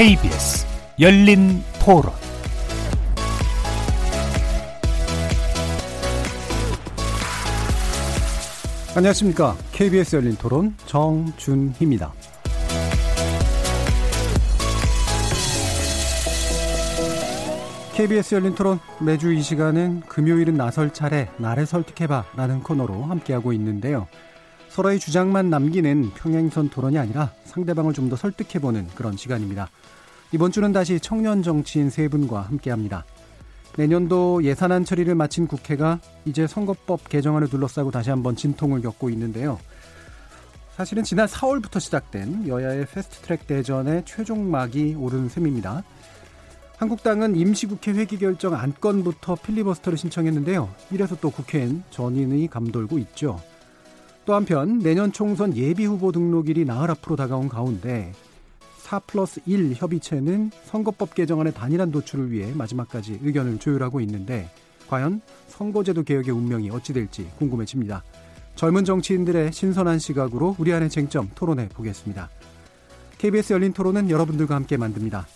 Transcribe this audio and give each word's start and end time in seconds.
KBS 0.00 0.66
열린 0.98 1.62
토론 1.84 2.10
안녕하십니까. 8.96 9.54
KBS 9.72 10.16
열린 10.16 10.36
토론 10.36 10.74
정준희입니다. 10.86 12.14
KBS 17.92 18.36
열린 18.36 18.54
토론 18.54 18.78
매주 19.02 19.34
이 19.34 19.42
시간은 19.42 20.00
금요일은 20.08 20.54
나설 20.54 20.94
차례 20.94 21.28
나를 21.36 21.66
설득해봐 21.66 22.24
라는 22.36 22.62
코너로 22.62 23.02
함께하고 23.02 23.52
있는데요. 23.52 24.08
서로의 24.80 24.98
주장만 24.98 25.50
남기는 25.50 26.10
평행선 26.14 26.70
토론이 26.70 26.96
아니라 26.96 27.34
상대방을 27.44 27.92
좀 27.92 28.08
더 28.08 28.16
설득해보는 28.16 28.86
그런 28.94 29.14
시간입니다. 29.14 29.68
이번 30.32 30.52
주는 30.52 30.72
다시 30.72 30.98
청년 30.98 31.42
정치인 31.42 31.90
세 31.90 32.08
분과 32.08 32.40
함께합니다. 32.40 33.04
내년도 33.76 34.42
예산안 34.42 34.86
처리를 34.86 35.14
마친 35.16 35.46
국회가 35.46 36.00
이제 36.24 36.46
선거법 36.46 37.10
개정안을 37.10 37.48
둘러싸고 37.48 37.90
다시 37.90 38.08
한번 38.08 38.36
진통을 38.36 38.80
겪고 38.80 39.10
있는데요. 39.10 39.58
사실은 40.78 41.04
지난 41.04 41.26
4월부터 41.26 41.78
시작된 41.78 42.48
여야의 42.48 42.86
패스트트랙 42.86 43.46
대전의 43.46 44.04
최종막이 44.06 44.96
오른 44.98 45.28
셈입니다. 45.28 45.82
한국당은 46.78 47.36
임시국회 47.36 47.92
회기 47.92 48.16
결정 48.16 48.54
안건부터 48.54 49.34
필리버스터를 49.34 49.98
신청했는데요. 49.98 50.74
이래서 50.90 51.16
또 51.20 51.28
국회엔 51.28 51.84
전인이 51.90 52.48
감돌고 52.48 52.98
있죠. 52.98 53.38
또 54.30 54.36
한편 54.36 54.78
내년 54.78 55.10
총선 55.10 55.56
예비 55.56 55.84
후보 55.86 56.12
등록일이 56.12 56.64
나흘 56.64 56.88
앞으로 56.92 57.16
다가온 57.16 57.48
가운데 57.48 58.12
4 58.76 59.00
플러스 59.00 59.40
1 59.44 59.74
협의체는 59.74 60.52
선거법 60.66 61.16
개정안의 61.16 61.52
단일한 61.52 61.90
도출을 61.90 62.30
위해 62.30 62.52
마지막까지 62.54 63.18
의견을 63.24 63.58
조율하고 63.58 64.00
있는데 64.02 64.48
과연 64.86 65.20
선거제도 65.48 66.04
개혁의 66.04 66.32
운명이 66.32 66.70
어찌 66.70 66.92
될지 66.92 67.28
궁금해집니다. 67.38 68.04
젊은 68.54 68.84
정치인들의 68.84 69.52
신선한 69.52 69.98
시각으로 69.98 70.54
우리 70.58 70.72
안의 70.72 70.90
쟁점 70.90 71.28
토론해 71.34 71.70
보겠습니다. 71.70 72.30
KBS 73.18 73.54
열린 73.54 73.72
토론은 73.72 74.10
여러분들과 74.10 74.54
함께 74.54 74.76
만듭니다. 74.76 75.26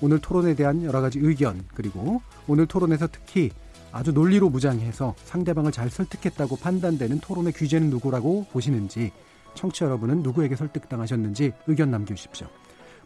오늘 0.00 0.20
토론에 0.20 0.54
대한 0.54 0.82
여러 0.84 1.02
가지 1.02 1.18
의견 1.18 1.66
그리고 1.74 2.22
오늘 2.46 2.64
토론에서 2.64 3.08
특히 3.12 3.50
아주 3.98 4.12
논리로 4.12 4.48
무장해서 4.48 5.16
상대방을 5.24 5.72
잘 5.72 5.90
설득했다고 5.90 6.58
판단되는 6.58 7.18
토론의 7.18 7.52
규제는 7.52 7.90
누구라고 7.90 8.46
보시는지 8.52 9.10
청취자 9.54 9.86
여러분은 9.86 10.22
누구에게 10.22 10.54
설득당하셨는지 10.54 11.52
의견 11.66 11.90
남겨주십시오. 11.90 12.46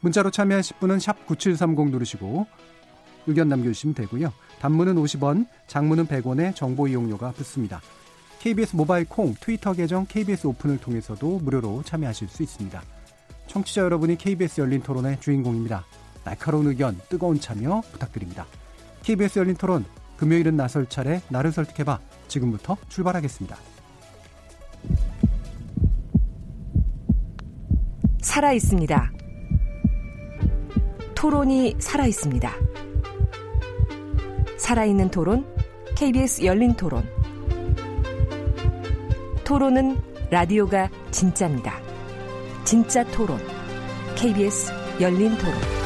문자로 0.00 0.30
참여하실 0.30 0.76
분은 0.80 0.98
샵9730 0.98 1.92
누르시고 1.92 2.46
의견 3.26 3.48
남겨주시면 3.48 3.94
되고요. 3.94 4.34
단문은 4.60 4.96
50원, 4.96 5.46
장문은 5.66 6.08
100원의 6.08 6.54
정보 6.54 6.86
이용료가 6.86 7.32
붙습니다. 7.32 7.80
KBS 8.40 8.76
모바일 8.76 9.06
콩, 9.08 9.34
트위터 9.40 9.72
계정 9.72 10.04
KBS 10.04 10.46
오픈을 10.46 10.76
통해서도 10.76 11.38
무료로 11.38 11.84
참여하실 11.84 12.28
수 12.28 12.42
있습니다. 12.42 12.82
청취자 13.46 13.80
여러분이 13.80 14.18
KBS 14.18 14.60
열린 14.60 14.82
토론의 14.82 15.20
주인공입니다. 15.20 15.86
날카로운 16.22 16.66
의견, 16.66 17.00
뜨거운 17.08 17.40
참여 17.40 17.80
부탁드립니다. 17.92 18.44
KBS 19.04 19.38
열린 19.38 19.56
토론, 19.56 19.86
금요일은 20.22 20.56
나설 20.56 20.86
차례 20.86 21.20
나를 21.30 21.50
설득해봐. 21.50 21.98
지금부터 22.28 22.76
출발하겠습니다. 22.88 23.56
살아 28.20 28.52
있습니다. 28.52 29.10
토론이 31.16 31.74
살아 31.80 32.06
있습니다. 32.06 32.52
살아있는 34.58 35.10
토론, 35.10 35.44
KBS 35.96 36.44
열린 36.44 36.72
토론. 36.74 37.02
토론은 39.42 40.00
라디오가 40.30 40.88
진짜입니다. 41.10 41.80
진짜 42.62 43.02
토론, 43.10 43.40
KBS 44.14 44.72
열린 45.00 45.36
토론. 45.36 45.81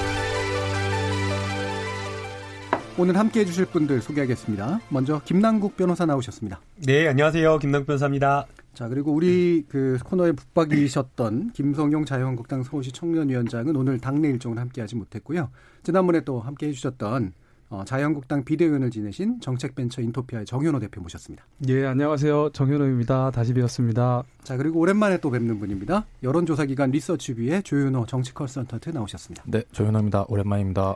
오늘 2.98 3.18
함께 3.18 3.40
해주실 3.40 3.66
분들 3.66 4.00
소개하겠습니다. 4.00 4.80
먼저 4.88 5.20
김남국 5.26 5.76
변호사 5.76 6.06
나오셨습니다. 6.06 6.60
네, 6.86 7.06
안녕하세요. 7.06 7.58
김남국 7.58 7.86
변호사입니다. 7.88 8.46
자, 8.72 8.88
그리고 8.88 9.12
우리 9.12 9.66
그 9.68 9.98
코너에 10.02 10.32
붙박이셨던 10.32 11.52
김성용 11.52 12.06
자유한국당 12.06 12.62
서울시 12.62 12.92
청년위원장은 12.92 13.76
오늘 13.76 13.98
당내 13.98 14.28
일정을 14.28 14.58
함께하지 14.58 14.96
못했고요. 14.96 15.50
지난번에 15.82 16.20
또 16.20 16.40
함께 16.40 16.68
해주셨던 16.68 17.34
어, 17.68 17.82
자유한국당 17.84 18.44
비대위원을 18.44 18.90
지내신 18.90 19.40
정책벤처 19.40 20.00
인토피아의 20.00 20.46
정현호 20.46 20.78
대표 20.78 21.02
모셨습니다. 21.02 21.44
예, 21.68 21.84
안녕하세요. 21.84 22.50
정현호입니다. 22.54 23.30
다시 23.32 23.52
뵈었습니다. 23.52 24.22
자, 24.42 24.56
그리고 24.56 24.80
오랜만에 24.80 25.18
또 25.18 25.30
뵙는 25.30 25.58
분입니다. 25.58 26.06
여론조사기관 26.22 26.92
리서치비의 26.92 27.62
조윤호 27.62 28.06
정치 28.06 28.32
컨설턴트 28.32 28.90
나오셨습니다. 28.90 29.42
네, 29.48 29.64
조윤호입니다. 29.72 30.26
오랜만입니다. 30.28 30.94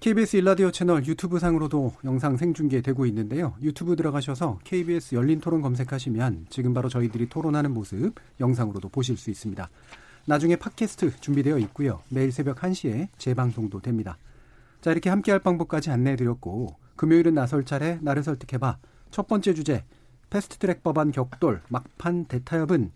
KBS 0.00 0.38
일라디오 0.38 0.70
채널 0.70 1.04
유튜브 1.04 1.38
상으로도 1.38 1.92
영상 2.04 2.38
생중계되고 2.38 3.04
있는데요. 3.04 3.52
유튜브 3.60 3.96
들어가셔서 3.96 4.58
KBS 4.64 5.14
열린 5.14 5.40
토론 5.40 5.60
검색하시면 5.60 6.46
지금 6.48 6.72
바로 6.72 6.88
저희들이 6.88 7.28
토론하는 7.28 7.74
모습 7.74 8.14
영상으로도 8.40 8.88
보실 8.88 9.18
수 9.18 9.28
있습니다. 9.28 9.68
나중에 10.24 10.56
팟캐스트 10.56 11.20
준비되어 11.20 11.58
있고요. 11.58 12.00
매일 12.08 12.32
새벽 12.32 12.60
1시에 12.60 13.08
재방송도 13.18 13.80
됩니다. 13.80 14.16
자, 14.80 14.90
이렇게 14.90 15.10
함께 15.10 15.32
할 15.32 15.40
방법까지 15.40 15.90
안내해 15.90 16.16
드렸고 16.16 16.76
금요일은 16.96 17.34
나설 17.34 17.66
차례 17.66 17.98
나를 18.00 18.22
설득해 18.22 18.58
봐. 18.58 18.78
첫 19.10 19.28
번째 19.28 19.52
주제 19.52 19.84
패스트트랙 20.30 20.82
법안 20.82 21.12
격돌 21.12 21.60
막판 21.68 22.24
대타협은 22.24 22.90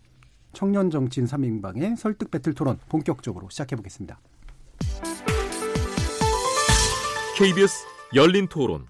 청년 0.53 0.89
정치인 0.89 1.27
3인방의 1.27 1.97
설득 1.97 2.31
배틀 2.31 2.55
토론 2.55 2.79
본격적으로 2.89 3.47
시작해 3.51 3.75
보겠습니다. 3.75 4.19
KBS 7.35 7.85
열린 8.15 8.47
토론. 8.47 8.85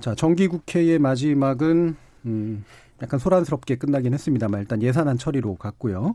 자, 0.00 0.14
정기국회의 0.14 0.98
마지막은 0.98 1.96
음, 2.26 2.64
약간 3.00 3.18
소란스럽게 3.18 3.76
끝나긴 3.76 4.12
했습니다만 4.12 4.60
일단 4.60 4.82
예산안 4.82 5.16
처리로 5.16 5.54
갔고요. 5.54 6.14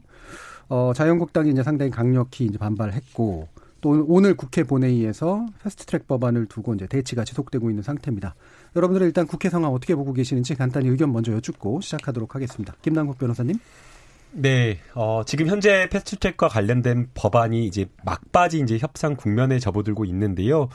어, 0.69 0.91
자유한국당이 0.95 1.50
이제 1.50 1.63
상당히 1.63 1.89
강력히 1.89 2.45
이제 2.45 2.59
반발했고 2.59 3.47
또 3.81 4.05
오늘 4.07 4.35
국회 4.35 4.63
본회의에서 4.63 5.47
패스트트랙 5.63 6.07
법안을 6.07 6.45
두고 6.45 6.75
이제 6.75 6.85
대치가 6.85 7.23
지속되고 7.23 7.72
있는 7.72 7.81
상태입니다. 7.81 8.35
여러분들은 8.75 9.07
일단 9.07 9.25
국회 9.25 9.49
상황 9.49 9.73
어떻게 9.73 9.95
보고 9.95 10.13
계시는지 10.13 10.53
간단히 10.53 10.88
의견 10.88 11.11
먼저 11.11 11.31
여쭙고 11.31 11.81
시작하도록 11.81 12.35
하겠습니다. 12.35 12.75
김남국 12.84 13.17
변호사님. 13.17 13.57
네, 14.32 14.80
어, 14.94 15.24
지금 15.26 15.48
현재 15.48 15.88
패스트트랙과 15.90 16.48
관련된 16.48 17.10
법안이 17.14 17.66
이제 17.66 17.88
막바지 18.04 18.60
이제 18.60 18.78
협상 18.78 19.16
국면에 19.16 19.60
접어들고 19.60 20.06
있는데요. 20.06 20.70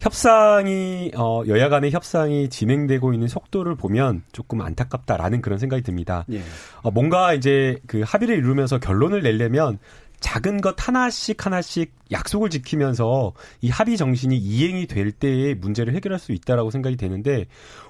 협상이 0.00 1.10
어, 1.16 1.42
여야 1.48 1.68
간의 1.68 1.90
협상이 1.90 2.48
진행되고 2.48 3.12
있는 3.12 3.26
속도를 3.26 3.74
보면 3.74 4.22
조금 4.32 4.60
안타깝다라는 4.60 5.42
그런 5.42 5.58
생각이 5.58 5.82
듭니다. 5.82 6.24
예. 6.30 6.40
어, 6.82 6.90
뭔가 6.90 7.34
이제 7.34 7.78
그 7.86 8.02
합의를 8.04 8.36
이루면서 8.36 8.78
결론을 8.78 9.22
내려면 9.22 9.78
작은 10.20 10.60
것 10.60 10.74
하나씩 10.78 11.44
하나씩 11.44 11.92
약속을 12.10 12.50
지키면서 12.50 13.32
이 13.60 13.68
합의 13.68 13.96
정신이 13.96 14.36
이행이 14.36 14.86
될 14.86 15.12
때에 15.12 15.54
문제를 15.54 15.94
해결할 15.94 16.18
수 16.18 16.32
있다라고 16.32 16.70
생각이 16.70 16.96
되는데 16.96 17.46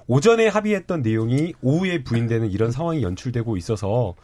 오전에 0.07 0.47
합의했던 0.47 1.01
내용이 1.01 1.53
오후에 1.61 2.03
부인되는 2.03 2.51
이런 2.51 2.71
상황이 2.71 3.01
연출되고 3.01 3.57
있어서 3.57 4.15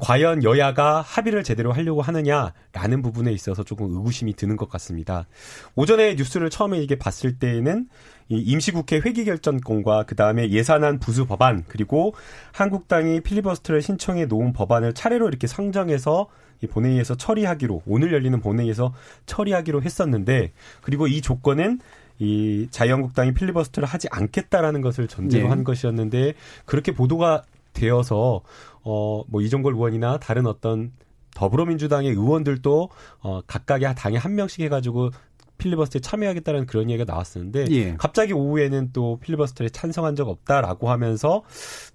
과연 0.00 0.44
여야가 0.44 1.02
합의를 1.02 1.44
제대로 1.44 1.72
하려고 1.72 2.02
하느냐라는 2.02 3.02
부분에 3.02 3.32
있어서 3.32 3.62
조금 3.62 3.90
의구심이 3.90 4.34
드는 4.34 4.56
것 4.56 4.68
같습니다. 4.70 5.26
오전에 5.74 6.14
뉴스를 6.14 6.50
처음에 6.50 6.78
이게 6.80 6.96
봤을 6.96 7.38
때에는 7.38 7.88
이 8.30 8.38
임시국회 8.38 9.00
회기결정권과 9.00 10.04
그 10.04 10.16
다음에 10.16 10.50
예산안 10.50 10.98
부수 10.98 11.26
법안 11.26 11.64
그리고 11.68 12.14
한국당이 12.52 13.20
필리버스터를 13.20 13.82
신청해 13.82 14.26
놓은 14.26 14.54
법안을 14.54 14.94
차례로 14.94 15.28
이렇게 15.28 15.46
상정해서 15.46 16.28
이 16.64 16.66
본회의에서 16.66 17.14
처리하기로 17.14 17.82
오늘 17.86 18.12
열리는 18.12 18.40
본회의에서 18.40 18.92
처리하기로 19.26 19.82
했었는데 19.82 20.52
그리고 20.80 21.06
이 21.06 21.20
조건은 21.20 21.80
이 22.18 22.68
자유한국당이 22.70 23.34
필리버스터를 23.34 23.88
하지 23.88 24.08
않겠다라는 24.10 24.80
것을 24.80 25.08
전제로 25.08 25.44
네. 25.44 25.50
한 25.50 25.64
것이었는데 25.64 26.34
그렇게 26.64 26.92
보도가 26.92 27.42
되어서 27.72 28.42
어뭐 28.82 29.40
이종걸 29.42 29.74
의원이나 29.74 30.18
다른 30.18 30.46
어떤 30.46 30.92
더불어민주당의 31.34 32.10
의원들도 32.10 32.88
어 33.20 33.40
각각의 33.46 33.94
당에 33.96 34.16
한 34.16 34.36
명씩 34.36 34.60
해가지고 34.60 35.10
필리버스터에 35.58 36.00
참여하겠다는 36.00 36.66
그런 36.66 36.90
얘기가 36.90 37.10
나왔었는데 37.10 37.66
예. 37.70 37.94
갑자기 37.96 38.32
오후에는 38.32 38.90
또 38.92 39.18
필리버스터에 39.20 39.68
찬성한 39.68 40.16
적 40.16 40.28
없다라고 40.28 40.90
하면서 40.90 41.42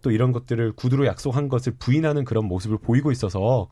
또 0.02 0.12
이런 0.12 0.32
것들을 0.32 0.74
구두로 0.74 1.06
약속한 1.06 1.50
것을 1.50 1.74
부인하는 1.78 2.26
그런 2.26 2.46
모습을 2.46 2.78
보이고 2.78 3.12
있어서 3.12 3.68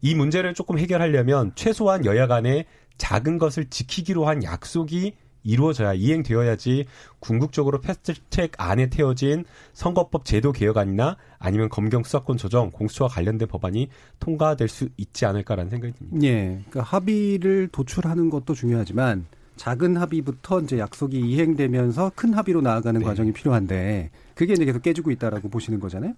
이 0.00 0.14
문제를 0.14 0.54
조금 0.54 0.78
해결하려면 0.78 1.52
최소한 1.54 2.04
여야 2.04 2.26
간에 2.26 2.66
작은 2.98 3.38
것을 3.38 3.70
지키기로 3.70 4.26
한 4.26 4.42
약속이 4.42 5.14
이루어져야 5.44 5.94
이행되어야지 5.94 6.86
궁극적으로 7.20 7.80
패스트트랙 7.80 8.52
안에 8.58 8.90
태워진 8.90 9.44
선거법 9.72 10.24
제도 10.24 10.52
개혁안이나 10.52 11.16
아니면 11.38 11.68
검경 11.68 12.02
수사권 12.02 12.36
조정, 12.36 12.70
공수처와 12.70 13.08
관련된 13.08 13.48
법안이 13.48 13.88
통과될 14.20 14.68
수 14.68 14.88
있지 14.96 15.24
않을까라는 15.26 15.70
생각이 15.70 15.94
듭니다. 15.94 16.26
예. 16.26 16.62
그러니까 16.68 16.82
합의를 16.82 17.68
도출하는 17.68 18.30
것도 18.30 18.54
중요하지만 18.54 19.26
작은 19.56 19.96
합의부터 19.96 20.60
이제 20.60 20.78
약속이 20.78 21.18
이행되면서 21.18 22.12
큰 22.14 22.34
합의로 22.34 22.60
나아가는 22.60 22.98
네. 22.98 23.04
과정이 23.04 23.32
필요한데 23.32 24.10
그게 24.34 24.52
이제 24.52 24.64
계속 24.64 24.82
깨지고 24.82 25.10
있다라고 25.10 25.48
보시는 25.48 25.80
거잖아요. 25.80 26.14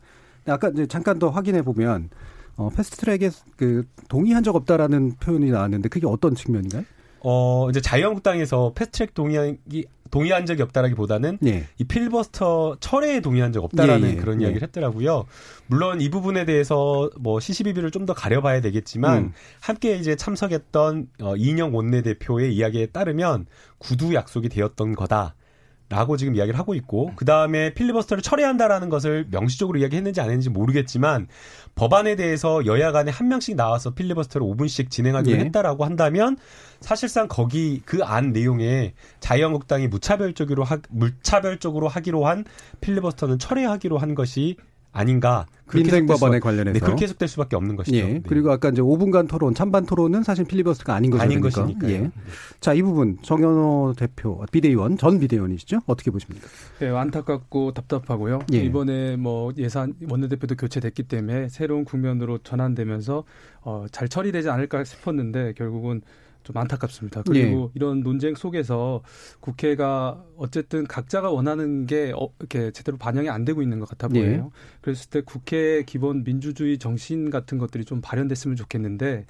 아까 0.46 0.68
이제 0.68 0.86
잠깐 0.86 1.18
더 1.18 1.30
확인해 1.30 1.62
보면 1.62 2.10
어, 2.56 2.70
패스트트랙에 2.70 3.30
그 3.56 3.84
동의한 4.08 4.42
적 4.42 4.54
없다라는 4.56 5.16
표현이 5.16 5.50
나왔는데 5.50 5.88
그게 5.88 6.06
어떤 6.06 6.34
측면인가요? 6.34 6.84
어, 7.20 7.68
이제 7.70 7.80
자유한국당에서 7.80 8.72
패스트트랙 8.74 9.14
동의하기 9.14 9.86
동의한 10.10 10.44
적이 10.44 10.62
없다라기보다는 10.62 11.38
예. 11.46 11.66
이 11.78 11.84
필버스터 11.84 12.78
철회에 12.80 13.20
동의한 13.20 13.52
적 13.52 13.62
없다라는 13.62 14.08
예, 14.08 14.12
예, 14.12 14.16
그런 14.16 14.40
예. 14.40 14.46
이야기를 14.46 14.66
했더라고요. 14.66 15.26
물론 15.68 16.00
이 16.00 16.10
부분에 16.10 16.44
대해서 16.44 17.08
뭐 17.20 17.38
시시비비를 17.38 17.90
좀 17.92 18.00
더 18.06 18.14
가려봐야 18.14 18.60
되겠지만 18.62 19.18
음. 19.18 19.32
함께 19.60 19.94
이제 19.96 20.16
참석했던 20.16 21.08
어, 21.20 21.36
이인영 21.36 21.76
원내대표의 21.76 22.54
이야기에 22.56 22.86
따르면 22.86 23.46
구두 23.78 24.14
약속이 24.14 24.48
되었던 24.48 24.94
거다. 24.96 25.34
라고 25.90 26.16
지금 26.16 26.36
이야기를 26.36 26.56
하고 26.58 26.74
있고 26.74 27.10
그 27.16 27.24
다음에 27.24 27.74
필리버스터를 27.74 28.22
철회한다라는 28.22 28.88
것을 28.90 29.26
명시적으로 29.30 29.80
이야기했는지 29.80 30.20
안 30.20 30.28
했는지 30.28 30.48
모르겠지만 30.48 31.26
법안에 31.74 32.14
대해서 32.14 32.64
여야 32.64 32.92
간에 32.92 33.10
한 33.10 33.26
명씩 33.28 33.56
나와서 33.56 33.90
필리버스터를 33.94 34.46
5분씩 34.46 34.90
진행하기로 34.90 35.38
예. 35.38 35.44
했다라고 35.44 35.84
한다면 35.84 36.36
사실상 36.80 37.26
거기 37.28 37.80
그 37.84 38.00
안 38.02 38.32
내용에 38.32 38.94
자유한국당이 39.20 39.88
무차별적으로 39.88 40.64
하, 40.64 40.78
무차별적으로 40.88 41.88
하기로 41.88 42.26
한 42.26 42.44
필리버스터는 42.80 43.38
철회하기로 43.38 43.98
한 43.98 44.14
것이 44.14 44.56
아닌가 44.92 45.46
그렇게 45.66 45.84
민생 45.84 46.02
해석될 46.04 46.16
법안에 46.18 46.38
수밖- 46.38 46.42
관련해서 46.42 46.72
네, 46.72 46.80
그렇게 46.84 47.04
해석될 47.04 47.28
수밖에 47.28 47.54
없는 47.56 47.76
것이죠. 47.76 47.96
예. 47.96 48.02
네. 48.14 48.22
그리고 48.26 48.50
아까 48.50 48.70
이제 48.70 48.82
5분간 48.82 49.28
토론, 49.28 49.54
찬반 49.54 49.86
토론은 49.86 50.24
사실 50.24 50.44
필리버스터가 50.44 50.94
아닌 50.94 51.12
거죠. 51.12 51.22
아닌 51.22 51.40
그러니까. 51.40 51.62
것이니까요. 51.62 51.92
예. 51.92 52.10
자, 52.58 52.74
이 52.74 52.82
부분 52.82 53.18
정현호 53.22 53.94
대표, 53.96 54.44
비대위원, 54.50 54.98
전 54.98 55.20
비대위원이시죠? 55.20 55.80
어떻게 55.86 56.10
보십니까? 56.10 56.48
네, 56.80 56.88
안타깝고 56.88 57.72
답답하고요. 57.74 58.40
예. 58.52 58.58
이번에 58.64 59.14
뭐 59.16 59.52
예산 59.58 59.94
원내대표도 60.08 60.56
교체됐기 60.56 61.04
때문에 61.04 61.48
새로운 61.48 61.84
국면으로 61.84 62.38
전환되면서 62.38 63.22
어, 63.62 63.86
잘 63.92 64.08
처리되지 64.08 64.50
않을까 64.50 64.82
싶었는데 64.82 65.52
결국은 65.56 66.02
좀 66.42 66.56
안타깝습니다. 66.56 67.22
그리고 67.22 67.66
예. 67.66 67.72
이런 67.74 68.00
논쟁 68.00 68.34
속에서 68.34 69.02
국회가 69.40 70.22
어쨌든 70.36 70.86
각자가 70.86 71.30
원하는 71.30 71.86
게 71.86 72.12
어, 72.16 72.28
이렇게 72.38 72.70
제대로 72.70 72.96
반영이 72.96 73.28
안 73.28 73.44
되고 73.44 73.62
있는 73.62 73.78
것 73.78 73.88
같아 73.88 74.08
예. 74.14 74.20
보여요. 74.20 74.52
그랬을 74.80 75.10
때 75.10 75.20
국회의 75.20 75.84
기본 75.84 76.24
민주주의 76.24 76.78
정신 76.78 77.30
같은 77.30 77.58
것들이 77.58 77.84
좀 77.84 78.00
발현됐으면 78.00 78.56
좋겠는데 78.56 79.26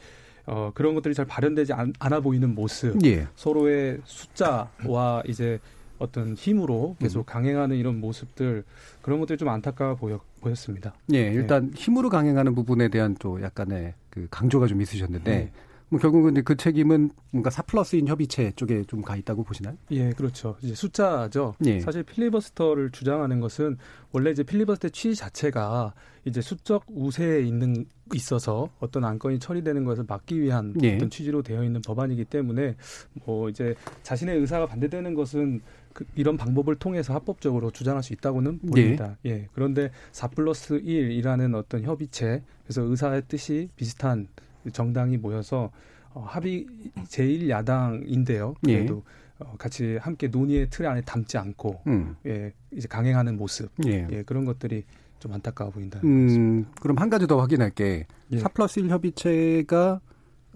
어, 0.47 0.73
그런 0.75 0.95
것들이 0.95 1.15
잘 1.15 1.27
발현되지 1.27 1.73
않, 1.73 1.93
않아 1.99 2.21
보이는 2.21 2.55
모습. 2.55 3.05
예. 3.05 3.27
서로의 3.35 3.99
숫자와 4.05 5.23
이제 5.27 5.61
어떤 5.99 6.35
힘으로 6.35 6.97
계속 6.99 7.27
강행하는 7.27 7.77
이런 7.77 8.01
모습들 8.01 8.65
그런 9.03 9.21
것들이 9.21 9.37
좀 9.37 9.49
안타까워 9.51 9.97
보여, 9.97 10.19
보였습니다. 10.41 10.95
예, 11.13 11.31
일단 11.31 11.71
힘으로 11.75 12.09
강행하는 12.09 12.55
부분에 12.55 12.89
대한 12.89 13.15
또 13.19 13.41
약간의 13.43 13.93
그 14.09 14.27
강조가 14.31 14.67
좀 14.67 14.81
있으셨는데 14.81 15.31
네. 15.31 15.53
뭐 15.91 15.99
결국은 15.99 16.33
이제 16.33 16.43
그 16.43 16.57
책임은 16.57 17.11
뭔가 17.31 17.51
사플러스인 17.51 18.07
협의체 18.09 18.53
쪽에 18.57 18.85
좀 18.85 19.03
가 19.03 19.17
있다고 19.17 19.43
보시나요? 19.43 19.77
예, 19.91 20.11
그렇죠. 20.13 20.57
이제 20.63 20.75
숫자죠. 20.75 21.55
예. 21.67 21.81
사실 21.81 22.03
필리버스터를 22.05 22.91
주장하는 22.91 23.41
것은 23.41 23.77
원래 24.13 24.31
이제 24.31 24.43
필리버스터 24.43 24.91
취지 24.91 25.17
자체가 25.17 25.95
이제 26.27 26.41
수적 26.41 26.85
우세에 26.89 27.41
있는 27.41 27.87
있어서 28.15 28.69
어떤 28.79 29.05
안건이 29.05 29.39
처리되는 29.39 29.85
것을 29.85 30.05
막기 30.07 30.41
위한 30.41 30.75
예. 30.83 30.97
어떤 30.97 31.11
취지로 31.11 31.43
되어 31.43 31.65
있는 31.65 31.81
법안이기 31.83 32.25
때문에 32.27 32.77
뭐 33.25 33.49
이제 33.49 33.75
자신의 34.03 34.39
의사가 34.39 34.67
반대되는 34.67 35.15
것은 35.15 35.61
그 35.93 36.05
이런 36.15 36.37
방법을 36.37 36.77
통해서 36.77 37.15
합법적으로 37.15 37.71
주장할 37.73 38.03
수 38.03 38.13
있다고는 38.13 38.61
보입니다. 38.61 39.17
예. 39.27 39.49
그런데 39.55 39.91
4 40.13 40.29
플러스 40.29 40.81
1이라는 40.81 41.55
어떤 41.57 41.83
협의체 41.83 42.43
그래서 42.65 42.83
의사의 42.83 43.23
뜻이 43.27 43.71
비슷한 43.77 44.29
정당이 44.73 45.17
모여서 45.19 45.71
어, 46.13 46.25
합의 46.27 46.67
제1야당인데요. 47.05 48.55
예. 48.69 48.77
그래도 48.79 49.03
어, 49.39 49.55
같이 49.59 49.97
함께 49.97 50.29
논의의 50.29 50.69
틀 50.71 50.87
안에 50.87 51.01
담지 51.03 51.39
않고 51.39 51.81
음. 51.87 52.17
예, 52.27 52.53
이제 52.73 52.87
강행하는 52.89 53.37
모습 53.37 53.71
예. 53.87 54.07
예, 54.11 54.23
그런 54.23 54.45
것들이 54.45 54.85
좀 55.19 55.33
안타까워 55.33 55.71
보인다. 55.71 56.01
음, 56.05 56.67
그럼 56.81 56.99
한 56.99 57.11
가지 57.11 57.27
더 57.27 57.39
확인할게. 57.39 58.07
예. 58.33 58.39
사 58.39 58.49
플러스 58.49 58.81
1 58.81 58.89
협의체가 58.89 60.01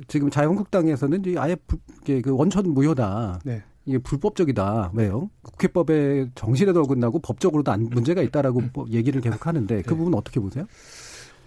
지금 0.08 0.30
자유한국당에서는 0.30 1.20
이제 1.20 1.38
아예 1.38 1.54
불, 1.54 1.78
이게 2.02 2.20
그 2.20 2.30
원천 2.34 2.68
무효다. 2.70 3.40
네. 3.44 3.62
이게 3.86 3.98
불법적이다. 3.98 4.92
왜요? 4.94 5.28
국회법의 5.42 6.30
정신에도 6.34 6.80
어긋나고 6.80 7.18
법적으로도 7.20 7.70
안, 7.70 7.84
문제가 7.90 8.22
있다라고 8.22 8.62
뭐 8.72 8.86
얘기를 8.90 9.20
계속 9.20 9.46
하는데 9.46 9.82
그 9.82 9.90
네. 9.90 9.96
부분 9.96 10.14
어떻게 10.14 10.40
보세요? 10.40 10.66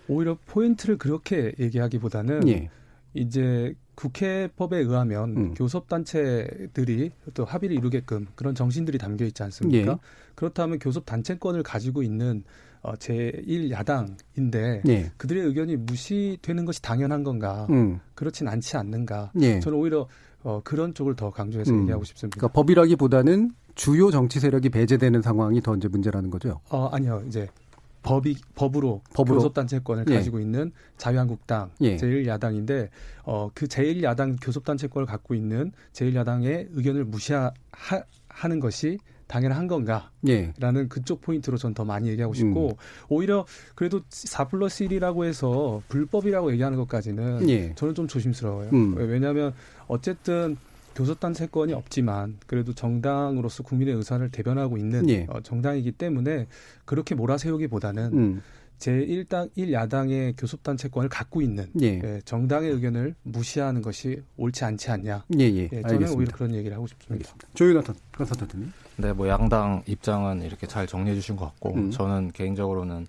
오히려 0.09 0.37
포인트를 0.45 0.97
그렇게 0.97 1.53
얘기하기보다는 1.59 2.47
예. 2.47 2.69
이제 3.13 3.73
국회법에 3.95 4.77
의하면 4.77 5.37
음. 5.37 5.53
교섭단체들이 5.55 7.11
또 7.33 7.45
합의를 7.45 7.75
이루게끔 7.75 8.27
그런 8.35 8.53
정신들이 8.53 8.97
담겨 8.97 9.25
있지 9.25 9.41
않습니까? 9.43 9.91
예. 9.93 9.97
그렇다면 10.35 10.77
교섭단체권을 10.79 11.63
가지고 11.63 12.03
있는 12.03 12.43
어, 12.83 12.93
제1야당인데 12.93 14.87
예. 14.87 15.11
그들의 15.17 15.43
의견이 15.43 15.77
무시되는 15.77 16.65
것이 16.65 16.81
당연한 16.81 17.23
건가? 17.23 17.65
음. 17.71 17.99
그렇진 18.13 18.47
않지 18.47 18.77
않는가? 18.77 19.31
예. 19.41 19.59
저는 19.59 19.79
오히려 19.79 20.07
어, 20.43 20.61
그런 20.63 20.93
쪽을 20.93 21.15
더 21.15 21.31
강조해서 21.31 21.73
음. 21.73 21.81
얘기하고 21.81 22.03
싶습니다. 22.03 22.37
그러니까 22.37 22.53
법이라기보다는 22.53 23.51
주요 23.73 24.11
정치 24.11 24.39
세력이 24.39 24.69
배제되는 24.69 25.21
상황이 25.21 25.59
더 25.61 25.75
이제 25.75 25.87
문제라는 25.87 26.29
거죠. 26.29 26.61
어, 26.69 26.87
아니요. 26.91 27.23
이제 27.27 27.47
법이 28.07 28.37
법으로, 28.55 29.01
법으로? 29.13 29.37
교섭단체권을 29.37 30.05
예. 30.09 30.15
가지고 30.15 30.39
있는 30.39 30.71
자유한국당 30.97 31.71
예. 31.81 31.97
제1야당인데 31.97 32.89
어, 33.23 33.49
그 33.53 33.65
제1야당 33.67 34.37
교섭단체권을 34.41 35.05
갖고 35.05 35.35
있는 35.35 35.71
제1야당의 35.93 36.69
의견을 36.71 37.03
무시하는 37.05 38.59
것이 38.61 38.97
당연한 39.27 39.67
건가? 39.67 40.09
예. 40.29 40.53
라는 40.57 40.87
그쪽 40.87 41.19
포인트로 41.21 41.57
전 41.57 41.73
더 41.73 41.83
많이 41.83 42.07
얘기하고 42.07 42.33
싶고 42.33 42.67
음. 42.69 42.73
오히려 43.09 43.45
그래도 43.75 43.99
4 44.09 44.47
플러스 44.47 44.85
1이라고 44.85 45.25
해서 45.25 45.81
불법이라고 45.89 46.51
얘기하는 46.53 46.77
것까지는 46.77 47.49
예. 47.49 47.73
저는 47.75 47.93
좀 47.93 48.07
조심스러워요. 48.07 48.69
음. 48.71 48.95
왜냐하면 48.95 49.53
어쨌든 49.87 50.55
교섭단체권이 50.97 51.73
없지만 51.73 52.37
그래도 52.47 52.73
정당으로서 52.73 53.61
국민의 53.61 53.93
의사를 53.93 54.27
대변하고 54.31 54.77
있는 54.77 55.07
예. 55.09 55.27
어, 55.29 55.41
정당이기 55.41 55.91
때문에 55.91 56.47
그렇게 56.85 57.13
몰아세우기보다는 57.13 58.13
음. 58.13 58.41
제1당 58.79 59.51
1야당의 59.55 60.35
교섭단체권을 60.37 61.09
갖고 61.09 61.41
있는 61.41 61.67
예. 61.81 62.01
예, 62.03 62.21
정당의 62.25 62.71
의견을 62.71 63.15
무시하는 63.23 63.81
것이 63.81 64.21
옳지 64.37 64.65
않지 64.65 64.89
않냐. 64.91 65.23
예, 65.39 65.43
예. 65.45 65.63
예, 65.63 65.67
저는 65.69 65.85
알겠습니다. 65.85 66.17
오히려 66.17 66.31
그런 66.33 66.55
얘기를 66.55 66.75
하고 66.75 66.87
싶습니다. 66.87 67.31
조윤아턴 67.53 67.95
컨설턴트님. 68.13 68.73
네, 68.97 69.13
뭐 69.13 69.27
양당 69.27 69.83
입장은 69.85 70.41
이렇게 70.41 70.65
잘 70.67 70.87
정리해 70.87 71.15
주신 71.15 71.35
것 71.35 71.45
같고 71.45 71.75
음. 71.75 71.91
저는 71.91 72.31
개인적으로는 72.31 73.07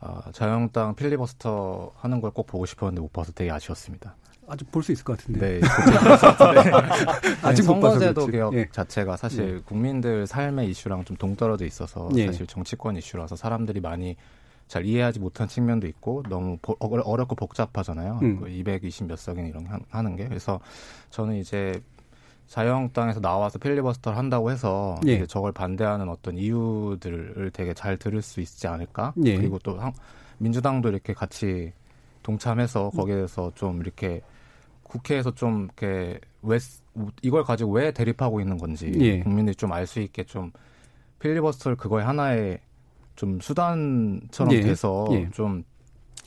어, 0.00 0.20
자유한국당 0.32 0.94
필리버스터 0.96 1.92
하는 1.96 2.20
걸 2.20 2.30
꼭 2.32 2.46
보고 2.46 2.66
싶었는데 2.66 3.00
못 3.00 3.12
봐서 3.12 3.32
되게 3.32 3.50
아쉬웠습니다. 3.50 4.16
아직 4.48 4.70
볼 4.70 4.82
수 4.82 4.92
있을 4.92 5.04
것 5.04 5.16
같은데. 5.18 5.60
네, 5.60 5.60
네. 6.64 6.70
아직 7.42 7.62
선거제도. 7.62 8.26
개혁 8.26 8.54
예. 8.54 8.68
자체가 8.70 9.16
사실 9.16 9.56
네. 9.56 9.62
국민들 9.64 10.26
삶의 10.26 10.68
이슈랑 10.70 11.04
좀 11.04 11.16
동떨어져 11.16 11.64
있어서 11.64 12.08
예. 12.16 12.26
사실 12.26 12.46
정치권 12.46 12.96
이슈라서 12.96 13.36
사람들이 13.36 13.80
많이 13.80 14.16
잘 14.68 14.84
이해하지 14.84 15.20
못한 15.20 15.48
측면도 15.48 15.86
있고 15.86 16.22
너무 16.28 16.58
보- 16.60 16.76
어려- 16.80 17.02
어렵고 17.02 17.34
복잡하잖아요. 17.36 18.18
음. 18.22 18.40
그 18.40 18.46
220몇 18.46 19.16
석인 19.16 19.46
이런 19.46 19.64
거 19.64 19.74
하- 19.74 19.80
하는 19.90 20.16
게 20.16 20.26
그래서 20.26 20.60
저는 21.10 21.36
이제 21.36 21.80
자유한국당에서 22.48 23.20
나와서 23.20 23.58
필리버스터를 23.58 24.18
한다고 24.18 24.50
해서 24.50 24.98
예. 25.06 25.14
이제 25.14 25.26
저걸 25.26 25.52
반대하는 25.52 26.08
어떤 26.08 26.36
이유들을 26.36 27.50
되게 27.52 27.74
잘 27.74 27.96
들을 27.96 28.20
수 28.22 28.40
있지 28.40 28.66
않을까? 28.66 29.12
예. 29.24 29.36
그리고 29.36 29.58
또 29.60 29.78
한- 29.78 29.92
민주당도 30.38 30.88
이렇게 30.88 31.12
같이 31.14 31.72
동참해서 32.22 32.90
음. 32.94 32.96
거기에서 32.96 33.52
좀 33.54 33.80
이렇게 33.80 34.20
국회에서 34.82 35.34
좀 35.34 35.64
이렇게 35.64 36.20
왜 36.42 36.58
이걸 37.22 37.44
가지고 37.44 37.72
왜 37.72 37.92
대립하고 37.92 38.40
있는 38.40 38.58
건지 38.58 38.92
예. 38.96 39.20
국민들이 39.20 39.54
좀 39.54 39.72
알 39.72 39.86
수 39.86 40.00
있게 40.00 40.24
좀 40.24 40.52
필리버스터를 41.20 41.76
그거의 41.76 42.04
하나의 42.04 42.60
좀 43.16 43.40
수단처럼 43.40 44.52
예. 44.52 44.60
돼서 44.60 45.06
예. 45.12 45.30
좀 45.30 45.64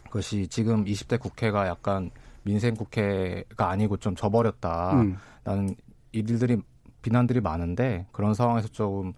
그것이 0.05 0.47
지금 0.47 0.85
20대 0.85 1.19
국회가 1.19 1.67
약간 1.67 2.09
민생 2.43 2.73
국회가 2.75 3.69
아니고 3.69 3.97
좀 3.97 4.15
져버렸다라는 4.15 5.09
음. 5.47 5.75
일들이 6.11 6.57
비난들이 7.01 7.41
많은데 7.41 8.07
그런 8.11 8.33
상황에서 8.33 8.67
조금 8.69 9.13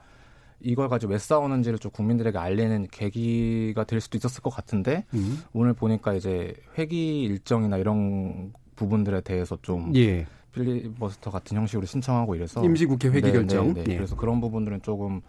이걸 0.60 0.90
가지고 0.90 1.14
왜 1.14 1.18
싸우는지를 1.20 1.80
좀 1.80 1.92
국민들에게 1.92 2.38
알리는 2.38 2.88
계기가 2.92 3.84
될 3.84 4.02
수도 4.02 4.18
있었을 4.18 4.42
것 4.42 4.50
같은데 4.50 5.06
음. 5.14 5.40
오늘 5.54 5.74
보니까 5.74 6.14
이제 6.14 6.54
회기 6.78 7.24
일정이나 7.24 7.78
이런 7.78 8.54
부분들에 8.76 9.22
대해서 9.22 9.58
좀 9.62 9.96
예. 9.96 10.26
필리버스터 10.54 11.30
같은 11.30 11.58
형식으로 11.58 11.86
신청하고 11.86 12.36
이래서 12.36 12.64
임시국회 12.64 13.10
회기 13.10 13.22
네, 13.28 13.32
결정. 13.32 13.74
네, 13.74 13.84
네. 13.84 13.94
예. 13.94 13.96
그래서 13.98 14.16
그런 14.16 14.42
부분들은 14.42 14.82
조금 14.82 15.22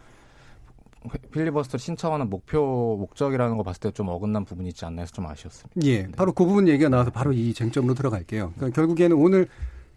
필리버스터 1.31 1.79
신청하는 1.79 2.29
목표 2.29 2.97
목적이라는 2.99 3.57
거 3.57 3.63
봤을 3.63 3.81
때 3.81 3.91
좀 3.93 4.09
어긋난 4.09 4.45
부분이 4.45 4.69
있지 4.71 4.85
않나 4.85 5.03
해서 5.03 5.13
좀 5.13 5.27
아쉬웠습니다. 5.27 5.81
예, 5.85 6.03
네. 6.05 6.13
바로 6.13 6.33
그 6.33 6.45
부분 6.45 6.69
얘기가 6.69 6.89
나와서 6.89 7.11
바로 7.11 7.33
이 7.33 7.53
쟁점으로 7.55 7.95
들어갈게요. 7.95 8.53
그러니까 8.57 8.75
결국에는 8.75 9.17
오늘 9.17 9.49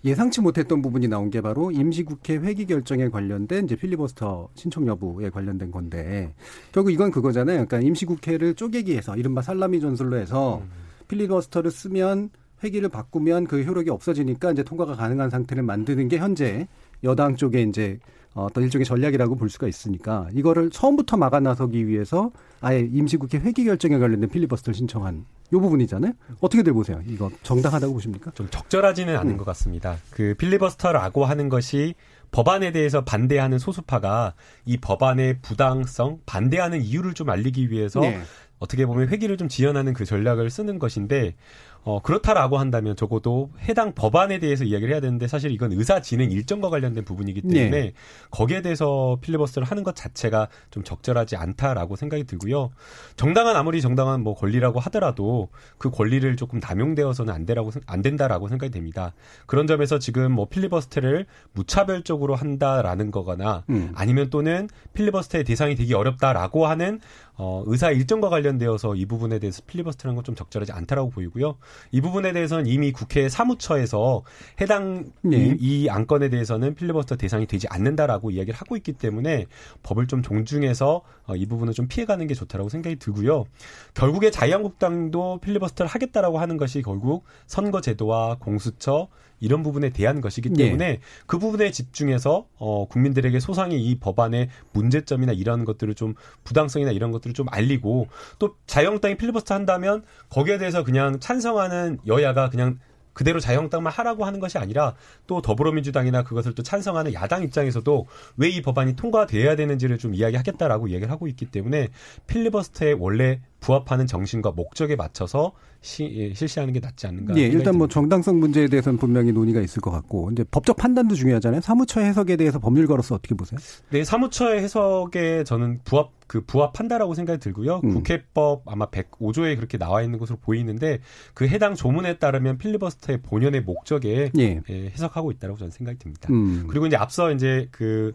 예상치 0.03 0.41
못했던 0.41 0.81
부분이 0.81 1.07
나온 1.07 1.29
게 1.29 1.41
바로 1.41 1.71
임시국회 1.71 2.37
회기 2.37 2.65
결정에 2.65 3.09
관련된 3.09 3.65
이제 3.65 3.75
필리버스터 3.75 4.49
신청 4.55 4.87
여부에 4.87 5.29
관련된 5.29 5.71
건데 5.71 6.33
결국 6.71 6.91
이건 6.91 7.11
그거잖아요. 7.11 7.65
그러니까 7.65 7.79
임시국회를 7.81 8.55
쪼개기 8.55 8.97
해서 8.97 9.15
이른바 9.15 9.41
살라미 9.41 9.79
전술로 9.79 10.17
해서 10.17 10.61
음. 10.63 10.69
필리버스터를 11.07 11.69
쓰면 11.69 12.29
회기를 12.63 12.89
바꾸면 12.89 13.45
그 13.45 13.63
효력이 13.63 13.89
없어지니까 13.89 14.51
이제 14.51 14.63
통과가 14.63 14.95
가능한 14.95 15.29
상태를 15.29 15.63
만드는 15.63 16.07
게 16.07 16.17
현재 16.17 16.67
여당 17.03 17.35
쪽에 17.35 17.61
이제 17.63 17.99
어떤 18.33 18.63
일종의 18.63 18.85
전략이라고 18.85 19.35
볼 19.35 19.49
수가 19.49 19.67
있으니까 19.67 20.27
이거를 20.33 20.69
처음부터 20.69 21.17
막아 21.17 21.39
나서기 21.39 21.87
위해서 21.87 22.31
아예 22.61 22.79
임시국회 22.79 23.39
회기 23.39 23.65
결정에 23.65 23.97
관련된 23.97 24.29
필리버스터를 24.29 24.73
신청한 24.75 25.25
요 25.53 25.59
부분이잖아요. 25.59 26.13
어떻게들 26.39 26.73
보세요? 26.73 27.01
이거 27.07 27.29
정당하다고 27.43 27.93
보십니까? 27.93 28.31
좀 28.31 28.47
적절하지는 28.49 29.17
않은 29.17 29.33
음. 29.33 29.37
것 29.37 29.43
같습니다. 29.45 29.97
그 30.11 30.33
필리버스터라고 30.37 31.25
하는 31.25 31.49
것이 31.49 31.95
법안에 32.31 32.71
대해서 32.71 33.03
반대하는 33.03 33.59
소수파가 33.59 34.33
이 34.65 34.77
법안의 34.77 35.39
부당성, 35.41 36.19
반대하는 36.25 36.81
이유를 36.81 37.13
좀 37.13 37.29
알리기 37.29 37.69
위해서 37.69 37.99
네. 37.99 38.21
어떻게 38.59 38.85
보면 38.85 39.09
회기를 39.09 39.37
좀 39.37 39.49
지연하는 39.49 39.93
그 39.93 40.05
전략을 40.05 40.49
쓰는 40.49 40.79
것인데 40.79 41.35
어, 41.83 41.99
그렇다라고 42.01 42.59
한다면 42.59 42.95
적어도 42.95 43.49
해당 43.67 43.93
법안에 43.93 44.39
대해서 44.39 44.63
이야기를 44.63 44.93
해야 44.93 45.01
되는데 45.01 45.27
사실 45.27 45.51
이건 45.51 45.71
의사 45.71 45.99
진행 45.99 46.31
일정과 46.31 46.69
관련된 46.69 47.03
부분이기 47.03 47.41
때문에 47.41 47.69
네. 47.69 47.93
거기에 48.29 48.61
대해서 48.61 49.17
필리버스터를 49.21 49.67
하는 49.67 49.83
것 49.83 49.95
자체가 49.95 50.47
좀 50.69 50.83
적절하지 50.83 51.37
않다라고 51.37 51.95
생각이 51.95 52.25
들고요. 52.25 52.71
정당한 53.15 53.55
아무리 53.55 53.81
정당한 53.81 54.21
뭐 54.21 54.35
권리라고 54.35 54.79
하더라도 54.79 55.49
그 55.79 55.89
권리를 55.89 56.35
조금 56.35 56.59
남용되어서는 56.59 57.33
안 57.33 57.45
되라고 57.45 57.71
안 57.87 58.01
된다라고 58.03 58.47
생각이 58.47 58.71
됩니다. 58.71 59.13
그런 59.47 59.65
점에서 59.65 59.97
지금 59.97 60.31
뭐 60.31 60.47
필리버스터를 60.49 61.25
무차별적으로 61.53 62.35
한다라는 62.35 63.09
거거나 63.09 63.63
음. 63.69 63.91
아니면 63.95 64.29
또는 64.29 64.69
필리버스터의 64.93 65.43
대상이 65.45 65.75
되기 65.75 65.95
어렵다라고 65.95 66.67
하는 66.67 66.99
어, 67.43 67.63
의사 67.65 67.91
일정과 67.91 68.29
관련되어서 68.29 68.95
이 68.95 69.05
부분에 69.05 69.39
대해서 69.39 69.61
필리버스터라는 69.67 70.15
건 70.15 70.21
좀 70.23 70.35
적절하지 70.35 70.71
않다라고 70.71 71.09
보이고요. 71.09 71.57
이 71.91 72.01
부분에 72.01 72.31
대해서는 72.31 72.67
이미 72.67 72.91
국회 72.91 73.27
사무처에서 73.29 74.23
해당 74.61 75.11
네. 75.21 75.55
이, 75.59 75.83
이, 75.83 75.89
안건에 75.89 76.29
대해서는 76.29 76.75
필리버스터 76.75 77.15
대상이 77.15 77.47
되지 77.47 77.67
않는다라고 77.69 78.31
이야기를 78.31 78.57
하고 78.57 78.77
있기 78.77 78.93
때문에 78.93 79.47
법을 79.83 80.07
좀 80.07 80.21
존중해서 80.21 81.01
어, 81.25 81.35
이 81.35 81.45
부분을 81.45 81.73
좀 81.73 81.87
피해가는 81.87 82.25
게 82.27 82.33
좋다라고 82.33 82.69
생각이 82.69 82.97
들고요. 82.97 83.45
결국에 83.93 84.31
자유한국당도 84.31 85.39
필리버스터를 85.39 85.89
하겠다라고 85.89 86.39
하는 86.39 86.57
것이 86.57 86.81
결국 86.81 87.23
선거제도와 87.47 88.37
공수처 88.39 89.07
이런 89.41 89.63
부분에 89.63 89.89
대한 89.89 90.21
것이기 90.21 90.49
네. 90.51 90.65
때문에 90.65 90.87
네. 90.87 90.99
그 91.25 91.37
부분에 91.37 91.71
집중해서 91.71 92.45
어, 92.57 92.87
국민들에게 92.87 93.37
소상히 93.41 93.83
이 93.83 93.99
법안의 93.99 94.47
문제점이나 94.71 95.33
이런 95.33 95.65
것들을 95.65 95.93
좀 95.95 96.13
부당성이나 96.45 96.91
이런 96.91 97.11
것들을 97.11 97.33
좀 97.33 97.47
알리고 97.49 98.07
또 98.39 98.55
자유한국당이 98.67 99.17
필리버스터 99.17 99.53
한다면 99.53 100.03
거기에 100.29 100.57
대해서 100.57 100.83
그냥 100.83 101.19
찬성하는 101.19 101.99
여야가 102.07 102.49
그냥 102.49 102.79
그대로 103.13 103.41
자유한국당만 103.41 103.91
하라고 103.91 104.23
하는 104.23 104.39
것이 104.39 104.57
아니라 104.57 104.95
또 105.27 105.41
더불어민주당이나 105.41 106.23
그것을 106.23 106.55
또 106.55 106.63
찬성하는 106.63 107.13
야당 107.13 107.43
입장에서도 107.43 108.07
왜 108.37 108.51
이 108.51 108.61
법안이 108.61 108.95
통과돼야 108.95 109.55
되는지를 109.55 109.97
좀 109.97 110.13
이야기하겠다라고 110.13 110.89
얘기를 110.91 111.11
하고 111.11 111.27
있기 111.27 111.45
때문에 111.47 111.89
필리버스터의 112.27 112.95
원래 112.99 113.41
부합하는 113.61 114.07
정신과 114.07 114.51
목적에 114.51 114.95
맞춰서 114.95 115.53
시, 115.81 116.03
예, 116.15 116.33
실시하는 116.33 116.73
게 116.73 116.79
낫지 116.79 117.07
않는가. 117.07 117.35
예, 117.37 117.41
일단 117.41 117.77
뭐 117.77 117.87
정당성 117.87 118.39
문제에 118.39 118.67
대해서는 118.67 118.99
분명히 118.99 119.31
논의가 119.31 119.61
있을 119.61 119.81
것 119.81 119.89
같고, 119.89 120.29
이제 120.31 120.43
법적 120.43 120.77
판단도 120.77 121.15
중요하잖아요. 121.15 121.61
사무처 121.61 122.01
해석에 122.01 122.35
대해서 122.35 122.59
법률가로서 122.59 123.15
어떻게 123.15 123.33
보세요? 123.33 123.59
네, 123.89 124.03
사무처의 124.03 124.61
해석에 124.61 125.43
저는 125.43 125.79
부합 125.83 126.11
그 126.27 126.45
부합한다라고 126.45 127.13
생각이 127.13 127.39
들고요. 127.39 127.81
음. 127.83 127.93
국회법 127.93 128.63
아마 128.65 128.85
105조에 128.85 129.57
그렇게 129.57 129.77
나와 129.77 130.01
있는 130.01 130.17
것으로 130.17 130.37
보이는데 130.39 130.99
그 131.33 131.45
해당 131.45 131.75
조문에 131.75 132.19
따르면 132.19 132.57
필리버스터의 132.57 133.21
본연의 133.21 133.61
목적에 133.63 134.31
예. 134.37 134.61
예, 134.69 134.85
해석하고 134.85 135.31
있다라고 135.31 135.57
저는 135.59 135.71
생각이 135.71 135.99
듭니다. 135.99 136.29
음. 136.31 136.67
그리고 136.69 136.87
이제 136.87 136.95
앞서 136.95 137.31
이제 137.31 137.67
그 137.71 138.13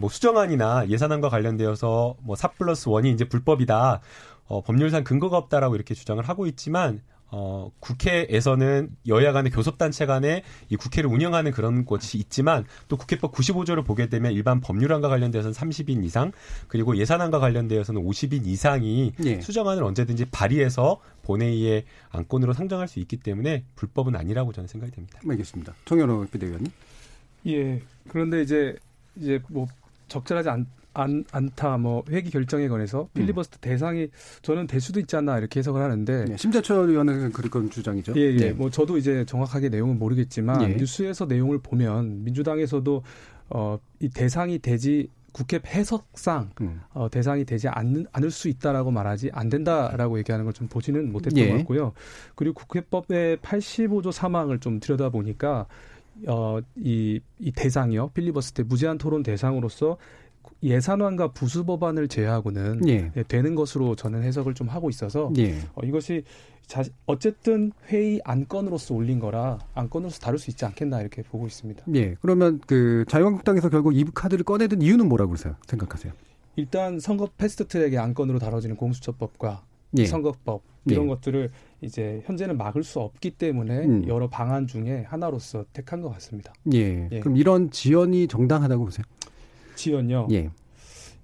뭐 0.00 0.08
수정안이나 0.08 0.88
예산안과 0.88 1.28
관련되어서 1.28 2.16
뭐4 2.26 2.54
플러스 2.54 2.86
1이 2.86 3.12
이제 3.12 3.28
불법이다. 3.28 4.00
어, 4.52 4.60
법률상 4.60 5.02
근거가 5.02 5.38
없다라고 5.38 5.76
이렇게 5.76 5.94
주장을 5.94 6.22
하고 6.28 6.46
있지만 6.46 7.00
어, 7.30 7.70
국회에서는 7.80 8.90
여야 9.08 9.32
간의 9.32 9.50
교섭단체 9.50 10.04
간에 10.04 10.42
이 10.68 10.76
국회를 10.76 11.08
운영하는 11.08 11.52
그런 11.52 11.86
곳이 11.86 12.18
있지만 12.18 12.66
또 12.88 12.98
국회법 12.98 13.32
95조를 13.32 13.82
보게 13.82 14.10
되면 14.10 14.30
일반 14.32 14.60
법률안과 14.60 15.08
관련돼서는 15.08 15.54
30인 15.54 16.04
이상 16.04 16.32
그리고 16.68 16.98
예산안과 16.98 17.38
관련되어서는 17.38 18.02
50인 18.04 18.46
이상이 18.46 19.14
예. 19.24 19.40
수정안을 19.40 19.82
언제든지 19.82 20.26
발의해서 20.26 21.00
본회의에 21.22 21.84
안건으로 22.10 22.52
상정할 22.52 22.88
수 22.88 23.00
있기 23.00 23.16
때문에 23.16 23.64
불법은 23.74 24.14
아니라고 24.14 24.52
저는 24.52 24.68
생각이 24.68 24.92
됩니다. 24.92 25.18
알겠습니다. 25.26 25.72
정현호 25.86 26.26
비대위원님. 26.30 26.70
예. 27.46 27.80
그런데 28.08 28.42
이제 28.42 28.76
이제 29.16 29.40
뭐 29.48 29.66
적절하지 30.08 30.50
않, 30.50 30.66
안, 30.94 31.24
않다, 31.32 31.78
뭐, 31.78 32.04
회기 32.10 32.30
결정에 32.30 32.68
관해서 32.68 33.08
필리버스터 33.14 33.58
음. 33.58 33.60
대상이 33.60 34.08
저는 34.42 34.66
될 34.66 34.80
수도 34.80 35.00
있지 35.00 35.16
않나 35.16 35.38
이렇게 35.38 35.60
해석을 35.60 35.80
하는데. 35.80 36.24
네, 36.24 36.36
심재철 36.36 36.88
의원은 36.88 37.32
그런 37.32 37.70
주장이죠. 37.70 38.14
예, 38.16 38.20
예. 38.32 38.36
네. 38.36 38.52
뭐, 38.52 38.70
저도 38.70 38.96
이제 38.96 39.24
정확하게 39.24 39.68
내용은 39.68 39.98
모르겠지만, 39.98 40.62
예. 40.62 40.74
뉴스에서 40.76 41.26
내용을 41.26 41.58
보면 41.58 42.24
민주당에서도, 42.24 43.02
어, 43.50 43.78
이 44.00 44.08
대상이 44.08 44.58
되지 44.58 45.08
국회 45.32 45.58
해석상 45.64 46.50
음. 46.60 46.80
어, 46.92 47.08
대상이 47.08 47.44
되지 47.44 47.68
않는, 47.68 48.06
않을 48.12 48.30
수 48.30 48.48
있다라고 48.48 48.90
말하지 48.90 49.30
안 49.32 49.48
된다라고 49.48 50.18
얘기하는 50.18 50.44
걸 50.44 50.52
좀 50.52 50.68
보지는 50.68 51.10
못했던 51.10 51.38
예. 51.38 51.48
것 51.48 51.56
같고요. 51.58 51.92
그리고 52.34 52.54
국회법의 52.54 53.38
85조 53.38 54.12
사망을 54.12 54.58
좀 54.58 54.78
들여다 54.80 55.08
보니까 55.08 55.66
어, 56.26 56.58
이, 56.76 57.20
이 57.38 57.52
대상이요. 57.52 58.10
필리버스 58.10 58.52
터 58.52 58.62
무제한 58.64 58.98
토론 58.98 59.22
대상으로서 59.22 59.96
예산안과 60.62 61.32
부수 61.32 61.64
법안을 61.64 62.08
제외하고는 62.08 62.88
예. 62.88 63.10
예. 63.16 63.22
되는 63.22 63.54
것으로 63.54 63.96
저는 63.96 64.22
해석을 64.22 64.54
좀 64.54 64.68
하고 64.68 64.90
있어서 64.90 65.32
예. 65.38 65.58
어, 65.74 65.82
이것이 65.84 66.24
자, 66.66 66.82
어쨌든 67.06 67.72
회의 67.88 68.20
안건으로서 68.24 68.94
올린 68.94 69.18
거라 69.18 69.58
안건으로서 69.74 70.20
다룰 70.20 70.38
수 70.38 70.50
있지 70.50 70.64
않겠나 70.64 71.00
이렇게 71.00 71.22
보고 71.22 71.46
있습니다. 71.46 71.84
예. 71.94 72.14
그러면 72.20 72.60
그 72.66 73.04
자유한국당에서 73.08 73.68
결국 73.68 73.96
이 73.96 74.04
카드를 74.04 74.44
꺼내든 74.44 74.80
이유는 74.80 75.08
뭐라고? 75.08 75.34
생각하세요? 75.36 76.12
일단 76.56 77.00
선거 77.00 77.28
패스트트랙의 77.36 77.98
안건으로 77.98 78.38
다뤄지는 78.38 78.76
공수처법과 78.76 79.64
예. 79.98 80.06
선거법 80.06 80.62
이런 80.86 81.04
예. 81.04 81.08
것들을 81.08 81.50
이제 81.80 82.22
현재는 82.24 82.56
막을 82.56 82.82
수 82.82 83.00
없기 83.00 83.32
때문에 83.32 83.84
음. 83.84 84.08
여러 84.08 84.28
방안 84.28 84.66
중에 84.66 85.04
하나로서 85.06 85.64
택한 85.72 86.00
것 86.00 86.10
같습니다. 86.10 86.52
예. 86.72 87.08
예. 87.10 87.20
그럼 87.20 87.36
이런 87.36 87.70
지연이 87.70 88.26
정당하다고 88.26 88.84
보세요? 88.84 89.04
지연요. 89.76 90.28
예. 90.32 90.50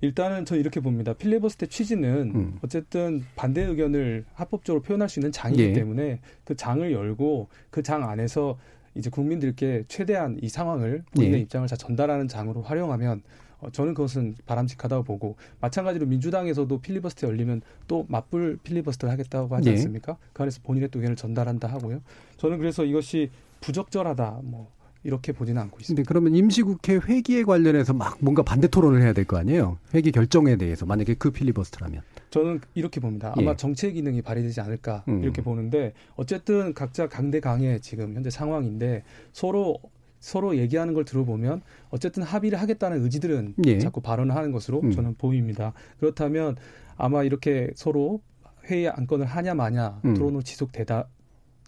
일단은 0.01 0.45
저 0.45 0.57
이렇게 0.57 0.79
봅니다. 0.81 1.13
필리버스터 1.13 1.67
취지는 1.67 2.33
음. 2.35 2.59
어쨌든 2.63 3.25
반대 3.35 3.63
의견을 3.63 4.25
합법적으로 4.35 4.81
표현할 4.83 5.09
수 5.09 5.19
있는 5.19 5.33
장이기 5.33 5.63
예. 5.63 5.73
때문에 5.73 6.21
그 6.45 6.55
장을 6.55 6.91
열고 6.91 7.49
그 7.71 7.83
장 7.83 8.09
안에서 8.09 8.59
이제 8.95 9.11
국민들께 9.11 9.85
최대한 9.89 10.39
이 10.43 10.49
상황을 10.49 11.03
본인의 11.15 11.39
예. 11.39 11.43
입장을 11.43 11.67
잘 11.67 11.77
전달하는 11.79 12.29
장으로 12.29 12.63
활용하면 12.63 13.23
어, 13.61 13.71
저는 13.71 13.93
그것은 13.95 14.37
바람직하다고 14.47 15.03
보고 15.03 15.35
마찬가지로 15.61 16.07
민주당에서도 16.07 16.81
필리버스터 16.81 17.27
열리면 17.27 17.63
또 17.89 18.07
맞불 18.09 18.59
필리버스터를 18.63 19.13
하겠다고 19.13 19.55
하지 19.57 19.69
예. 19.69 19.73
않습니까? 19.73 20.17
그 20.33 20.43
안에서 20.45 20.61
본인의 20.63 20.91
또 20.91 21.01
의견을 21.01 21.17
전달한다 21.17 21.67
하고요. 21.67 22.01
저는 22.37 22.59
그래서 22.59 22.85
이것이 22.85 23.31
부적절하다 23.61 24.41
뭐 24.45 24.71
이렇게 25.05 25.33
보지는 25.33 25.63
않고 25.63 25.79
있습니다. 25.81 26.07
그러면 26.09 26.35
임시국회 26.35 26.97
회기에 26.97 27.45
관련해서 27.45 27.93
막 27.95 28.19
뭔가 28.21 28.43
반대 28.43 28.67
토론을 28.69 29.01
해야 29.03 29.13
될 29.13 29.25
거 29.25 29.37
아니에요? 29.37 29.79
회기 29.95 30.11
결정에 30.13 30.57
대해서 30.57 30.87
만약에 30.87 31.15
그 31.15 31.31
필리버스터라면. 31.31 32.03
저는 32.31 32.61
이렇게 32.75 33.01
봅니다. 33.01 33.33
아마 33.37 33.53
예. 33.53 33.57
정체 33.57 33.91
기능이 33.93 34.23
발휘되지 34.23 34.61
않을까 34.61 35.05
음. 35.09 35.23
이렇게 35.23 35.41
보는데 35.43 35.93
어쨌든 36.17 36.75
각자 36.75 37.09
강대강의 37.09 37.81
지금 37.81 38.15
현재 38.15 38.29
상황인데 38.31 39.03
서로 39.33 39.79
서로 40.21 40.57
얘기하는 40.57 40.95
걸 40.95 41.05
들어보면 41.05 41.63
어쨌든 41.91 42.23
합의를 42.25 42.61
하겠다는 42.61 43.03
의지들은 43.05 43.55
예. 43.67 43.79
자꾸 43.79 44.01
발언을 44.01 44.35
하는 44.35 44.51
것으로 44.53 44.81
음. 44.83 44.91
저는 44.91 45.15
보입니다. 45.17 45.73
그렇다면 46.01 46.57
아마 46.97 47.23
이렇게 47.23 47.71
서로 47.77 48.21
회의 48.65 48.89
안건을 48.89 49.25
하냐 49.27 49.55
마냐 49.55 50.01
음. 50.05 50.15
토론으로 50.15 50.43
지속되다 50.43 51.07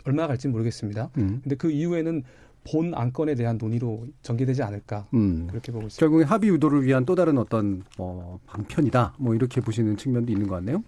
얼마 0.05 0.27
갈지 0.27 0.49
모르겠습니다. 0.49 1.11
음. 1.19 1.41
근데 1.43 1.55
그 1.57 1.71
이후에는 1.71 2.25
본 2.65 2.95
안건에 2.95 3.35
대한 3.35 3.57
논의로 3.59 4.07
전개되지 4.23 4.63
않을까 4.63 5.07
음. 5.15 5.47
그렇게 5.49 5.73
보고 5.73 5.87
있습니다. 5.87 5.99
결국에 6.01 6.25
합의 6.25 6.51
유도를 6.51 6.85
위한 6.85 7.05
또 7.07 7.15
다른 7.15 7.39
어떤 7.39 7.85
어, 7.99 8.39
방편이다. 8.47 9.15
뭐 9.19 9.35
이렇게 9.35 9.61
보시는 9.61 9.97
측면도 9.97 10.31
있는 10.33 10.47
것 10.47 10.57
같네요. 10.57 10.83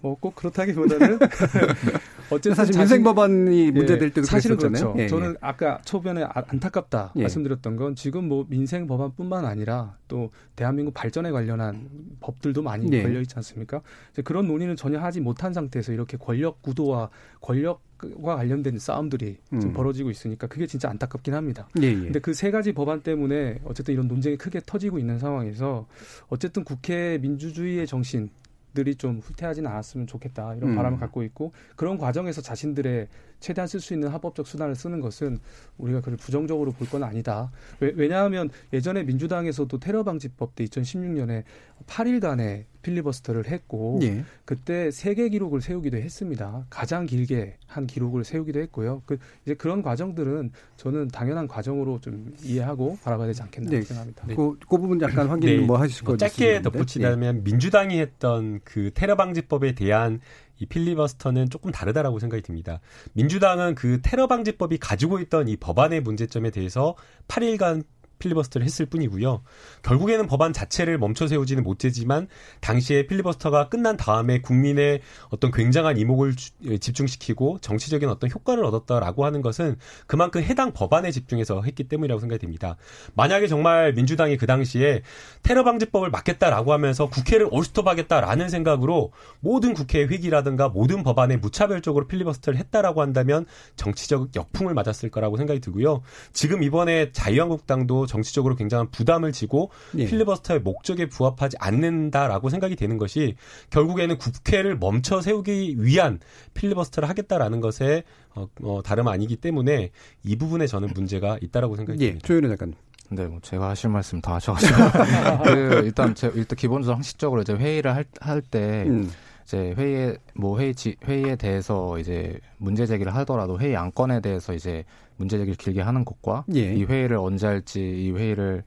뭐 0.00 0.16
꼭 0.20 0.34
그렇다기보다는 0.34 1.18
어쨌든 2.30 2.54
사실 2.54 2.76
민생 2.76 3.02
법안이 3.02 3.66
예, 3.66 3.70
문제될 3.70 4.10
때도 4.12 4.26
사실은 4.26 4.56
그랬었잖아요. 4.56 4.92
그렇죠. 4.94 5.02
예, 5.02 5.08
저는 5.08 5.30
예. 5.32 5.34
아까 5.40 5.80
초변에 5.84 6.22
아, 6.24 6.30
안타깝다 6.46 7.12
예. 7.16 7.22
말씀드렸던 7.22 7.76
건 7.76 7.94
지금 7.94 8.28
뭐 8.28 8.46
민생 8.48 8.86
법안뿐만 8.86 9.44
아니라 9.44 9.96
또 10.08 10.30
대한민국 10.56 10.94
발전에 10.94 11.30
관련한 11.30 11.88
법들도 12.20 12.62
많이 12.62 12.90
예. 12.92 13.02
걸려 13.02 13.20
있지 13.20 13.34
않습니까? 13.36 13.82
그런 14.24 14.46
논의는 14.46 14.76
전혀 14.76 14.98
하지 15.00 15.20
못한 15.20 15.52
상태에서 15.52 15.92
이렇게 15.92 16.16
권력 16.16 16.62
구도와 16.62 17.10
권력 17.40 17.82
과 18.22 18.36
관련된 18.36 18.78
싸움들이 18.78 19.38
음. 19.52 19.60
지금 19.60 19.72
벌어지고 19.72 20.10
있으니까 20.10 20.46
그게 20.46 20.66
진짜 20.66 20.90
안타깝긴 20.90 21.32
합니다. 21.32 21.68
예, 21.80 21.86
예. 21.86 21.94
근데 21.94 22.18
그 22.18 22.34
세 22.34 22.50
가지 22.50 22.72
법안 22.72 23.00
때문에 23.00 23.60
어쨌든 23.64 23.94
이런 23.94 24.08
논쟁이 24.08 24.36
크게 24.36 24.60
터지고 24.66 24.98
있는 24.98 25.18
상황에서 25.18 25.86
어쨌든 26.28 26.64
국회 26.64 27.18
민주주의의 27.22 27.86
정신 27.86 28.28
들이 28.74 28.96
좀 28.96 29.20
후퇴하지는 29.20 29.70
않았으면 29.70 30.06
좋겠다 30.06 30.54
이런 30.54 30.70
음. 30.70 30.76
바람을 30.76 30.98
갖고 30.98 31.22
있고 31.22 31.52
그런 31.76 31.96
과정에서 31.96 32.42
자신들의 32.42 33.08
최대한 33.44 33.68
쓸 33.68 33.78
수 33.78 33.92
있는 33.92 34.08
합법적 34.08 34.46
수단을 34.46 34.74
쓰는 34.74 35.00
것은 35.00 35.38
우리가 35.76 36.00
그를 36.00 36.16
부정적으로 36.16 36.72
볼 36.72 36.88
건 36.88 37.02
아니다. 37.02 37.50
왜, 37.80 38.08
냐하면 38.08 38.50
예전에 38.72 39.02
민주당에서도 39.04 39.78
테러 39.78 40.02
방지법 40.04 40.54
때 40.54 40.64
2016년에 40.64 41.42
8일간의 41.86 42.64
필리버스터를 42.82 43.46
했고 43.48 43.98
예. 44.02 44.24
그때 44.44 44.90
세계 44.90 45.28
기록을 45.30 45.60
세우기도 45.62 45.96
했습니다. 45.96 46.66
가장 46.68 47.06
길게 47.06 47.56
한 47.66 47.86
기록을 47.86 48.24
세우기도 48.24 48.60
했고요. 48.60 49.02
그 49.06 49.18
이제 49.44 49.54
그런 49.54 49.82
과정들은 49.82 50.52
저는 50.76 51.08
당연한 51.08 51.48
과정으로 51.48 52.00
좀 52.00 52.34
이해하고 52.42 52.98
바라봐야 53.02 53.28
되지 53.28 53.42
않겠나 53.42 53.70
네. 53.70 53.82
생각합니다. 53.82 54.26
네. 54.26 54.34
그, 54.34 54.58
그 54.68 54.76
부분 54.78 55.00
약간 55.00 55.28
확인 55.28 55.60
네. 55.60 55.66
뭐 55.66 55.78
하실 55.78 56.04
거 56.04 56.16
짧게 56.16 56.62
덧붙이자면 56.62 57.36
네. 57.36 57.42
민주당이 57.42 57.98
했던 57.98 58.60
그 58.64 58.90
테러 58.94 59.16
방지법에 59.16 59.74
대한 59.74 60.20
이 60.58 60.66
필리버스터는 60.66 61.50
조금 61.50 61.70
다르다라고 61.70 62.18
생각이 62.18 62.42
듭니다. 62.42 62.80
민주당은 63.14 63.74
그 63.74 64.00
테러 64.02 64.26
방지법이 64.26 64.78
가지고 64.78 65.18
있던 65.20 65.48
이 65.48 65.56
법안의 65.56 66.00
문제점에 66.00 66.50
대해서 66.50 66.94
8일간 67.28 67.84
필리버스터를 68.24 68.64
했을 68.64 68.86
뿐이고요. 68.86 69.42
결국에는 69.82 70.26
법안 70.26 70.52
자체를 70.52 70.98
멈춰 70.98 71.26
세우지는 71.26 71.62
못했지만 71.62 72.28
당시에 72.60 73.06
필리버스터가 73.06 73.68
끝난 73.68 73.96
다음에 73.96 74.40
국민의 74.40 75.00
어떤 75.28 75.50
굉장한 75.50 75.98
이목을 75.98 76.34
예, 76.64 76.78
집중시키고 76.78 77.58
정치적인 77.60 78.08
어떤 78.08 78.30
효과를 78.30 78.64
얻었다라고 78.64 79.24
하는 79.24 79.42
것은 79.42 79.76
그만큼 80.06 80.42
해당 80.42 80.72
법안에 80.72 81.10
집중해서 81.10 81.62
했기 81.62 81.84
때문이라고 81.84 82.20
생각이 82.20 82.40
됩니다. 82.40 82.76
만약에 83.14 83.46
정말 83.46 83.92
민주당이 83.92 84.36
그 84.36 84.46
당시에 84.46 85.02
테러 85.42 85.64
방지법을 85.64 86.10
막겠다라고 86.10 86.72
하면서 86.72 87.08
국회를 87.08 87.48
올스톱하겠다라는 87.50 88.48
생각으로 88.48 89.12
모든 89.40 89.74
국회 89.74 90.04
회기라든가 90.04 90.68
모든 90.68 91.02
법안에 91.02 91.36
무차별적으로 91.36 92.06
필리버스터를 92.06 92.58
했다라고 92.58 93.02
한다면 93.02 93.46
정치적 93.76 94.34
역풍을 94.34 94.74
맞았을 94.74 95.10
거라고 95.10 95.36
생각이 95.36 95.60
들고요. 95.60 96.02
지금 96.32 96.62
이번에 96.62 97.12
자유한국당도 97.12 98.06
정치적으로 98.14 98.54
굉장한 98.54 98.90
부담을 98.90 99.32
지고 99.32 99.70
예. 99.98 100.06
필리버스터의 100.06 100.60
목적에 100.60 101.06
부합하지 101.06 101.56
않는다라고 101.58 102.48
생각이 102.48 102.76
되는 102.76 102.96
것이 102.96 103.34
결국에는 103.70 104.18
국회를 104.18 104.78
멈춰 104.78 105.20
세우기 105.20 105.76
위한 105.78 106.20
필리버스터를 106.54 107.08
하겠다라는 107.08 107.60
것에 107.60 108.04
어, 108.36 108.46
어, 108.62 108.82
다름 108.84 109.08
아니기 109.08 109.36
때문에 109.36 109.90
이 110.22 110.36
부분에 110.36 110.68
저는 110.68 110.90
문제가 110.94 111.38
있다라고 111.42 111.74
생각이 111.74 112.00
예. 112.04 112.08
듭니다. 112.10 112.26
조윤혜 112.26 112.48
작가님. 112.50 112.74
네, 113.10 113.26
뭐 113.26 113.38
제가 113.42 113.70
하실 113.70 113.90
말씀 113.90 114.20
다 114.20 114.36
하셔가지고 114.36 114.74
그 115.44 115.82
일단 115.84 116.14
제 116.14 116.30
일단 116.34 116.56
기본적으로 116.56 116.96
상식적으로 116.96 117.42
이제 117.42 117.52
회의를 117.52 117.94
할 117.94 118.04
할때 118.20 118.84
음. 118.86 119.10
이제 119.44 119.74
회의에 119.76 120.16
뭐 120.34 120.58
회의 120.58 120.74
지, 120.74 120.96
회의에 121.04 121.36
대해서 121.36 121.98
이제 121.98 122.38
문제 122.56 122.86
제기를 122.86 123.14
하더라도 123.16 123.58
회의 123.58 123.76
안건에 123.76 124.20
대해서 124.20 124.54
이제 124.54 124.84
문제 125.16 125.38
제기를 125.38 125.56
길게 125.56 125.80
하는 125.80 126.04
것과 126.04 126.44
예. 126.54 126.74
이 126.74 126.84
회의를 126.84 127.16
언제 127.16 127.46
할지 127.46 127.80
이 127.80 128.10
회의를 128.10 128.64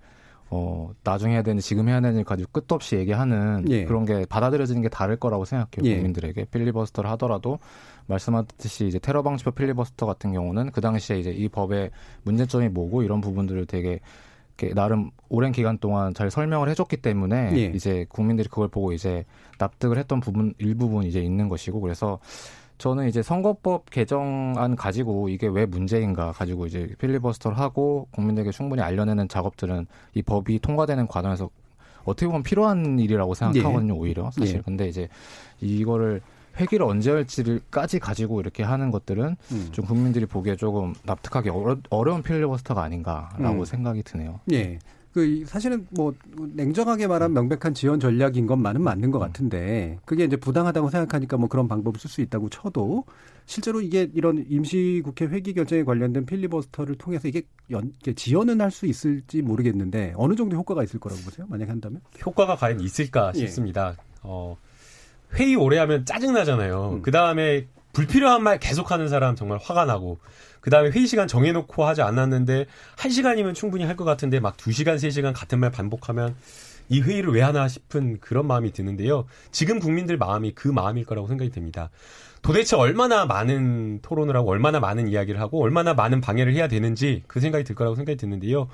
어 0.49 0.91
나중에 1.03 1.33
해야 1.33 1.41
되는지 1.41 1.67
지금 1.67 1.89
해야 1.89 1.99
되는지 1.99 2.23
가지고 2.23 2.49
끝도 2.53 2.75
없이 2.75 2.95
얘기하는 2.95 3.65
예. 3.69 3.83
그런 3.83 4.05
게 4.05 4.25
받아들여지는 4.29 4.81
게 4.81 4.87
다를 4.87 5.17
거라고 5.17 5.43
생각해요 5.43 5.83
예. 5.83 5.95
국민들에게 5.95 6.45
필리버스터를 6.45 7.09
하더라도 7.11 7.59
말씀하셨듯이 8.05 8.87
이제 8.87 8.97
테러 8.99 9.23
방지법 9.23 9.55
필리버스터 9.55 10.05
같은 10.05 10.31
경우는 10.31 10.71
그 10.71 10.79
당시에 10.79 11.19
이제 11.19 11.31
이 11.31 11.49
법의 11.49 11.91
문제점이 12.23 12.69
뭐고 12.69 13.03
이런 13.03 13.19
부분들을 13.19 13.65
되게 13.65 13.99
나름 14.73 15.11
오랜 15.29 15.51
기간 15.51 15.77
동안 15.77 16.13
잘 16.13 16.31
설명을 16.31 16.69
해줬기 16.69 16.97
때문에 16.97 17.51
예. 17.55 17.65
이제 17.75 18.05
국민들이 18.09 18.47
그걸 18.47 18.69
보고 18.69 18.91
이제 18.91 19.25
납득을 19.59 19.97
했던 19.97 20.19
부분 20.19 20.53
일부분 20.57 21.03
이제 21.03 21.21
있는 21.21 21.49
것이고 21.49 21.79
그래서 21.81 22.19
저는 22.77 23.07
이제 23.07 23.23
선거법 23.23 23.89
개정안 23.89 24.75
가지고 24.75 25.29
이게 25.29 25.47
왜 25.47 25.65
문제인가 25.65 26.31
가지고 26.31 26.67
이제 26.67 26.93
필리버스터를 26.99 27.57
하고 27.57 28.07
국민들에게 28.11 28.51
충분히 28.51 28.81
알려내는 28.81 29.27
작업들은 29.27 29.87
이 30.13 30.21
법이 30.21 30.59
통과되는 30.59 31.07
과정에서 31.07 31.49
어떻게 32.05 32.27
보면 32.27 32.43
필요한 32.43 32.99
일이라고 32.99 33.33
생각하거든요 33.33 33.93
예. 33.95 33.97
오히려 33.97 34.31
사실 34.31 34.57
예. 34.57 34.61
근데 34.61 34.87
이제 34.87 35.09
이거를 35.59 36.21
회기를 36.59 36.85
언제 36.85 37.11
할지를까지 37.11 37.99
가지고 37.99 38.39
이렇게 38.41 38.63
하는 38.63 38.91
것들은 38.91 39.35
음. 39.51 39.69
좀 39.71 39.85
국민들이 39.85 40.25
보기에 40.25 40.55
조금 40.55 40.93
납득하기 41.03 41.49
어려, 41.49 41.77
어려운 41.89 42.23
필리버스터가 42.23 42.81
아닌가라고 42.81 43.59
음. 43.59 43.65
생각이 43.65 44.03
드네요. 44.03 44.39
예. 44.53 44.79
그 45.13 45.43
사실은 45.45 45.87
뭐 45.91 46.13
냉정하게 46.53 47.07
말하면 47.07 47.33
명백한 47.33 47.73
지원 47.73 47.99
전략인 47.99 48.45
것만은 48.45 48.81
맞는 48.81 49.09
것 49.11 49.19
같은데 49.19 49.97
그게 50.05 50.25
이제 50.25 50.35
부당하다고 50.35 50.89
생각하니까 50.89 51.37
뭐 51.37 51.49
그런 51.49 51.67
방법을 51.67 51.99
쓸 51.99 52.09
수 52.09 52.21
있다고 52.21 52.49
쳐도 52.49 53.05
실제로 53.45 53.81
이게 53.81 54.09
이런 54.13 54.45
임시국회 54.47 55.25
회기 55.25 55.53
결정에 55.53 55.83
관련된 55.83 56.25
필리버스터를 56.25 56.95
통해서 56.95 57.27
이게 57.27 57.43
연, 57.71 57.93
지원은 58.15 58.61
할 58.61 58.71
수 58.71 58.85
있을지 58.85 59.41
모르겠는데 59.41 60.13
어느 60.17 60.35
정도 60.35 60.55
효과가 60.57 60.83
있을 60.83 60.99
거라고 60.99 61.21
보세요? 61.21 61.47
만약 61.49 61.69
한다면? 61.69 62.01
효과가 62.23 62.55
과연 62.57 62.81
있을까 62.81 63.31
예. 63.35 63.39
싶습니다. 63.39 63.95
예. 63.97 64.03
어, 64.23 64.55
회의 65.33 65.55
오래 65.55 65.77
하면 65.79 66.05
짜증 66.05 66.33
나잖아요. 66.33 66.97
음. 66.97 67.01
그 67.01 67.09
다음에 67.11 67.65
불필요한 67.93 68.43
말 68.43 68.59
계속하는 68.59 69.07
사람 69.07 69.35
정말 69.35 69.57
화가 69.61 69.85
나고 69.85 70.19
그 70.67 70.69
다음에 70.69 70.89
회의 70.89 71.07
시간 71.07 71.29
정해놓고 71.29 71.85
하지 71.85 72.01
않았는데 72.01 72.65
한 72.97 73.09
시간이면 73.09 73.53
충분히 73.53 73.85
할 73.85 73.95
것 73.95 74.03
같은데 74.03 74.41
막 74.41 74.57
두 74.57 74.73
시간 74.73 74.97
세 74.97 75.09
시간 75.09 75.31
같은 75.31 75.61
말 75.61 75.71
반복하면 75.71 76.35
이 76.89 76.99
회의를 76.99 77.31
왜 77.31 77.41
하나 77.41 77.69
싶은 77.69 78.19
그런 78.19 78.47
마음이 78.47 78.73
드는데요. 78.73 79.27
지금 79.51 79.79
국민들 79.79 80.17
마음이 80.17 80.51
그 80.55 80.67
마음일 80.67 81.05
거라고 81.05 81.29
생각이 81.29 81.51
됩니다. 81.51 81.89
도대체 82.41 82.75
얼마나 82.75 83.25
많은 83.25 84.01
토론을 84.01 84.35
하고 84.35 84.51
얼마나 84.51 84.81
많은 84.81 85.07
이야기를 85.07 85.39
하고 85.39 85.63
얼마나 85.63 85.93
많은 85.93 86.19
방해를 86.19 86.53
해야 86.53 86.67
되는지 86.67 87.23
그 87.27 87.39
생각이 87.39 87.63
들 87.63 87.73
거라고 87.73 87.95
생각이 87.95 88.17
드는데요. 88.17 88.67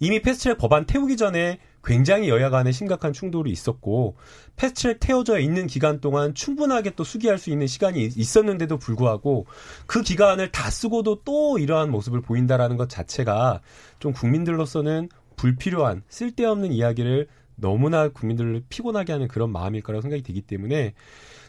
이미 0.00 0.20
패스트트랙 0.20 0.58
법안 0.58 0.84
태우기 0.84 1.16
전에 1.16 1.60
굉장히 1.84 2.28
여야 2.28 2.50
간에 2.50 2.72
심각한 2.72 3.12
충돌이 3.12 3.50
있었고 3.50 4.16
패스트트랙 4.56 5.00
태워져 5.00 5.38
있는 5.38 5.66
기간 5.66 6.00
동안 6.00 6.34
충분하게 6.34 6.90
또 6.96 7.04
수기할 7.04 7.38
수 7.38 7.50
있는 7.50 7.66
시간이 7.66 8.10
있었는데도 8.16 8.78
불구하고 8.78 9.46
그 9.86 10.02
기간을 10.02 10.50
다 10.52 10.70
쓰고도 10.70 11.22
또 11.24 11.58
이러한 11.58 11.90
모습을 11.90 12.20
보인다라는 12.20 12.76
것 12.76 12.88
자체가 12.88 13.60
좀 13.98 14.12
국민들로서는 14.12 15.08
불필요한 15.36 16.02
쓸데없는 16.08 16.72
이야기를 16.72 17.28
너무나 17.54 18.08
국민들을 18.08 18.62
피곤하게 18.68 19.12
하는 19.12 19.28
그런 19.28 19.50
마음일 19.50 19.82
거라고 19.82 20.02
생각이 20.02 20.22
되기 20.22 20.42
때문에 20.42 20.94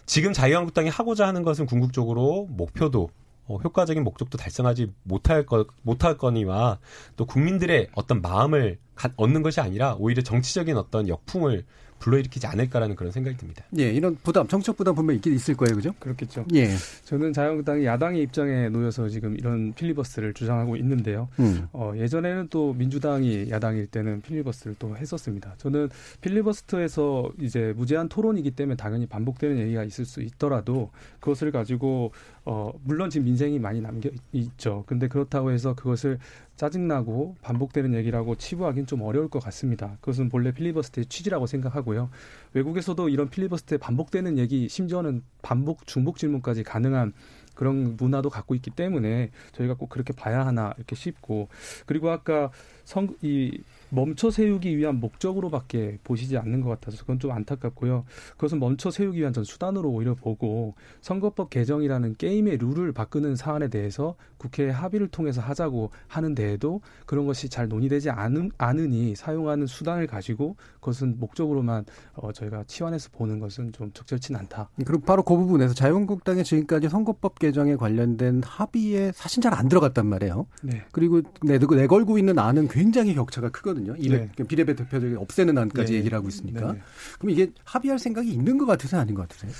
지금 0.06 0.34
자유한국당이 0.34 0.90
하고자 0.90 1.28
하는 1.28 1.44
것은 1.44 1.66
궁극적으로 1.66 2.48
목표도 2.50 3.10
어, 3.50 3.58
효과적인 3.58 4.04
목적도 4.04 4.38
달성하지 4.38 4.94
못할 5.04 5.46
거 5.46 5.66
못할 5.82 6.18
거니와 6.18 6.78
또 7.18 7.26
국민들의 7.26 7.90
어떤 7.96 8.22
마음을 8.22 8.78
가, 8.94 9.10
얻는 9.16 9.42
것이 9.42 9.60
아니라 9.60 9.96
오히려 9.96 10.22
정치적인 10.22 10.78
어떤 10.78 11.08
역풍을 11.08 11.66
불러일으키지 12.00 12.48
않을까라는 12.48 12.96
그런 12.96 13.12
생각이 13.12 13.38
듭니다. 13.38 13.66
예, 13.78 13.92
이런 13.92 14.16
부담, 14.24 14.48
정책 14.48 14.78
부담 14.78 14.96
분명 14.96 15.16
있긴 15.18 15.34
있을 15.36 15.56
거예요, 15.56 15.76
그죠? 15.76 15.94
그렇겠죠. 16.00 16.46
예. 16.54 16.70
저는 17.04 17.34
자유한국당이 17.34 17.86
야당의 17.86 18.24
입장에 18.24 18.70
놓여서 18.70 19.10
지금 19.10 19.36
이런 19.38 19.74
필리버스를 19.74 20.34
주장하고 20.34 20.76
있는데요. 20.78 21.28
음. 21.40 21.68
어, 21.74 21.92
예전에는 21.96 22.48
또 22.50 22.74
민주당이 22.74 23.50
야당일 23.50 23.88
때는 23.88 24.22
필리버스를 24.22 24.76
또 24.80 24.96
했었습니다. 24.96 25.56
저는 25.58 25.90
필리버스터에서 26.22 27.32
이제 27.42 27.74
무제한 27.76 28.08
토론이기 28.08 28.52
때문에 28.52 28.76
당연히 28.78 29.06
반복되는 29.06 29.60
얘기가 29.60 29.84
있을 29.84 30.06
수 30.06 30.22
있더라도 30.22 30.92
그것을 31.20 31.52
가지고 31.52 32.14
어, 32.52 32.74
물론 32.84 33.12
지금 33.12 33.26
민생이 33.26 33.60
많이 33.60 33.80
남겨 33.80 34.10
있죠. 34.32 34.84
근데 34.88 35.08
그렇다고 35.08 35.52
해서 35.52 35.76
그것을 35.76 36.18
짜증나고 36.56 37.36
반복되는 37.44 37.94
얘기라고 37.94 38.34
치부하기는 38.38 38.88
좀 38.88 39.04
어려울 39.04 39.30
것 39.30 39.38
같습니다. 39.44 39.98
그것은 40.02 40.30
본래 40.30 40.52
필리버스터의 40.52 41.06
취지라고 41.06 41.46
생각하고요. 41.46 42.10
외국에서도 42.54 43.08
이런 43.10 43.30
필리버스터에 43.30 43.78
반복되는 43.78 44.40
얘기, 44.40 44.68
심지어는 44.68 45.22
반복, 45.44 45.86
중복 45.86 46.18
질문까지 46.18 46.64
가능한 46.64 47.14
그런 47.54 47.96
문화도 47.98 48.32
갖고 48.32 48.56
있기 48.56 48.72
때문에 48.72 49.30
저희가 49.52 49.76
꼭 49.76 49.90
그렇게 49.90 50.12
봐야 50.12 50.44
하나 50.44 50.74
이렇게 50.78 50.96
싶고 50.96 51.50
그리고 51.86 52.10
아까 52.10 52.50
성, 52.84 53.16
이 53.22 53.62
멈춰 53.90 54.32
세우기 54.32 54.78
위한 54.78 55.00
목적으로밖에 55.00 56.00
보시지 56.04 56.38
않는 56.38 56.62
것 56.62 56.70
같아서 56.70 56.98
그건 57.02 57.20
좀 57.20 57.32
안타깝고요. 57.32 58.06
그것은 58.32 58.60
멈춰 58.60 58.90
세우기 58.90 59.20
위한 59.20 59.34
전 59.34 59.44
수단으로 59.44 59.90
오히려 59.90 60.16
보고 60.16 60.74
선거법 61.02 61.50
개정이라는 61.50 62.16
게임의 62.18 62.58
룰을 62.58 62.92
바꾸는 62.94 63.36
사안에 63.36 63.68
대해서 63.68 64.16
국회 64.38 64.70
합의를 64.70 65.10
통해서 65.10 65.42
하자고 65.42 65.92
하는 66.08 66.34
데에도 66.34 66.82
그런 67.06 67.26
것이 67.28 67.50
잘 67.50 67.68
논의되지 67.68 68.10
않은, 68.10 68.52
않으니 68.58 69.16
사용하는 69.16 69.68
수단을 69.68 70.08
가지고 70.08 70.56
그것은 70.80 71.20
목적으로만 71.20 71.86
어, 72.14 72.32
저희가 72.32 72.64
치환해서 72.66 73.10
보는 73.12 73.40
것은 73.40 73.72
좀 73.74 73.92
적절치는 73.94 74.40
않다. 74.42 74.70
그리고 74.86 75.02
바로 75.02 75.24
그 75.24 75.36
부분에서 75.36 75.74
자유한국당의 75.74 76.44
지금까지 76.44 76.90
선거법 76.90 77.38
개정에 77.38 77.76
관련된 77.76 78.42
합의에 78.44 79.12
사실 79.14 79.44
잘 79.44 79.50
안 79.60 79.68
들어갔단 79.68 80.06
말이에요. 80.06 80.46
네. 80.62 80.84
그리고 80.92 81.22
내걸고 81.42 82.18
있는 82.18 82.40
안은 82.40 82.68
굉장히 82.70 83.14
격차가 83.14 83.50
크거든요. 83.50 83.79
네. 83.86 84.46
비례배 84.48 84.76
대표들이 84.76 85.16
없애는 85.16 85.58
안까지 85.58 85.94
네. 85.94 86.00
얘기를 86.00 86.18
하고 86.18 86.28
있으니까. 86.28 86.74
네. 86.74 86.80
그럼 87.18 87.32
이게 87.32 87.52
합의할 87.64 88.00
생각이 88.00 88.30
있는 88.32 88.58
것 88.58 88.66
같으세요, 88.66 89.02
아닌 89.02 89.16
것 89.16 89.28
같으세요? 89.28 89.52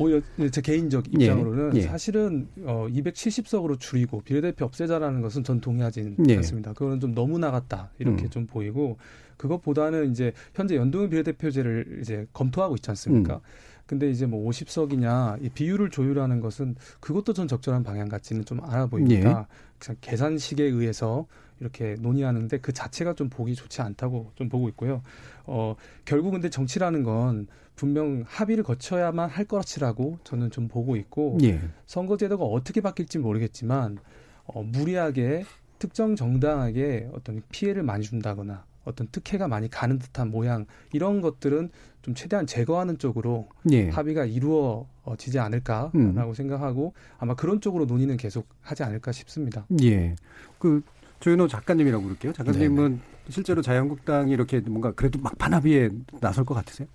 오히려 0.00 0.22
제 0.50 0.60
개인적 0.60 1.04
예. 1.20 1.24
입장으로는 1.24 1.76
예. 1.76 1.78
예. 1.80 1.82
사실은 1.82 2.48
어 2.64 2.86
270석으로 2.90 3.78
줄이고 3.78 4.22
비례대표 4.22 4.64
없애자라는 4.64 5.20
것은 5.20 5.44
전 5.44 5.60
동의하지는 5.60 6.16
예. 6.28 6.36
않습니다. 6.38 6.72
그거는 6.72 7.00
좀 7.00 7.14
너무 7.14 7.38
나갔다 7.38 7.90
이렇게 7.98 8.24
음. 8.24 8.30
좀 8.30 8.46
보이고 8.46 8.96
그것보다는 9.36 10.10
이제 10.10 10.32
현재 10.54 10.76
연동형 10.76 11.10
비례대표제를 11.10 11.98
이제 12.00 12.26
검토하고 12.32 12.76
있지 12.76 12.90
않습니까? 12.90 13.36
음. 13.36 13.40
근데 13.86 14.08
이제 14.08 14.24
뭐 14.24 14.48
50석이냐 14.48 15.44
이 15.44 15.48
비율을 15.48 15.90
조율하는 15.90 16.40
것은 16.40 16.76
그것도 17.00 17.32
전 17.32 17.48
적절한 17.48 17.82
방향 17.82 18.08
같지는 18.08 18.44
좀 18.44 18.62
않아 18.62 18.86
보입니다. 18.86 19.48
예. 19.90 19.94
계산식에 20.00 20.62
의해서 20.62 21.26
이렇게 21.60 21.96
논의하는데 22.00 22.58
그 22.58 22.72
자체가 22.72 23.14
좀 23.14 23.28
보기 23.28 23.54
좋지 23.54 23.82
않다고 23.82 24.32
좀 24.34 24.48
보고 24.48 24.68
있고요. 24.70 25.02
어, 25.44 25.76
결국 26.04 26.32
근데 26.32 26.48
정치라는 26.48 27.02
건 27.02 27.46
분명 27.76 28.24
합의를 28.26 28.64
거쳐야만 28.64 29.30
할 29.30 29.44
것이라고 29.44 30.18
저는 30.24 30.50
좀 30.50 30.68
보고 30.68 30.96
있고 30.96 31.38
예. 31.42 31.60
선거제도가 31.86 32.44
어떻게 32.44 32.80
바뀔지 32.80 33.18
모르겠지만 33.18 33.98
어, 34.44 34.62
무리하게 34.62 35.44
특정 35.78 36.16
정당에게 36.16 37.08
어떤 37.12 37.42
피해를 37.50 37.82
많이 37.82 38.04
준다거나 38.04 38.64
어떤 38.84 39.08
특혜가 39.08 39.48
많이 39.48 39.68
가는 39.68 39.98
듯한 39.98 40.30
모양 40.30 40.66
이런 40.92 41.20
것들은 41.20 41.70
좀 42.02 42.14
최대한 42.14 42.46
제거하는 42.46 42.98
쪽으로 42.98 43.48
예. 43.70 43.88
합의가 43.90 44.24
이루어지지 44.24 45.38
않을까라고 45.38 45.98
음. 45.98 46.34
생각하고 46.34 46.94
아마 47.18 47.34
그런 47.34 47.60
쪽으로 47.60 47.84
논의는 47.84 48.16
계속 48.16 48.46
하지 48.62 48.82
않을까 48.82 49.12
싶습니다. 49.12 49.66
예. 49.82 50.16
그 50.58 50.82
조윤호 51.20 51.48
작가님이라고 51.48 52.02
그럴게요. 52.02 52.32
작가님은 52.32 52.96
네 52.96 53.20
실제로 53.30 53.62
자유한국당이 53.62 54.32
이렇게 54.32 54.60
뭔가 54.60 54.92
그래도 54.92 55.18
막판 55.20 55.54
합의에 55.54 55.90
나설 56.20 56.44
것 56.44 56.54
같으세요? 56.54 56.88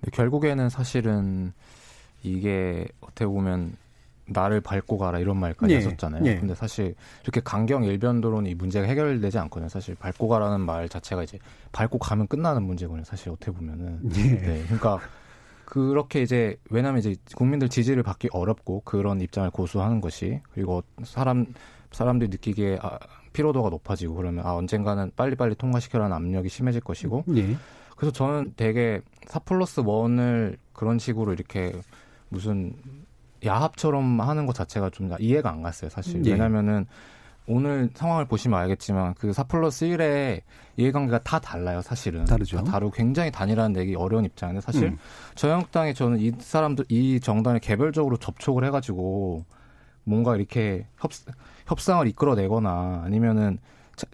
네, 0.00 0.10
결국에는 0.12 0.68
사실은 0.68 1.52
이게 2.22 2.86
어떻게 3.00 3.26
보면 3.26 3.76
나를 4.26 4.60
밟고 4.60 4.98
가라 4.98 5.18
이런 5.18 5.38
말까지 5.38 5.72
예. 5.72 5.78
했었잖아요. 5.78 6.24
예. 6.26 6.38
근데 6.38 6.54
사실 6.54 6.94
이렇게 7.22 7.40
강경 7.40 7.84
일변도로는 7.84 8.50
이 8.50 8.54
문제가 8.54 8.86
해결되지 8.86 9.38
않거든요. 9.38 9.68
사실 9.68 9.94
밟고 9.94 10.28
가라는 10.28 10.60
말 10.60 10.88
자체가 10.88 11.22
이제 11.22 11.38
밟고 11.72 11.98
가면 11.98 12.28
끝나는 12.28 12.62
문제거든요. 12.62 13.04
사실 13.04 13.30
어떻게 13.30 13.50
보면은. 13.50 14.00
예. 14.16 14.22
네. 14.22 14.62
그러니까 14.64 15.00
그렇게 15.64 16.22
이제 16.22 16.58
왜냐하면 16.70 16.98
이제 17.00 17.16
국민들 17.34 17.68
지지를 17.68 18.02
받기 18.02 18.28
어렵고 18.32 18.82
그런 18.84 19.20
입장을 19.20 19.50
고수하는 19.50 20.00
것이 20.00 20.40
그리고 20.52 20.82
사람 21.04 21.46
사람들이 21.92 22.28
느끼기에 22.30 22.78
아, 22.82 22.98
피로도가 23.38 23.70
높아지고 23.70 24.16
그러면 24.16 24.44
아 24.44 24.54
언젠가는 24.54 25.12
빨리빨리 25.14 25.54
통과시켜라는 25.54 26.14
압력이 26.14 26.48
심해질 26.48 26.80
것이고 26.80 27.24
예. 27.36 27.56
그래서 27.96 28.12
저는 28.12 28.54
되게 28.56 29.00
사 29.28 29.38
플러스 29.38 29.80
원을 29.84 30.56
그런 30.72 30.98
식으로 30.98 31.32
이렇게 31.32 31.72
무슨 32.30 32.74
야합처럼 33.44 34.20
하는 34.20 34.46
것 34.46 34.54
자체가 34.56 34.90
좀 34.90 35.10
이해가 35.20 35.50
안 35.50 35.62
갔어요 35.62 35.88
사실 35.88 36.24
예. 36.26 36.32
왜냐면은 36.32 36.86
오늘 37.46 37.90
상황을 37.94 38.26
보시면 38.26 38.58
알겠지만 38.58 39.14
그4 39.14 39.48
플러스 39.48 39.86
1의 39.86 40.42
이해관계가 40.76 41.22
다 41.22 41.38
달라요, 41.38 41.80
사실은. 41.80 42.26
다르죠. 42.26 42.62
다르고 42.62 42.92
굉장히 42.92 43.30
단일화는 43.30 43.72
내기 43.72 43.94
어려운 43.94 44.26
입장인데 44.26 44.60
사실 44.60 44.88
음. 44.88 44.98
저영당에 45.34 45.94
저는 45.94 46.20
이 46.20 46.32
사람들 46.38 46.84
이 46.90 47.20
정당을 47.20 47.60
개별적으로 47.60 48.18
접촉을 48.18 48.64
해가지고 48.66 49.46
뭔가 50.04 50.36
이렇게 50.36 50.86
협, 50.98 51.10
협상을 51.68 52.06
이끌어내거나 52.08 53.02
아니면은 53.04 53.58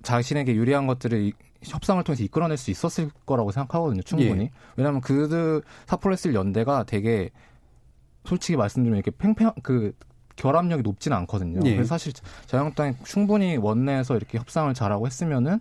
자, 0.02 0.20
신에게 0.20 0.54
유리한 0.54 0.86
것들을 0.86 1.32
협상을 1.62 2.02
통해서 2.04 2.22
이끌어낼 2.22 2.56
수 2.56 2.70
있었을 2.70 3.10
거라고 3.24 3.50
생각하거든요, 3.52 4.02
충분히. 4.02 4.44
예. 4.44 4.50
왜냐하면 4.76 5.00
그들 5.00 5.62
사플러스 5.86 6.32
연대가 6.34 6.84
되게 6.84 7.30
솔직히 8.24 8.56
말씀드리면 8.56 8.98
이렇게 8.98 9.10
팽팽 9.16 9.52
그 9.62 9.92
결합력이 10.36 10.82
높지는 10.82 11.16
않거든요. 11.18 11.60
예. 11.64 11.74
그래서 11.74 11.88
사실 11.88 12.12
자유한국당이 12.46 12.94
충분히 13.04 13.56
원내에서 13.56 14.16
이렇게 14.16 14.36
협상을 14.38 14.72
잘하고 14.74 15.06
했으면은 15.06 15.60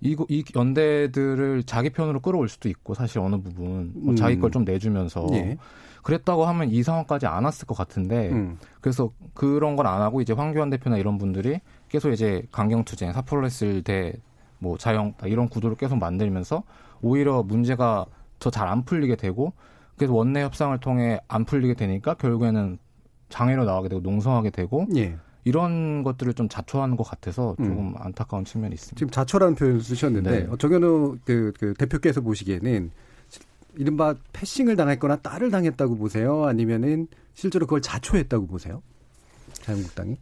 이, 0.00 0.16
이 0.28 0.44
연대들을 0.54 1.62
자기 1.64 1.90
편으로 1.90 2.20
끌어올 2.20 2.48
수도 2.48 2.68
있고 2.68 2.94
사실 2.94 3.18
어느 3.20 3.36
부분 3.36 3.92
뭐 3.94 4.14
자기 4.14 4.38
걸 4.38 4.50
좀 4.50 4.64
내주면서 4.64 5.26
예. 5.32 5.56
그랬다고 6.02 6.44
하면 6.46 6.68
이 6.70 6.82
상황까지 6.82 7.26
안 7.26 7.44
왔을 7.44 7.66
것 7.66 7.76
같은데 7.76 8.30
음. 8.30 8.58
그래서 8.80 9.10
그런 9.34 9.76
건 9.76 9.86
안 9.86 10.02
하고 10.02 10.20
이제 10.20 10.32
황교안 10.32 10.70
대표나 10.70 10.98
이런 10.98 11.18
분들이 11.18 11.60
계속 11.88 12.10
이제 12.10 12.42
강경투쟁 12.52 13.12
사표를 13.12 13.44
했을 13.44 13.82
때뭐 13.82 14.78
자영 14.78 15.14
이런 15.24 15.48
구도를 15.48 15.76
계속 15.76 15.96
만들면서 15.98 16.62
오히려 17.00 17.42
문제가 17.42 18.06
더 18.38 18.50
잘 18.50 18.66
안 18.68 18.84
풀리게 18.84 19.16
되고 19.16 19.52
그래서 19.96 20.12
원내 20.14 20.42
협상을 20.42 20.76
통해 20.78 21.20
안 21.28 21.44
풀리게 21.44 21.74
되니까 21.74 22.14
결국에는 22.14 22.78
장애로 23.28 23.64
나가게 23.64 23.88
되고 23.88 24.00
농성하게 24.00 24.50
되고 24.50 24.86
예. 24.96 25.16
이런 25.44 26.02
것들을 26.02 26.34
좀 26.34 26.48
자초하는 26.48 26.96
것 26.96 27.04
같아서 27.04 27.54
음. 27.60 27.64
조금 27.64 27.78
음. 27.88 27.94
안타까운 27.98 28.44
측면이 28.44 28.74
있습니다. 28.74 28.96
지금 28.98 29.10
자초라는 29.10 29.54
표현을 29.54 29.80
쓰셨는데 29.80 30.46
네. 30.46 30.56
정현우 30.58 31.18
그, 31.24 31.52
그 31.58 31.74
대표께서 31.74 32.20
보시기에는 32.20 32.90
이른바 33.76 34.14
패싱을 34.32 34.76
당했거나 34.76 35.16
딸을 35.16 35.50
당했다고 35.50 35.96
보세요? 35.96 36.44
아니면은 36.44 37.08
실제로 37.34 37.66
그걸 37.66 37.80
자초했다고 37.80 38.46
보세요? 38.46 38.82
자유한국당이? 39.52 40.16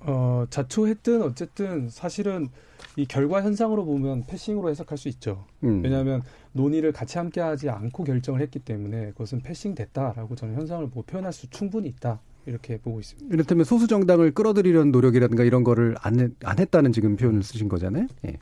어, 0.00 0.44
자초했든 0.50 1.22
어쨌든 1.22 1.88
사실은 1.88 2.48
이 2.96 3.06
결과 3.06 3.42
현상으로 3.42 3.84
보면 3.84 4.24
패싱으로 4.26 4.68
해석할 4.70 4.98
수 4.98 5.08
있죠. 5.08 5.46
음. 5.64 5.82
왜냐하면 5.82 6.22
논의를 6.52 6.92
같이 6.92 7.18
함께 7.18 7.40
하지 7.40 7.70
않고 7.70 8.04
결정을 8.04 8.40
했기 8.40 8.58
때문에 8.58 9.12
그것은 9.12 9.40
패싱 9.40 9.74
됐다라고 9.74 10.36
저는 10.36 10.54
현상을 10.54 10.86
보고 10.88 11.02
표현할 11.02 11.32
수 11.32 11.48
충분히 11.50 11.88
있다. 11.88 12.20
이렇게 12.46 12.76
보고 12.76 13.00
있습니다. 13.00 13.34
이렇다면 13.34 13.64
소수 13.64 13.86
정당을 13.86 14.32
끌어들이려는 14.32 14.92
노력이라든가 14.92 15.44
이런 15.44 15.64
거를 15.64 15.94
안, 16.02 16.34
안 16.44 16.58
했다는 16.58 16.92
지금 16.92 17.16
표현을 17.16 17.42
쓰신 17.42 17.68
거잖아요. 17.68 18.06
예. 18.26 18.36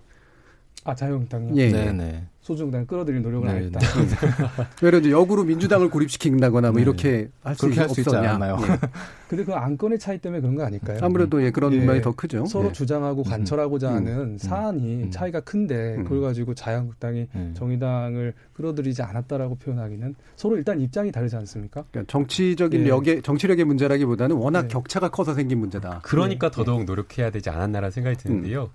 아 0.85 0.95
자유한국당요? 0.97 1.55
예. 1.57 1.71
네네. 1.71 2.27
소중당 2.43 2.85
끌어들일 2.87 3.23
노력을 3.23 3.47
네, 3.49 3.55
안 3.55 3.63
했다. 3.65 3.81
왜냐 4.83 4.99
이제 4.99 5.11
역으로 5.13 5.45
민주당을 5.45 5.89
고립시킨다거나 5.91 6.73
뭐 6.73 6.77
네. 6.77 6.83
이렇게 6.83 7.29
할 7.43 7.55
수 7.55 7.69
있지 8.01 8.17
않나요? 8.17 8.59
예. 8.63 8.79
근데 9.29 9.45
그 9.45 9.55
안건의 9.55 9.99
차이 9.99 10.19
때문에 10.19 10.41
그런 10.41 10.57
거 10.57 10.65
아닐까요? 10.65 10.99
아무래도 11.03 11.43
예, 11.43 11.51
그런 11.53 11.73
예. 11.73 11.79
면이 11.79 12.03
더 12.03 12.13
크죠. 12.15 12.45
서로 12.47 12.69
예. 12.69 12.73
주장하고 12.73 13.23
관철하고자 13.23 13.91
음. 13.91 13.95
하는 13.95 14.19
음. 14.19 14.39
사안이 14.39 15.05
음. 15.05 15.11
차이가 15.13 15.39
큰데 15.41 15.95
음. 15.99 16.05
그걸 16.05 16.21
가지고 16.23 16.55
자유한국당이 16.55 17.29
음. 17.37 17.55
정의당을 17.57 18.35
끌어들이지 18.55 19.03
않았다라고 19.03 19.55
표현하기는 19.57 20.15
서로 20.35 20.57
일단 20.57 20.81
입장이 20.81 21.13
다르지 21.13 21.37
않습니까? 21.37 21.85
그러니까 21.93 22.11
정치적인 22.11 22.81
예. 22.83 22.89
력의 22.89 23.23
정치력의 23.23 23.65
문제라기보다는 23.67 24.35
워낙 24.37 24.67
격차가 24.67 25.11
커서 25.11 25.35
생긴 25.35 25.61
문제다. 25.61 26.01
그러니까 26.03 26.51
더더욱 26.51 26.85
노력해야 26.85 27.31
되지 27.31 27.51
않았나라는 27.51 27.93
생각이 27.93 28.17
드는데요. 28.17 28.69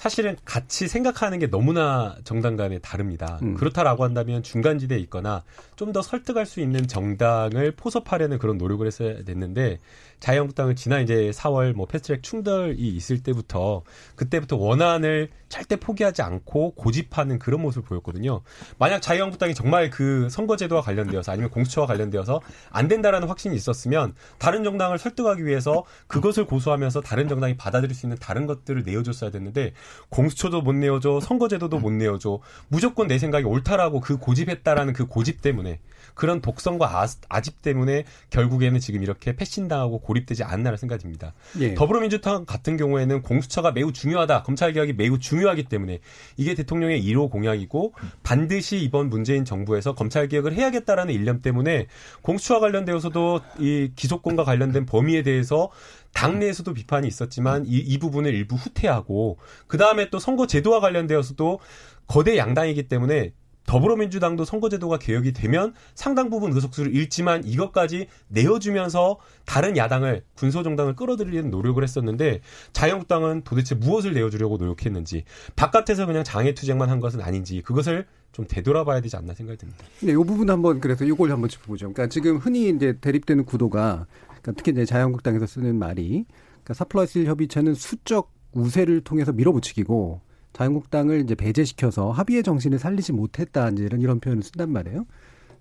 사실은 0.00 0.34
같이 0.46 0.88
생각하는 0.88 1.38
게 1.38 1.50
너무나 1.50 2.16
정당 2.24 2.56
간에 2.56 2.78
다릅니다. 2.78 3.38
음. 3.42 3.52
그렇다라고 3.54 4.02
한다면 4.02 4.42
중간지대에 4.42 4.98
있거나 5.00 5.44
좀 5.76 5.90
더 5.92 6.00
설득할 6.02 6.46
수 6.46 6.60
있는 6.60 6.86
정당을 6.86 7.72
포섭하려는 7.72 8.38
그런 8.38 8.56
노력을 8.56 8.86
했어야 8.86 9.24
됐는데 9.24 9.78
자유한국당은 10.20 10.76
지난 10.76 11.02
이제 11.02 11.30
4월 11.30 11.72
뭐 11.72 11.86
패스트트랙 11.86 12.22
충돌이 12.22 12.76
있을 12.76 13.22
때부터 13.22 13.82
그때부터 14.16 14.56
원안을 14.56 15.30
절대 15.48 15.76
포기하지 15.76 16.22
않고 16.22 16.74
고집하는 16.74 17.38
그런 17.38 17.60
모습을 17.62 17.88
보였거든요. 17.88 18.42
만약 18.78 19.00
자유한국당이 19.00 19.54
정말 19.54 19.90
그 19.90 20.28
선거제도와 20.30 20.82
관련되어서 20.82 21.32
아니면 21.32 21.50
공수처와 21.50 21.86
관련되어서 21.86 22.40
안 22.70 22.86
된다라는 22.86 23.26
확신이 23.26 23.56
있었으면 23.56 24.14
다른 24.38 24.62
정당을 24.62 24.98
설득하기 24.98 25.44
위해서 25.44 25.84
그것을 26.06 26.44
고수하면서 26.46 27.00
다른 27.00 27.26
정당이 27.26 27.56
받아들일 27.56 27.94
수 27.94 28.06
있는 28.06 28.16
다른 28.18 28.46
것들을 28.46 28.84
내어줬어야 28.84 29.30
됐는데 29.30 29.72
공수처도 30.10 30.62
못 30.62 30.72
내어줘 30.74 31.20
선거제도도 31.20 31.78
못 31.78 31.90
내어줘 31.90 32.38
무조건 32.68 33.08
내 33.08 33.18
생각이 33.18 33.44
옳다라고 33.44 34.00
그 34.00 34.18
고집했다라는 34.18 34.92
그 34.92 35.06
고집 35.06 35.42
때문에 35.42 35.80
그런 36.14 36.40
독성과 36.40 37.06
아, 37.28 37.40
집 37.40 37.62
때문에 37.62 38.04
결국에는 38.30 38.78
지금 38.80 39.02
이렇게 39.02 39.34
패신당하고 39.34 40.00
고립되지 40.00 40.44
않나라는 40.44 40.76
생각이 40.76 41.02
듭니다. 41.02 41.32
예. 41.60 41.74
더불어민주당 41.74 42.44
같은 42.44 42.76
경우에는 42.76 43.22
공수처가 43.22 43.72
매우 43.72 43.92
중요하다. 43.92 44.42
검찰 44.42 44.72
개혁이 44.72 44.92
매우 44.94 45.18
중요하기 45.18 45.64
때문에 45.64 46.00
이게 46.36 46.54
대통령의 46.54 47.02
1호 47.04 47.30
공약이고 47.30 47.94
반드시 48.22 48.78
이번 48.78 49.10
문재인 49.10 49.44
정부에서 49.44 49.94
검찰 49.94 50.28
개혁을 50.28 50.52
해야겠다라는 50.54 51.14
일념 51.14 51.40
때문에 51.42 51.86
공수처와 52.22 52.60
관련되어서도 52.60 53.40
이 53.58 53.92
기소권과 53.96 54.44
관련된 54.44 54.86
범위에 54.86 55.22
대해서 55.22 55.70
당내에서도 56.12 56.74
비판이 56.74 57.06
있었지만 57.06 57.64
이, 57.66 57.76
이 57.76 57.98
부분을 57.98 58.34
일부 58.34 58.56
후퇴하고 58.56 59.38
그 59.66 59.78
다음에 59.78 60.10
또 60.10 60.18
선거 60.18 60.46
제도와 60.46 60.80
관련되어서도 60.80 61.60
거대 62.06 62.36
양당이기 62.36 62.88
때문에 62.88 63.32
더불어민주당도 63.70 64.44
선거제도가 64.44 64.98
개혁이 64.98 65.32
되면 65.32 65.72
상당 65.94 66.28
부분 66.28 66.52
의석수를 66.52 66.92
잃지만 66.92 67.44
이것까지 67.44 68.08
내어주면서 68.26 69.18
다른 69.46 69.76
야당을 69.76 70.24
군소정당을 70.34 70.96
끌어들이는 70.96 71.52
노력을 71.52 71.80
했었는데 71.80 72.40
자유한국당은 72.72 73.42
도대체 73.44 73.76
무엇을 73.76 74.12
내어주려고 74.12 74.56
노력했는지 74.56 75.22
바깥에서 75.54 76.06
그냥 76.06 76.24
장애투쟁만 76.24 76.90
한 76.90 76.98
것은 76.98 77.20
아닌지 77.20 77.62
그것을 77.62 78.06
좀 78.32 78.44
되돌아봐야 78.48 79.00
되지 79.02 79.16
않나 79.16 79.34
생각이 79.34 79.56
듭니다. 79.58 79.84
네, 80.00 80.10
이 80.10 80.16
부분 80.16 80.50
한번 80.50 80.80
그래서 80.80 81.04
이걸 81.04 81.30
한번 81.30 81.48
짚어보죠. 81.48 81.92
그러니까 81.92 82.08
지금 82.08 82.38
흔히 82.38 82.70
이제 82.70 82.98
대립되는 83.00 83.44
구도가 83.44 84.06
그러니까 84.26 84.52
특히 84.56 84.72
이제 84.72 84.84
자유한국당에서 84.84 85.46
쓰는 85.46 85.76
말이 85.78 86.24
그러니까 86.64 86.74
4 86.74 86.86
플러스 86.86 87.18
1 87.18 87.26
협의체는 87.26 87.74
수적 87.74 88.32
우세를 88.50 89.02
통해서 89.02 89.30
밀어붙이기고 89.30 90.22
자유한국당을 90.52 91.20
이제 91.20 91.34
배제시켜서 91.34 92.10
합의의 92.10 92.42
정신을 92.42 92.78
살리지 92.78 93.12
못했다 93.12 93.68
이제 93.70 93.84
이런 93.84 94.00
이런 94.00 94.20
표현을 94.20 94.42
쓴단 94.42 94.70
말이에요. 94.70 95.06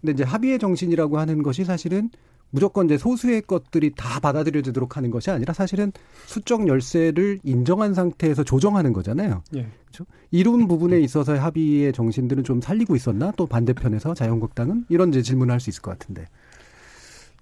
근데 0.02 0.14
이제 0.14 0.24
합의의 0.24 0.60
정신이라고 0.60 1.20
하는 1.20 1.44
것이 1.44 1.66
사실은 1.66 2.10
무조건 2.52 2.86
이제 2.86 2.98
소수의 2.98 3.44
것들이 3.44 3.92
다 3.96 4.20
받아들여지도록 4.20 4.98
하는 4.98 5.12
것이 5.12 5.30
아니라 5.30 5.54
사실은 5.54 5.92
수적 6.26 6.68
열쇠를 6.68 7.40
인정한 7.44 7.94
상태에서 7.94 8.44
조정하는 8.44 8.92
거잖아요. 8.94 9.44
예. 9.56 9.68
그렇죠? 9.86 10.06
이런 10.32 10.68
부분에 10.68 11.00
있어서 11.00 11.38
합의의 11.38 11.94
정신들은 11.94 12.44
좀 12.44 12.62
살리고 12.62 12.96
있었나? 12.96 13.32
또 13.38 13.46
반대편에서 13.46 14.14
자유한국당은 14.16 14.86
이런 14.90 15.10
이제 15.10 15.22
질문을 15.22 15.54
할 15.54 15.60
수 15.60 15.70
있을 15.70 15.82
것 15.82 15.92
같은데. 15.92 16.28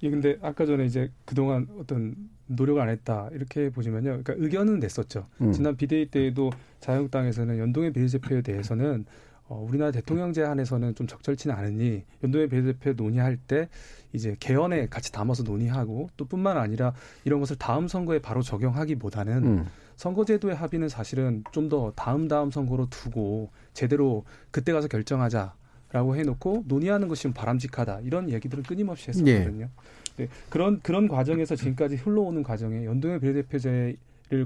예, 0.03 0.09
근데 0.09 0.37
아까 0.41 0.65
전에 0.65 0.85
이제 0.85 1.11
그동안 1.25 1.67
어떤 1.79 2.15
노력을 2.47 2.81
안 2.81 2.89
했다 2.89 3.29
이렇게 3.33 3.69
보시면요. 3.69 4.21
그러니까 4.23 4.33
의견은 4.37 4.79
냈었죠. 4.79 5.27
음. 5.41 5.51
지난 5.51 5.75
비대위 5.75 6.09
때에도 6.09 6.49
자유한국당에서는 6.79 7.57
연동의 7.57 7.93
비례대표에 7.93 8.41
대해서는 8.41 9.05
어, 9.49 9.65
우리나라 9.67 9.91
대통령제 9.91 10.43
안에서는 10.43 10.95
좀 10.95 11.07
적절치는 11.07 11.55
않으니 11.55 12.03
연동의 12.23 12.49
비례대표 12.49 12.93
논의할 12.93 13.37
때 13.37 13.69
이제 14.13 14.35
개헌에 14.39 14.87
같이 14.87 15.11
담아서 15.11 15.43
논의하고 15.43 16.09
또 16.17 16.25
뿐만 16.25 16.57
아니라 16.57 16.93
이런 17.23 17.39
것을 17.39 17.55
다음 17.57 17.87
선거에 17.87 18.19
바로 18.19 18.41
적용하기보다는 18.41 19.45
음. 19.45 19.65
선거제도의 19.95 20.55
합의는 20.55 20.89
사실은 20.89 21.43
좀 21.51 21.69
더 21.69 21.91
다음 21.95 22.27
다음 22.27 22.51
선거로 22.51 22.87
두고 22.89 23.49
제대로 23.73 24.23
그때 24.51 24.71
가서 24.71 24.87
결정하자. 24.87 25.53
라고 25.91 26.15
해놓고 26.15 26.65
논의하는 26.67 27.07
것이 27.07 27.23
좀 27.23 27.33
바람직하다 27.33 28.01
이런 28.01 28.29
얘기들은 28.29 28.63
끊임없이 28.63 29.09
했었거든요. 29.09 29.65
예. 29.65 29.69
네, 30.17 30.27
그런 30.49 30.81
그런 30.81 31.07
과정에서 31.07 31.55
지금까지 31.55 31.95
흘러오는 31.95 32.43
과정에 32.43 32.85
연동형 32.85 33.19
비례대표제를 33.21 33.97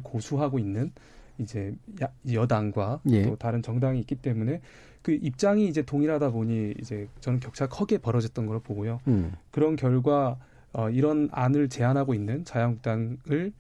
고수하고 0.04 0.60
있는 0.60 0.92
이제 1.40 1.74
여당과 2.32 3.02
예. 3.10 3.24
또 3.24 3.36
다른 3.36 3.62
정당이 3.64 4.00
있기 4.02 4.16
때문에 4.16 4.62
그 5.02 5.14
입장이 5.14 5.68
이제 5.68 5.82
동일하다 5.82 6.30
보니 6.30 6.76
이제 6.80 7.08
저는 7.22 7.40
격차가 7.40 7.76
크게 7.76 7.98
벌어졌던 7.98 8.46
걸로 8.46 8.60
보고요. 8.60 9.00
음. 9.08 9.34
그런 9.50 9.76
결과 9.76 10.38
어, 10.74 10.90
이런 10.90 11.28
안을 11.32 11.70
제안하고 11.70 12.14
있는 12.14 12.46
자유한국당을 12.46 13.52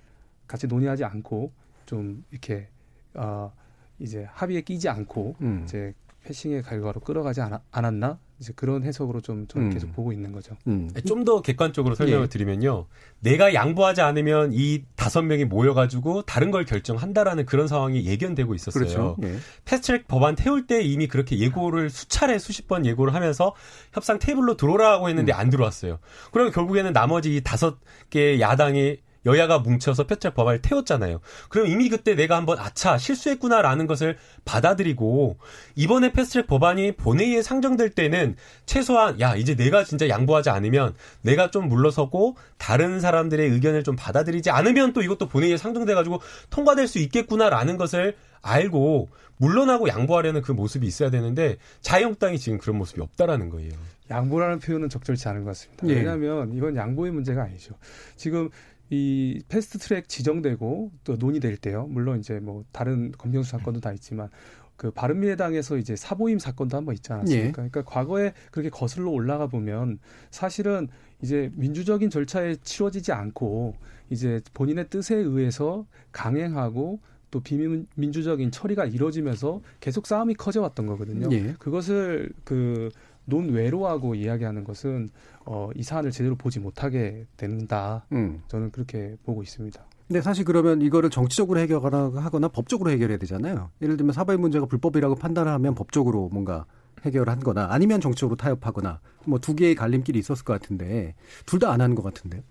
같이 0.48 0.67
논의하지 0.67 1.04
않고 1.04 1.52
좀 1.86 2.24
이렇게 2.30 2.67
어, 3.15 3.52
이제 4.00 4.28
합의에 4.32 4.62
끼지 4.62 4.88
않고 4.89 5.36
음. 5.41 5.62
이제 5.63 5.94
패싱의 6.24 6.64
결과로 6.64 7.00
끌어가지 7.00 7.42
않았나 7.72 8.20
이제 8.40 8.54
그런 8.56 8.84
해석으로 8.84 9.22
좀 9.22 9.48
저는 9.48 9.68
음. 9.68 9.72
계속 9.72 9.92
보고 9.94 10.12
있는 10.12 10.32
거죠. 10.32 10.56
음. 10.66 10.90
좀더 11.06 11.42
객관적으로 11.42 11.94
설명을 11.94 12.24
예. 12.24 12.28
드리면요. 12.28 12.88
내가 13.20 13.54
양보하지 13.54 14.02
않으면 14.02 14.52
이 14.54 14.84
다섯 14.96 15.22
명이 15.22 15.46
모여가지고 15.46 16.24
다른 16.24 16.50
걸 16.50 16.66
결정한다라는 16.66 17.46
그런 17.46 17.68
상황이 17.68 18.04
예견되고 18.06 18.56
있었어요. 18.56 18.84
그렇죠. 18.84 19.18
예. 19.24 19.36
패스트트랙 19.66 20.08
법안 20.08 20.36
태울 20.36 20.66
때 20.66 20.82
이미 20.82 21.08
그렇게 21.08 21.38
예고를 21.38 21.92
수차례 21.92 22.40
수십 22.40 22.68
번 22.68 22.86
예고를 22.86 23.14
하면서 23.14 23.54
협상 23.94 24.18
테이블로 24.18 24.58
들어오라고 24.58 25.08
했는데 25.10 25.34
음. 25.34 25.38
안 25.38 25.50
들어왔어요. 25.50 26.00
그러면 26.32 26.52
결국에는 26.52 26.94
나머지 26.94 27.36
이 27.36 27.42
다섯 27.42 27.78
개 28.10 28.40
야당이 28.40 28.98
여야가 29.26 29.60
뭉쳐서 29.60 30.08
표책 30.08 30.34
법안을 30.34 30.62
태웠잖아요. 30.62 31.20
그럼 31.50 31.68
이미 31.68 31.90
그때 31.90 32.16
내가 32.16 32.36
한번 32.36 32.60
아차 32.60 32.98
실수했구나라는 32.98 33.88
것을 33.88 34.18
받아들이고 34.46 35.38
이번에 35.76 36.12
패스트트랙 36.12 36.48
법안이 36.48 36.94
본회의에 36.94 37.42
상정될 37.42 37.92
때는 37.92 38.36
최소한 38.66 39.20
야 39.20 39.36
이제 39.36 39.56
내가 39.56 39.84
진짜 39.84 40.08
양보하지 40.10 40.50
않으면 40.50 40.96
내가 41.22 41.52
좀 41.52 41.70
물러서고 41.70 42.36
다른 42.58 43.00
사람들의 43.00 43.50
의견을 43.50 43.84
좀 43.84 43.96
받아들이지 43.96 44.50
않으면 44.50 44.94
또 44.94 45.02
이것도 45.02 45.28
본회의에 45.28 45.58
상정돼 45.58 45.94
가지고 45.94 46.22
통과될 46.50 46.88
수 46.88 47.00
있겠구나라는 47.00 47.78
것을 47.78 48.16
알고 48.42 49.10
물러나고 49.38 49.88
양보하려는 49.88 50.42
그 50.42 50.52
모습이 50.52 50.86
있어야 50.86 51.10
되는데 51.10 51.58
자유한국당이 51.82 52.38
지금 52.38 52.60
그런 52.60 52.78
모습이 52.78 53.02
없다라는 53.02 53.50
거예요. 53.50 53.72
양보라는 54.10 54.60
표현은 54.60 54.90
적절치 54.90 55.28
않은 55.30 55.44
것 55.44 55.52
같습니다. 55.52 55.88
예. 55.88 55.96
왜냐하면 55.96 56.54
이건 56.54 56.76
양보의 56.76 57.12
문제가 57.12 57.44
아니죠. 57.44 57.76
지금 58.18 58.50
이 58.92 59.42
패스트 59.48 59.80
트랙 59.80 60.10
지정되고 60.10 60.92
또 61.06 61.16
논의될 61.16 61.58
때요. 61.58 61.88
물론 61.88 62.20
이제 62.20 62.40
뭐 62.40 62.66
다른 62.74 63.14
검경 63.14 63.42
수 63.42 63.52
사건도 63.52 63.80
다 63.80 63.94
있지만 63.94 64.30
그 64.76 64.92
바른미래당에서 64.92 65.78
이제 65.78 65.96
사보임 65.96 66.40
사건도 66.40 66.76
한번 66.76 66.96
있지 66.96 67.14
않았습니까? 67.14 67.48
예. 67.48 67.52
그러니까 67.52 67.84
과거에 67.84 68.34
그렇게 68.52 68.70
거슬러 68.70 69.10
올라가 69.10 69.48
보면 69.48 70.00
사실은 70.30 70.90
이제 71.22 71.52
민주적인 71.56 72.10
절차에 72.10 72.58
치러지지 72.64 73.14
않고 73.14 73.76
이제 74.10 74.42
본인의 74.54 74.90
뜻에 74.90 75.16
의해서 75.16 75.86
강행하고 76.12 77.00
또 77.30 77.40
비민주적인 77.40 78.52
처리가 78.52 78.86
이루어지면서 78.86 79.62
계속 79.80 80.06
싸움이 80.06 80.34
커져왔던 80.34 80.86
거거든요. 80.86 81.30
예. 81.32 81.54
그것을 81.60 82.34
그 82.44 82.90
논외로하고 83.24 84.16
이야기하는 84.16 84.66
것은 84.66 85.12
어, 85.46 85.70
이 85.76 85.84
사안을 85.84 86.12
제대로 86.12 86.36
보지 86.36 86.60
못하게 86.60 87.26
된다. 87.38 88.06
음. 88.12 88.42
저는 88.48 88.72
그렇게 88.72 89.16
보고 89.26 89.42
있습니다. 89.44 89.82
근데 90.08 90.22
사실 90.22 90.44
그러면 90.46 90.82
이거를 90.82 91.10
정치적으로 91.10 91.60
해결하거나 91.60 92.48
법적으로 92.50 92.90
해결해야 92.92 93.18
되잖아요. 93.18 93.70
예를 93.82 93.96
들면 93.98 94.14
사법의 94.14 94.38
문제가 94.40 94.66
불법이라고 94.66 95.16
판단하면 95.16 95.74
법적으로 95.74 96.30
뭔가 96.32 96.66
해결한 97.06 97.40
거나 97.40 97.68
아니면 97.72 98.02
정치적으로 98.02 98.36
타협하거나 98.36 99.00
뭐 99.26 99.40
두 99.40 99.56
개의 99.56 99.74
갈림길이 99.76 100.20
있었을 100.20 100.44
것 100.44 100.54
같은데 100.60 101.16
둘 101.46 101.60
다 101.60 101.72
안 101.72 101.82
하는 101.82 101.96
것 101.96 102.04
같은데요. 102.04 102.42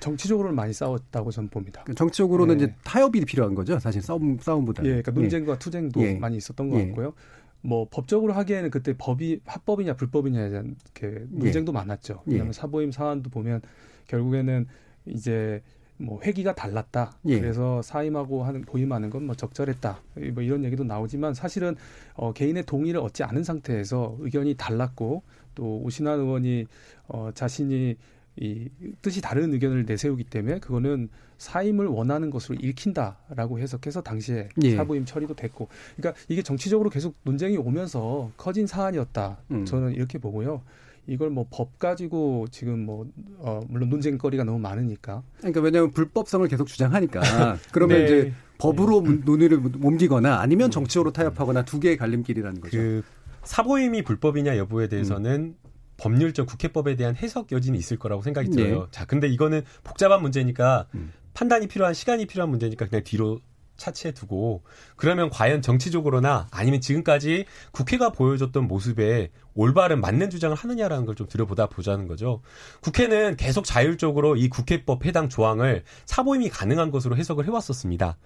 정치적으로는 0.00 0.56
많이 0.56 0.72
싸웠다고 0.72 1.30
저는 1.30 1.48
봅니다. 1.50 1.82
그러니까 1.84 1.98
정치적으로는 1.98 2.60
예. 2.60 2.64
이제 2.64 2.74
타협이 2.82 3.24
필요한 3.24 3.54
거죠. 3.54 3.78
사실 3.78 4.02
싸움 4.02 4.36
싸움보다. 4.40 4.82
예, 4.84 4.88
그러니까 4.88 5.12
논쟁과 5.12 5.52
예. 5.52 5.58
투쟁도 5.58 6.02
예. 6.02 6.14
많이 6.14 6.36
있었던 6.38 6.70
것 6.70 6.80
예. 6.80 6.86
같고요. 6.88 7.12
뭐 7.62 7.86
법적으로 7.90 8.32
하기에는 8.32 8.70
그때 8.70 8.94
법이 8.98 9.40
합법이냐 9.46 9.94
불법이냐에 9.94 10.50
대한 10.50 10.76
이렇게 10.96 11.24
논쟁도 11.30 11.72
예. 11.72 11.74
많았죠. 11.74 12.22
왜냐하면 12.26 12.48
예. 12.48 12.52
사보임 12.52 12.92
사안도 12.92 13.30
보면 13.30 13.62
결국에는 14.08 14.66
이제 15.06 15.62
뭐 15.96 16.20
회기가 16.22 16.54
달랐다. 16.54 17.16
예. 17.26 17.38
그래서 17.38 17.80
사임하고 17.82 18.42
하는 18.42 18.62
보임하는 18.62 19.10
건 19.10 19.22
뭐 19.22 19.36
적절했다. 19.36 20.00
뭐 20.34 20.42
이런 20.42 20.64
얘기도 20.64 20.82
나오지만 20.84 21.34
사실은 21.34 21.76
어 22.14 22.32
개인의 22.32 22.64
동의를 22.66 23.00
얻지 23.00 23.22
않은 23.22 23.44
상태에서 23.44 24.16
의견이 24.18 24.54
달랐고 24.54 25.22
또 25.54 25.78
오신환 25.84 26.18
의원이 26.18 26.66
어 27.08 27.30
자신이 27.32 27.96
이 28.36 28.68
뜻이 29.02 29.20
다른 29.20 29.52
의견을 29.52 29.84
내세우기 29.84 30.24
때문에 30.24 30.58
그거는 30.58 31.08
사임을 31.42 31.86
원하는 31.86 32.30
것으로 32.30 32.56
읽힌다라고 32.60 33.58
해석해서 33.58 34.00
당시에 34.02 34.48
예. 34.62 34.76
사부임 34.76 35.04
처리도 35.04 35.34
됐고, 35.34 35.68
그러니까 35.96 36.20
이게 36.28 36.42
정치적으로 36.42 36.88
계속 36.88 37.16
논쟁이 37.24 37.56
오면서 37.56 38.30
커진 38.36 38.66
사안이었다. 38.66 39.38
음. 39.50 39.64
저는 39.64 39.94
이렇게 39.94 40.18
보고요. 40.18 40.62
이걸 41.08 41.30
뭐 41.30 41.46
법 41.50 41.80
가지고 41.80 42.46
지금 42.52 42.86
뭐 42.86 43.06
어, 43.38 43.60
물론 43.68 43.88
논쟁거리가 43.88 44.44
너무 44.44 44.60
많으니까. 44.60 45.24
그러니까 45.38 45.60
왜냐하면 45.60 45.90
불법성을 45.90 46.46
계속 46.46 46.68
주장하니까 46.68 47.20
그러면 47.72 47.98
네. 47.98 48.04
이제 48.04 48.32
법으로 48.58 49.02
네. 49.02 49.18
논의를 49.24 49.60
옮기거나 49.82 50.38
아니면 50.38 50.68
네. 50.68 50.74
정치적으로 50.74 51.12
타협하거나 51.12 51.64
두 51.64 51.80
개의 51.80 51.96
갈림길이라는 51.96 52.60
거죠. 52.60 52.78
그 52.78 53.02
사보임이 53.42 54.02
불법이냐 54.02 54.56
여부에 54.56 54.88
대해서는 54.88 55.40
음. 55.40 55.54
법률적 55.96 56.46
국회법에 56.46 56.96
대한 56.96 57.16
해석 57.16 57.52
여진이 57.52 57.76
있을 57.78 57.96
거라고 57.96 58.22
생각이 58.22 58.50
네. 58.50 58.56
들어요. 58.56 58.80
네. 58.82 58.86
자, 58.90 59.04
근데 59.04 59.28
이거는 59.28 59.62
복잡한 59.84 60.22
문제니까 60.22 60.86
음. 60.94 61.12
판단이 61.34 61.66
필요한 61.68 61.94
시간이 61.94 62.26
필요한 62.26 62.50
문제니까 62.50 62.86
그냥 62.86 63.04
뒤로 63.04 63.40
차치해 63.76 64.12
두고 64.12 64.62
그러면 64.96 65.28
과연 65.30 65.62
정치적으로나 65.62 66.46
아니면 66.50 66.80
지금까지 66.80 67.46
국회가 67.72 68.10
보여줬던 68.12 68.68
모습에 68.68 69.30
올바른 69.54 70.00
맞는 70.00 70.30
주장을 70.30 70.54
하느냐라는 70.56 71.06
걸 71.06 71.12
좀 71.14 71.26
들여보다 71.26 71.66
보자는 71.66 72.06
거죠. 72.06 72.40
국회는 72.80 73.36
계속 73.36 73.64
자율적으로 73.64 74.36
이 74.36 74.48
국회법 74.48 75.04
해당 75.04 75.28
조항을 75.28 75.84
사보임이 76.06 76.48
가능한 76.48 76.90
것으로 76.90 77.16
해석을 77.16 77.46
해왔었습니다. 77.46 78.16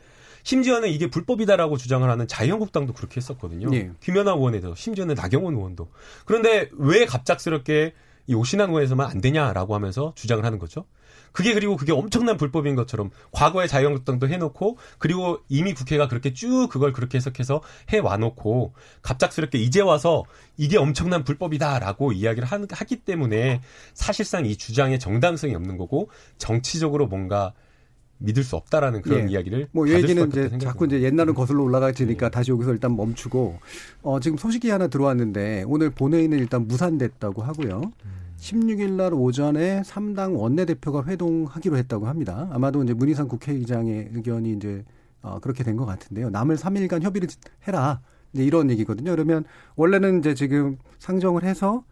심지어는 0.44 0.90
이게 0.90 1.10
불법이다라고 1.10 1.76
주장을 1.76 2.08
하는 2.08 2.28
자유한국당도 2.28 2.92
그렇게 2.92 3.16
했었거든요. 3.16 3.68
네. 3.70 3.90
김연아 4.00 4.32
의원에 4.32 4.60
도 4.60 4.74
심지어는 4.76 5.16
나경원 5.16 5.54
의원도. 5.54 5.88
그런데 6.24 6.68
왜 6.72 7.06
갑작스럽게 7.06 7.94
이 8.28 8.34
오신환 8.34 8.68
의원에서만 8.68 9.10
안 9.10 9.20
되냐라고 9.20 9.74
하면서 9.74 10.12
주장을 10.14 10.44
하는 10.44 10.58
거죠. 10.60 10.84
그게 11.32 11.54
그리고 11.54 11.76
그게 11.76 11.92
엄청난 11.92 12.36
불법인 12.36 12.74
것처럼 12.76 13.10
과거에 13.32 13.66
자유한국당도 13.66 14.28
해놓고 14.28 14.78
그리고 14.98 15.38
이미 15.48 15.74
국회가 15.74 16.08
그렇게 16.08 16.32
쭉 16.32 16.68
그걸 16.70 16.92
그렇게 16.92 17.18
해석해서 17.18 17.60
해 17.92 17.98
와놓고 17.98 18.74
갑작스럽게 19.02 19.58
이제 19.58 19.80
와서 19.80 20.24
이게 20.56 20.78
엄청난 20.78 21.24
불법이다라고 21.24 22.12
이야기를 22.12 22.48
하기 22.48 22.96
때문에 22.96 23.60
사실상 23.94 24.46
이 24.46 24.56
주장에 24.56 24.98
정당성이 24.98 25.54
없는 25.54 25.76
거고 25.76 26.08
정치적으로 26.38 27.06
뭔가 27.06 27.52
믿을 28.18 28.42
수 28.42 28.56
없다라는 28.56 29.02
그런 29.02 29.28
예. 29.28 29.32
이야기를 29.32 29.68
뭐 29.72 29.88
얘기는 29.88 30.28
이제 30.28 30.58
자꾸 30.58 30.86
이제 30.86 31.02
옛날은 31.02 31.34
거슬러 31.34 31.62
올라가지니까 31.62 32.26
네. 32.26 32.30
다시 32.30 32.50
여기서 32.50 32.72
일단 32.72 32.96
멈추고 32.96 33.58
어 34.02 34.20
지금 34.20 34.38
소식이 34.38 34.70
하나 34.70 34.86
들어왔는데 34.86 35.64
오늘 35.66 35.90
본회의는 35.90 36.38
일단 36.38 36.66
무산됐다고 36.66 37.42
하고요. 37.42 37.92
음. 38.04 38.25
16일 38.50 38.92
날 38.92 39.12
오전에 39.12 39.82
3당 39.82 40.38
원내대표가 40.38 41.04
회동하기로 41.04 41.76
했다고 41.78 42.06
합니다. 42.06 42.48
아마도 42.52 42.82
이제 42.84 42.94
문희상 42.94 43.26
국회의장의 43.26 44.10
의견이 44.12 44.52
이제 44.52 44.84
어 45.22 45.40
그렇게 45.40 45.64
된 45.64 45.76
것 45.76 45.84
같은데요. 45.84 46.30
남을 46.30 46.56
3일간 46.56 47.02
협의를 47.02 47.28
해라. 47.66 48.00
이제 48.32 48.44
이런 48.44 48.70
얘기거든요. 48.70 49.10
그러면 49.10 49.44
원래는 49.74 50.20
이제 50.20 50.34
지금 50.34 50.78
상정을 51.00 51.42
해서 51.42 51.82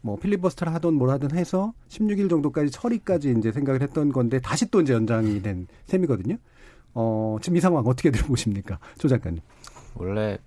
뭐 0.00 0.16
필리버스터를 0.16 0.72
하든 0.74 0.94
뭘 0.94 1.10
하든 1.10 1.32
해서 1.36 1.72
16일 1.88 2.30
정도까지 2.30 2.70
처리까지 2.70 3.34
이제 3.36 3.50
생각을 3.50 3.82
했던 3.82 4.12
건데 4.12 4.38
다시 4.40 4.70
또 4.70 4.80
이제 4.80 4.92
연장이 4.92 5.42
된 5.42 5.66
셈이거든요. 5.86 6.36
어, 6.94 7.38
지금 7.42 7.56
이 7.56 7.60
상황 7.60 7.84
어떻게 7.84 8.10
들어보십니까? 8.12 8.78
조 8.98 9.08
작가님. 9.08 9.40
원래 9.96 10.38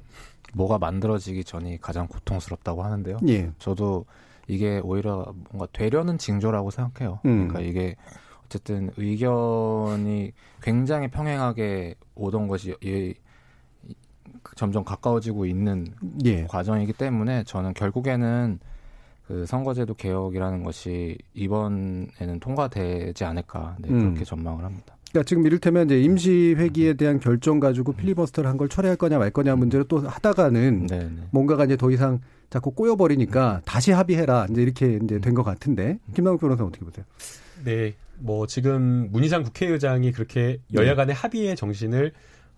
뭐가 0.54 0.78
만들어지기 0.78 1.44
전이 1.44 1.80
가장 1.82 2.08
고통스럽다고 2.08 2.84
하는데요. 2.84 3.18
예. 3.28 3.52
저도 3.60 4.06
이게 4.48 4.80
오히려 4.84 5.34
뭔가 5.52 5.68
되려는 5.72 6.18
징조라고 6.18 6.72
생각해요. 6.72 7.20
음. 7.26 7.48
그러니까 7.48 7.62
이게 7.62 7.96
어쨌든 8.46 8.92
의견이 8.98 10.34
굉장히 10.62 11.08
평행하게 11.08 11.96
오던 12.16 12.48
것이 12.48 12.76
예, 12.86 13.14
점점 14.56 14.84
가까워지고 14.84 15.46
있는 15.46 15.88
예. 16.26 16.46
과정이기 16.46 16.94
때문에 16.94 17.44
저는 17.44 17.74
결국에는 17.74 18.60
그 19.28 19.46
선거제도 19.46 19.94
개혁이라는 19.94 20.64
것이 20.64 21.18
이번에는 21.34 22.40
통과되지 22.42 23.24
않을까 23.24 23.78
네, 23.80 23.90
음. 23.90 24.00
그렇게 24.00 24.26
전망을 24.26 24.66
합니다. 24.66 24.98
그러니까 25.12 25.28
지금 25.28 25.46
이를테면 25.46 25.86
이제 25.88 26.00
임시 26.02 26.56
회기에 26.58 26.94
대한 26.94 27.20
결정 27.20 27.60
가지고 27.60 27.94
필리버스터를 27.94 28.50
한 28.50 28.58
걸 28.58 28.70
철회할 28.70 28.96
거냐 28.98 29.18
말 29.18 29.32
거냐 29.32 29.56
문제를 29.56 29.86
또 29.88 30.00
하다가는 30.00 30.88
네네. 30.88 31.04
네. 31.04 31.12
뭔가가 31.32 31.66
이제 31.66 31.76
더 31.78 31.90
이상 31.92 32.20
자꾸 32.50 32.72
꼬여버리니까 32.72 33.62
다시 33.66 33.92
합의해라 33.92 34.48
이제 34.52 34.62
이렇게 34.62 35.00
이제 35.04 35.20
된 35.20 35.34
것 35.34 35.44
같은데 35.44 35.98
김남욱 36.14 36.40
변호사 36.40 36.64
어떻게 36.64 36.86
보세요? 36.86 37.06
네, 37.64 37.94
뭐 38.20 38.46
지금 38.48 39.10
문희상 39.12 39.44
국회의장이 39.44 40.12
그렇게 40.12 40.60
여야 40.74 40.96
간의 40.96 41.16
합의의 41.16 41.56
정신을 41.56 42.12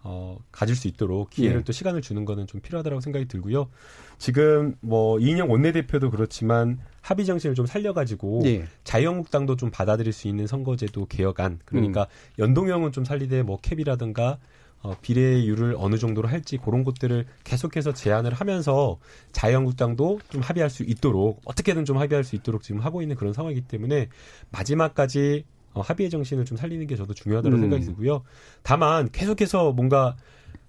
어, 0.06 0.38
가질 0.52 0.76
수 0.76 0.88
있도록 0.90 1.30
기회를 1.30 1.60
예. 1.60 1.64
또 1.64 1.72
시간을 1.72 2.02
주는 2.02 2.26
거는 2.26 2.46
좀 2.46 2.60
필요하다고 2.60 3.00
생각이 3.00 3.28
들고요. 3.28 3.70
지금 4.18 4.76
뭐 4.82 5.18
이인영 5.20 5.50
원내대표도 5.50 6.12
그렇지만 6.12 6.80
합의 7.02 7.26
정신을 7.26 7.56
좀 7.56 7.66
살려가지고 7.66 8.42
예. 8.46 8.66
자유한국당도 8.84 9.56
좀 9.56 9.72
받아들일 9.72 10.12
수 10.12 10.28
있는 10.28 10.46
선거제도 10.46 11.06
개혁안 11.06 11.60
그러니까 11.66 12.02
음. 12.04 12.44
연동형은 12.44 12.92
좀 12.92 13.06
살리되 13.06 13.44
뭐 13.44 13.58
캡이라든가 13.62 14.40
어, 14.82 14.98
비례율을 15.02 15.76
어느 15.78 15.98
정도로 15.98 16.28
할지 16.28 16.58
그런 16.58 16.84
것들을 16.84 17.26
계속해서 17.46 17.94
제안을 17.94 18.34
하면서 18.34 19.00
자유한국당도 19.32 20.20
좀 20.30 20.42
합의할 20.42 20.70
수 20.70 20.84
있도록 20.84 21.42
어떻게든 21.46 21.86
좀 21.86 21.98
합의할 21.98 22.26
수 22.26 22.36
있도록 22.36 22.64
지금 22.64 22.82
하고 22.82 23.02
있는 23.02 23.16
그런 23.16 23.32
상황이기 23.32 23.62
때문에 23.62 24.10
마지막까지 24.52 25.46
어, 25.74 25.82
합의의 25.82 26.10
정신을 26.10 26.46
좀 26.46 26.58
살리는 26.58 26.86
게 26.88 26.96
저도 26.96 27.14
중요하다고 27.14 27.56
음. 27.56 27.62
생각이 27.62 27.86
들고요. 27.86 28.24
다만 28.62 29.10
계속해서 29.12 29.74
뭔가 29.74 30.16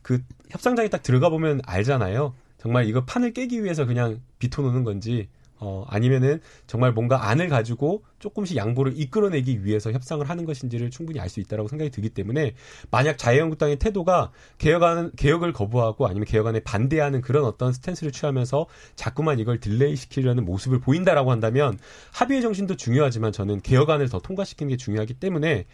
그 0.03 0.23
협상장에 0.51 0.89
딱 0.89 1.03
들어가 1.03 1.29
보면 1.29 1.61
알잖아요. 1.65 2.35
정말 2.59 2.87
이거 2.87 3.05
판을 3.05 3.33
깨기 3.33 3.63
위해서 3.63 3.85
그냥 3.85 4.21
비토놓는 4.39 4.85
건지 4.85 5.29
어, 5.59 5.85
아니면은 5.89 6.41
정말 6.67 6.93
뭔가 6.93 7.29
안을 7.29 7.49
가지고 7.49 8.05
조금씩 8.19 8.57
양보를 8.57 8.95
이끌어내기 8.97 9.65
위해서 9.65 9.93
협상을 9.93 10.29
하는 10.29 10.45
것인지를 10.45 10.91
충분히 10.91 11.21
알 11.21 11.29
수 11.29 11.41
있다라고 11.41 11.69
생각이 11.69 11.91
들기 11.91 12.11
때문에 12.11 12.55
만약 12.91 13.19
자유한국당의 13.19 13.77
태도가 13.77 14.31
개혁안 14.59 15.11
개혁을 15.17 15.53
거부하고 15.53 16.07
아니면 16.07 16.27
개혁안에 16.27 16.61
반대하는 16.61 17.21
그런 17.23 17.45
어떤 17.45 17.73
스탠스를 17.73 18.13
취하면서 18.13 18.67
자꾸만 18.95 19.39
이걸 19.39 19.59
딜레이 19.59 19.97
시키려는 19.97 20.45
모습을 20.45 20.81
보인다라고 20.81 21.31
한다면 21.31 21.79
합의의 22.13 22.43
정신도 22.43 22.77
중요하지만 22.77 23.33
저는 23.33 23.61
개혁안을 23.63 24.09
더 24.09 24.21
통과시키는 24.21 24.71
게 24.71 24.77
중요하기 24.77 25.15
때문에 25.15 25.67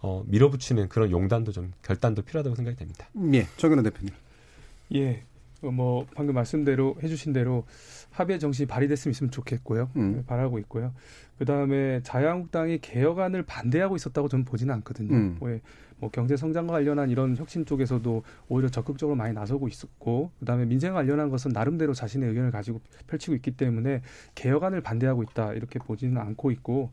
어, 0.00 0.22
밀어붙이는 0.26 0.88
그런 0.88 1.10
용단도 1.10 1.52
좀 1.52 1.72
결단도 1.82 2.22
필요하다고 2.22 2.54
생각이 2.54 2.76
됩니다. 2.76 3.08
예, 3.34 3.46
정근호 3.56 3.82
대표님. 3.82 4.14
예, 4.94 5.24
뭐 5.60 6.06
방금 6.14 6.34
말씀대로 6.34 6.96
해주신 7.02 7.32
대로 7.32 7.64
합의의 8.10 8.38
정신이 8.38 8.66
발휘됐으면 8.66 9.30
좋겠고요. 9.30 9.90
음. 9.96 10.16
네, 10.16 10.24
바라고 10.26 10.58
있고요. 10.60 10.92
그 11.38 11.44
다음에 11.44 12.00
자유한국당이 12.02 12.78
개혁안을 12.78 13.44
반대하고 13.44 13.96
있었다고 13.96 14.28
저는 14.28 14.44
보지는 14.44 14.74
않거든요. 14.76 15.14
음. 15.14 15.38
왜, 15.40 15.60
뭐 15.98 16.10
경제 16.10 16.36
성장과 16.36 16.72
관련한 16.74 17.10
이런 17.10 17.36
혁신 17.36 17.64
쪽에서도 17.64 18.22
오히려 18.48 18.68
적극적으로 18.68 19.16
많이 19.16 19.34
나서고 19.34 19.68
있었고, 19.68 20.30
그 20.38 20.44
다음에 20.44 20.64
민생 20.64 20.94
관련한 20.94 21.28
것은 21.28 21.52
나름대로 21.52 21.92
자신의 21.92 22.28
의견을 22.28 22.50
가지고 22.50 22.80
펼치고 23.06 23.34
있기 23.36 23.52
때문에 23.52 24.02
개혁안을 24.34 24.80
반대하고 24.80 25.22
있다 25.24 25.54
이렇게 25.54 25.78
보지는 25.78 26.18
않고 26.18 26.50
있고, 26.52 26.90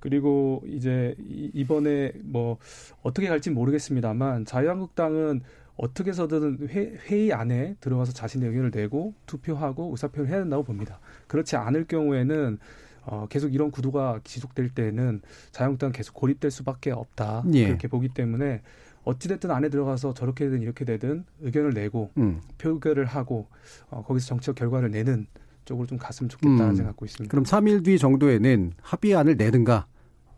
그리고 0.00 0.62
이제 0.66 1.14
이번에 1.18 2.12
뭐 2.22 2.58
어떻게 3.02 3.26
갈지 3.26 3.50
모르겠습니다만 3.50 4.44
자유한국당은 4.44 5.40
어떻게 5.76 6.10
해서든 6.10 6.68
회, 6.70 6.96
회의 7.08 7.32
안에 7.32 7.76
들어가서 7.80 8.12
자신의 8.12 8.48
의견을 8.48 8.70
내고 8.72 9.14
투표하고 9.26 9.90
의사표를 9.90 10.28
해야 10.28 10.38
된다고 10.38 10.62
봅니다. 10.62 11.00
그렇지 11.26 11.56
않을 11.56 11.86
경우에는 11.86 12.58
어, 13.06 13.26
계속 13.28 13.52
이런 13.52 13.70
구도가 13.70 14.20
지속될 14.24 14.70
때는 14.70 15.20
자유한국당은 15.50 15.92
계속 15.92 16.14
고립될 16.14 16.50
수밖에 16.50 16.90
없다. 16.90 17.44
예. 17.52 17.66
그렇게 17.66 17.88
보기 17.88 18.08
때문에 18.08 18.62
어찌됐든 19.04 19.50
안에 19.50 19.68
들어가서 19.68 20.14
저렇게 20.14 20.48
든 20.48 20.62
이렇게 20.62 20.84
되든 20.86 21.24
의견을 21.42 21.74
내고 21.74 22.10
음. 22.16 22.40
표결을 22.58 23.04
하고 23.04 23.48
어, 23.90 24.02
거기서 24.04 24.28
정치적 24.28 24.54
결과를 24.54 24.90
내는 24.90 25.26
쪽으로 25.66 25.86
좀 25.86 25.98
갔으면 25.98 26.28
좋겠다는 26.30 26.70
음. 26.70 26.74
생각 26.76 26.90
갖고 26.92 27.04
있습니다. 27.04 27.30
그럼 27.30 27.44
3일 27.44 27.84
뒤 27.84 27.98
정도에는 27.98 28.72
합의안을 28.80 29.36
내든가 29.36 29.86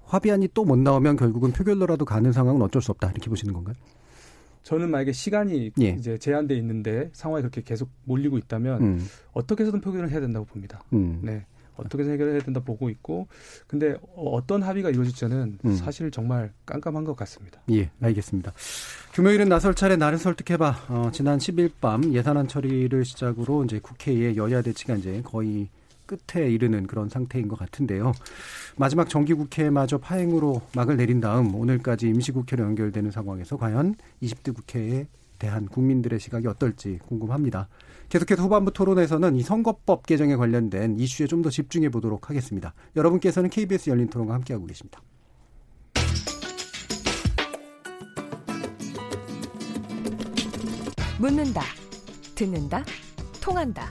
합의안이 0.07 0.49
또 0.55 0.65
못 0.65 0.79
나오면 0.79 1.17
결국은 1.17 1.53
표결로라도 1.53 2.05
가는 2.05 2.33
상황은 2.33 2.63
어쩔 2.63 2.81
수 2.81 2.91
없다 2.93 3.11
이렇게 3.11 3.29
보시는 3.29 3.53
건가요? 3.55 3.75
저는 4.67 4.91
만약에 4.91 5.13
시간이 5.13 5.71
예. 5.81 5.91
이제 5.91 6.19
제한돼 6.19 6.57
있는데 6.57 7.09
상황이 7.13 7.41
그렇게 7.41 7.63
계속 7.63 7.89
몰리고 8.03 8.37
있다면 8.37 8.83
음. 8.83 9.07
어떻게 9.33 9.63
해서든 9.63 9.81
표결을 9.81 10.11
해야 10.11 10.19
된다고 10.19 10.45
봅니다. 10.45 10.83
음. 10.93 11.21
네. 11.23 11.47
어떻게 11.77 12.03
해결해야 12.03 12.41
된다 12.41 12.59
보고 12.59 12.91
있고 12.91 13.29
근데 13.69 13.97
어떤 14.17 14.65
합의가 14.65 14.91
이루어질지는 14.91 15.59
음. 15.65 15.77
사실 15.77 16.11
정말 16.11 16.53
깜깜한 16.65 17.05
것 17.05 17.15
같습니다. 17.15 17.61
예, 17.71 17.91
알겠습니다. 18.01 18.55
금요일은 19.15 19.49
나설 19.49 19.73
차례 19.75 19.95
나를 19.95 20.19
설득해봐. 20.19 20.87
어, 20.89 21.11
지난 21.13 21.39
10일 21.39 21.71
밤 21.81 22.13
예산안 22.13 22.49
처리를 22.49 23.05
시작으로 23.05 23.63
이제 23.65 23.79
국회의 23.79 24.37
여야 24.37 24.63
대치가 24.63 24.97
이제 24.97 25.23
거의 25.23 25.69
끝에 26.07 26.49
이르는 26.51 26.87
그런 26.87 27.09
상태인 27.09 27.49
것 27.49 27.59
같은데요. 27.59 28.13
마지막 28.77 29.09
정기국회마저 29.09 29.99
파행으로 29.99 30.63
막을 30.75 30.97
내린 30.97 31.21
다음 31.21 31.55
오늘까지 31.55 32.09
임시국회로 32.09 32.65
연결되는 32.65 33.11
상황에서 33.11 33.57
과연 33.57 33.97
20대 34.23 34.55
국회에 34.55 35.07
대한 35.39 35.67
국민들의 35.67 36.19
시각이 36.19 36.47
어떨지 36.47 36.99
궁금합니다. 37.07 37.69
계속해서 38.09 38.43
후반부 38.45 38.73
토론에서는 38.73 39.37
이 39.37 39.43
선거법 39.43 40.07
개정에 40.07 40.37
관련된 40.37 40.99
이슈에 40.99 41.27
좀 41.27 41.43
더 41.43 41.51
집중해 41.51 41.91
보도록 41.91 42.31
하겠습니다. 42.31 42.73
여러분께서는 42.97 43.51
KBS 43.51 43.91
열린 43.91 44.09
토론과 44.09 44.33
함께하고 44.35 44.67
계십니다. 44.67 45.03
묻는다, 51.19 51.63
듣는다, 52.35 52.85
통한다. 53.43 53.91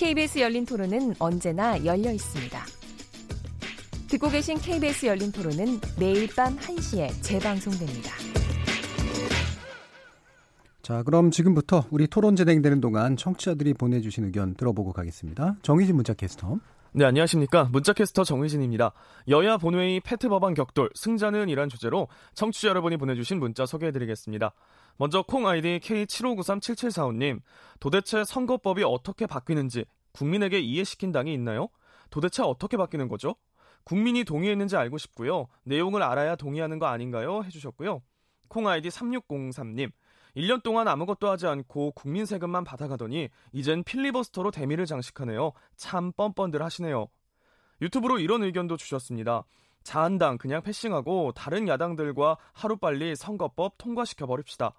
KBS 0.00 0.38
열린 0.38 0.64
토론은 0.64 1.12
언제나 1.18 1.76
열려 1.84 2.10
있습니다. 2.10 2.58
듣고 4.08 4.30
계신 4.30 4.56
KBS 4.56 5.04
열린 5.04 5.30
토론은 5.30 5.78
매일 5.98 6.26
밤 6.34 6.56
1시에 6.56 7.10
재방송됩니다. 7.20 8.10
자, 10.80 11.02
그럼 11.02 11.30
지금부터 11.30 11.84
우리 11.90 12.06
토론 12.06 12.34
진행되는 12.34 12.80
동안 12.80 13.18
청취자들이 13.18 13.74
보내주신 13.74 14.24
의견 14.24 14.54
들어보고 14.54 14.94
가겠습니다. 14.94 15.56
정희진 15.60 15.94
문자 15.96 16.14
캐스터. 16.14 16.56
네, 16.92 17.04
안녕하십니까. 17.04 17.68
문자캐스터 17.70 18.24
정의진입니다. 18.24 18.92
여야 19.28 19.58
본회의 19.58 20.00
패트 20.00 20.28
법안 20.30 20.54
격돌, 20.54 20.90
승자는 20.94 21.50
이란 21.50 21.68
주제로 21.68 22.08
청취자 22.32 22.68
여러분이 22.68 22.96
보내주신 22.96 23.38
문자 23.38 23.66
소개해드리겠습니다. 23.66 24.52
먼저 24.96 25.22
콩 25.22 25.46
아이디 25.46 25.80
K75937745님, 25.82 27.40
도대체 27.80 28.24
선거법이 28.24 28.82
어떻게 28.84 29.26
바뀌는지 29.26 29.84
국민에게 30.12 30.60
이해시킨 30.60 31.12
당이 31.12 31.32
있나요? 31.32 31.68
도대체 32.10 32.42
어떻게 32.42 32.76
바뀌는 32.76 33.08
거죠? 33.08 33.36
국민이 33.84 34.24
동의했는지 34.24 34.76
알고 34.76 34.98
싶고요. 34.98 35.46
내용을 35.64 36.02
알아야 36.02 36.36
동의하는 36.36 36.78
거 36.78 36.86
아닌가요? 36.86 37.42
해주셨고요. 37.44 38.02
콩 38.48 38.68
아이디 38.68 38.88
3603님, 38.88 39.90
1년 40.36 40.62
동안 40.62 40.88
아무것도 40.88 41.28
하지 41.28 41.46
않고 41.46 41.92
국민 41.92 42.26
세금만 42.26 42.64
받아가더니 42.64 43.28
이젠 43.52 43.82
필리버스터로 43.82 44.50
대미를 44.50 44.86
장식하네요. 44.86 45.52
참 45.76 46.12
뻔뻔들 46.12 46.62
하시네요. 46.62 47.08
유튜브로 47.80 48.18
이런 48.18 48.42
의견도 48.42 48.76
주셨습니다. 48.76 49.44
자한당 49.82 50.38
그냥 50.38 50.62
패싱하고 50.62 51.32
다른 51.32 51.68
야당들과 51.68 52.36
하루빨리 52.52 53.16
선거법 53.16 53.74
통과시켜 53.78 54.26
버립시다. 54.26 54.74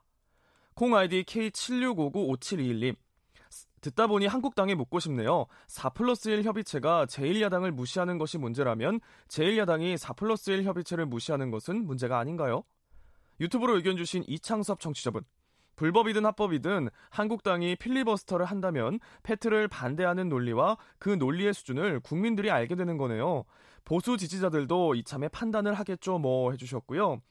콩 0.73 0.95
아이디 0.95 1.23
K76595721님. 1.23 2.95
듣다 3.81 4.07
보니 4.07 4.27
한국당에 4.27 4.75
묻고 4.75 4.99
싶네요. 4.99 5.47
4 5.67 5.89
플러스 5.89 6.29
1 6.29 6.43
협의체가 6.43 7.07
제1야당을 7.07 7.71
무시하는 7.71 8.17
것이 8.19 8.37
문제라면 8.37 8.99
제1야당이 9.27 9.97
4 9.97 10.13
플러스 10.13 10.51
1 10.51 10.63
협의체를 10.63 11.07
무시하는 11.07 11.49
것은 11.49 11.85
문제가 11.85 12.19
아닌가요? 12.19 12.63
유튜브로 13.39 13.75
의견 13.75 13.97
주신 13.97 14.23
이창섭 14.27 14.79
청취자분. 14.79 15.23
불법이든 15.75 16.25
합법이든 16.25 16.89
한국당이 17.09 17.75
필리버스터를 17.75 18.45
한다면 18.45 18.99
패트를 19.23 19.67
반대하는 19.67 20.29
논리와 20.29 20.77
그 20.99 21.09
논리의 21.09 21.53
수준을 21.53 21.99
국민들이 22.01 22.51
알게 22.51 22.75
되는 22.75 22.97
거네요. 22.97 23.45
보수 23.83 24.17
지지자들도 24.17 24.95
이참에 24.95 25.27
판단을 25.29 25.73
하겠죠 25.73 26.19
뭐 26.19 26.51
해주셨고요. 26.51 27.21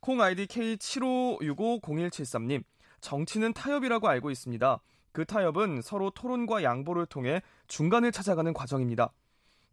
콩 0.00 0.20
아이디 0.20 0.46
K75650173님 0.46 2.62
정치는 3.00 3.52
타협이라고 3.52 4.08
알고 4.08 4.30
있습니다. 4.30 4.80
그 5.12 5.24
타협은 5.24 5.82
서로 5.82 6.10
토론과 6.10 6.62
양보를 6.62 7.06
통해 7.06 7.40
중간을 7.68 8.12
찾아가는 8.12 8.52
과정입니다. 8.52 9.12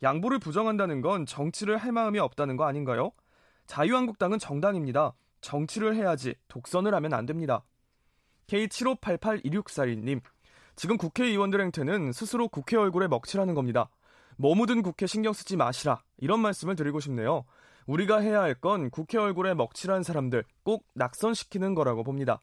양보를 0.01 0.39
부정한다는 0.39 1.01
건 1.01 1.25
정치를 1.25 1.77
할 1.77 1.91
마음이 1.91 2.19
없다는 2.19 2.57
거 2.57 2.65
아닌가요? 2.65 3.11
자유한국당은 3.67 4.39
정당입니다. 4.39 5.13
정치를 5.41 5.95
해야지 5.95 6.35
독선을 6.47 6.93
하면 6.93 7.13
안 7.13 7.25
됩니다. 7.25 7.63
K75882642님, 8.47 10.21
지금 10.75 10.97
국회의원들 10.97 11.61
행태는 11.61 12.11
스스로 12.11 12.47
국회 12.47 12.77
얼굴에 12.77 13.07
먹칠하는 13.07 13.53
겁니다. 13.53 13.89
뭐 14.37 14.55
묻은 14.55 14.81
국회 14.81 15.05
신경 15.05 15.33
쓰지 15.33 15.55
마시라. 15.55 16.01
이런 16.17 16.39
말씀을 16.39 16.75
드리고 16.75 16.99
싶네요. 16.99 17.45
우리가 17.85 18.19
해야 18.19 18.41
할 18.41 18.55
건 18.55 18.89
국회 18.89 19.17
얼굴에 19.17 19.53
먹칠한 19.53 20.03
사람들 20.03 20.43
꼭 20.63 20.85
낙선시키는 20.95 21.75
거라고 21.75 22.03
봅니다. 22.03 22.41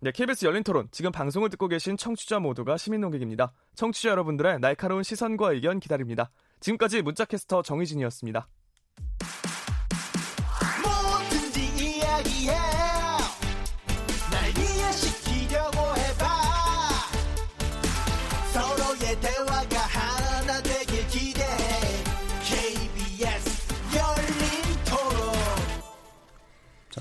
네, 0.00 0.12
KBS 0.12 0.46
열린 0.46 0.62
토론. 0.62 0.86
지금 0.92 1.10
방송을 1.10 1.50
듣고 1.50 1.66
계신 1.66 1.96
청취자 1.96 2.38
모두가 2.38 2.76
시민 2.76 3.00
농객입니다. 3.00 3.52
청취자 3.74 4.10
여러분들의 4.10 4.60
날카로운 4.60 5.02
시선과 5.02 5.52
의견 5.52 5.80
기다립니다. 5.80 6.30
지금까지 6.60 7.02
문자캐스터 7.02 7.62
정희진이었습니다. 7.62 8.46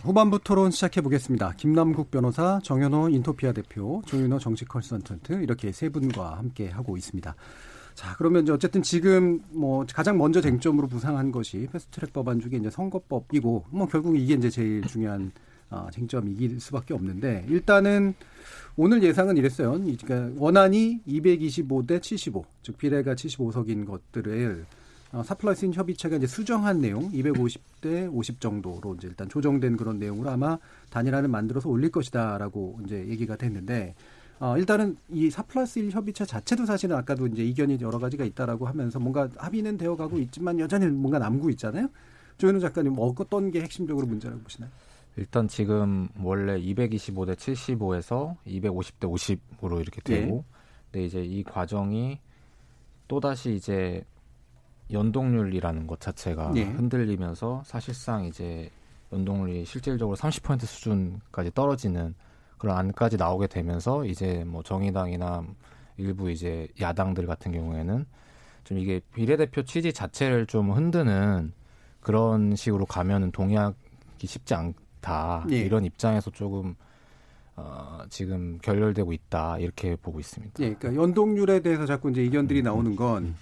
후반부 0.03 0.39
토론 0.43 0.71
시작해 0.71 1.01
보겠습니다. 1.01 1.53
김남국 1.57 2.11
변호사, 2.11 2.59
정현호 2.63 3.09
인토피아 3.09 3.51
대표, 3.51 4.01
조윤호 4.05 4.39
정치 4.39 4.65
컨설턴트 4.65 5.41
이렇게 5.43 5.71
세 5.71 5.89
분과 5.89 6.37
함께 6.37 6.69
하고 6.69 6.97
있습니다. 6.97 7.35
자, 7.93 8.15
그러면 8.17 8.43
이제 8.43 8.51
어쨌든 8.51 8.81
지금 8.81 9.39
뭐 9.51 9.85
가장 9.91 10.17
먼저 10.17 10.39
쟁점으로 10.39 10.87
부상한 10.87 11.31
것이 11.31 11.67
패스트트랙 11.71 12.13
법안 12.13 12.39
중에 12.39 12.59
이제 12.59 12.69
선거법이고 12.69 13.65
뭐 13.69 13.87
결국 13.87 14.17
이게 14.17 14.35
이제 14.35 14.49
제일 14.49 14.83
중요한 14.83 15.31
어, 15.69 15.87
쟁점이길 15.91 16.59
수밖에 16.59 16.93
없는데 16.93 17.45
일단은 17.49 18.13
오늘 18.75 19.01
예상은 19.03 19.37
이랬어요. 19.37 19.71
그러니까 19.71 20.29
원안이 20.37 21.01
225대 21.07 22.01
75, 22.01 22.45
즉 22.61 22.77
비례가 22.77 23.15
75석인 23.15 23.85
것들을 23.85 24.65
어, 24.69 24.76
사플러스인 25.23 25.73
협의체가 25.73 26.17
이제 26.17 26.27
수정한 26.27 26.81
내용 26.81 27.09
250대 27.11 28.13
50 28.13 28.41
정도로 28.41 28.95
이제 28.95 29.07
일단 29.07 29.29
조정된 29.29 29.77
그런 29.77 29.99
내용으로 29.99 30.29
아마 30.29 30.57
단일화를 30.89 31.29
만들어서 31.29 31.69
올릴 31.69 31.91
것이다라고 31.91 32.79
이제 32.85 33.07
얘기가 33.07 33.35
됐는데 33.35 33.95
어, 34.39 34.57
일단은 34.57 34.97
이 35.09 35.29
사플러스 35.29 35.79
1 35.79 35.91
협의체 35.91 36.25
자체도 36.25 36.65
사실은 36.65 36.95
아까도 36.95 37.25
이제 37.27 37.43
이견이 37.43 37.79
여러 37.81 37.97
가지가 37.97 38.23
있다라고 38.23 38.67
하면서 38.67 38.99
뭔가 38.99 39.29
합의는 39.35 39.77
되어 39.77 39.95
가고 39.95 40.19
있지만 40.19 40.59
여전히 40.59 40.85
뭔가 40.87 41.17
남고 41.17 41.49
있잖아요. 41.51 41.87
조현우 42.37 42.59
작가님 42.59 42.93
뭐 42.93 43.13
어떤 43.17 43.49
게 43.49 43.61
핵심적으로 43.61 44.05
문제라고 44.05 44.41
보시나요? 44.41 44.69
일단 45.15 45.47
지금 45.47 46.07
원래 46.21 46.61
225대 46.61 47.35
75에서 47.35 48.35
250대 48.45 49.09
50으로 49.09 49.81
이렇게 49.81 50.01
되고 50.01 50.35
네. 50.35 50.43
근데 50.91 51.05
이제 51.05 51.23
이 51.23 51.43
과정이 51.43 52.19
또다시 53.07 53.55
이제 53.55 54.03
연동률이라는 54.91 55.87
것 55.87 55.99
자체가 55.99 56.51
네. 56.53 56.63
흔들리면서 56.63 57.63
사실상 57.65 58.25
이제 58.25 58.69
연동률이 59.11 59.65
실질적으로 59.65 60.15
30% 60.15 60.61
수준까지 60.61 61.51
떨어지는 61.53 62.15
그런 62.57 62.77
안까지 62.77 63.17
나오게 63.17 63.47
되면서 63.47 64.05
이제 64.05 64.43
뭐 64.45 64.63
정의당이나 64.63 65.45
일부 65.97 66.29
이제 66.31 66.67
야당들 66.79 67.25
같은 67.27 67.51
경우에는 67.51 68.05
좀 68.63 68.77
이게 68.77 68.99
비례대표 69.13 69.63
취지 69.63 69.93
자체를 69.93 70.45
좀 70.45 70.71
흔드는 70.71 71.53
그런 71.99 72.55
식으로 72.55 72.85
가면은 72.85 73.31
동의하기 73.31 74.27
쉽지 74.27 74.53
않다 74.53 75.45
네. 75.47 75.59
이런 75.59 75.85
입장에서 75.85 76.31
조금 76.31 76.75
어, 77.55 78.03
지금 78.09 78.59
결렬되고 78.61 79.13
있다 79.13 79.57
이렇게 79.57 79.95
보고 79.95 80.19
있습니다. 80.19 80.53
예, 80.63 80.73
그러니까 80.75 81.01
연동률에 81.01 81.61
대해서 81.61 81.85
자꾸 81.85 82.11
이제 82.11 82.21
의견들이 82.21 82.61
음, 82.61 82.63
나오는 82.63 82.95
건 82.95 83.23
음. 83.23 83.35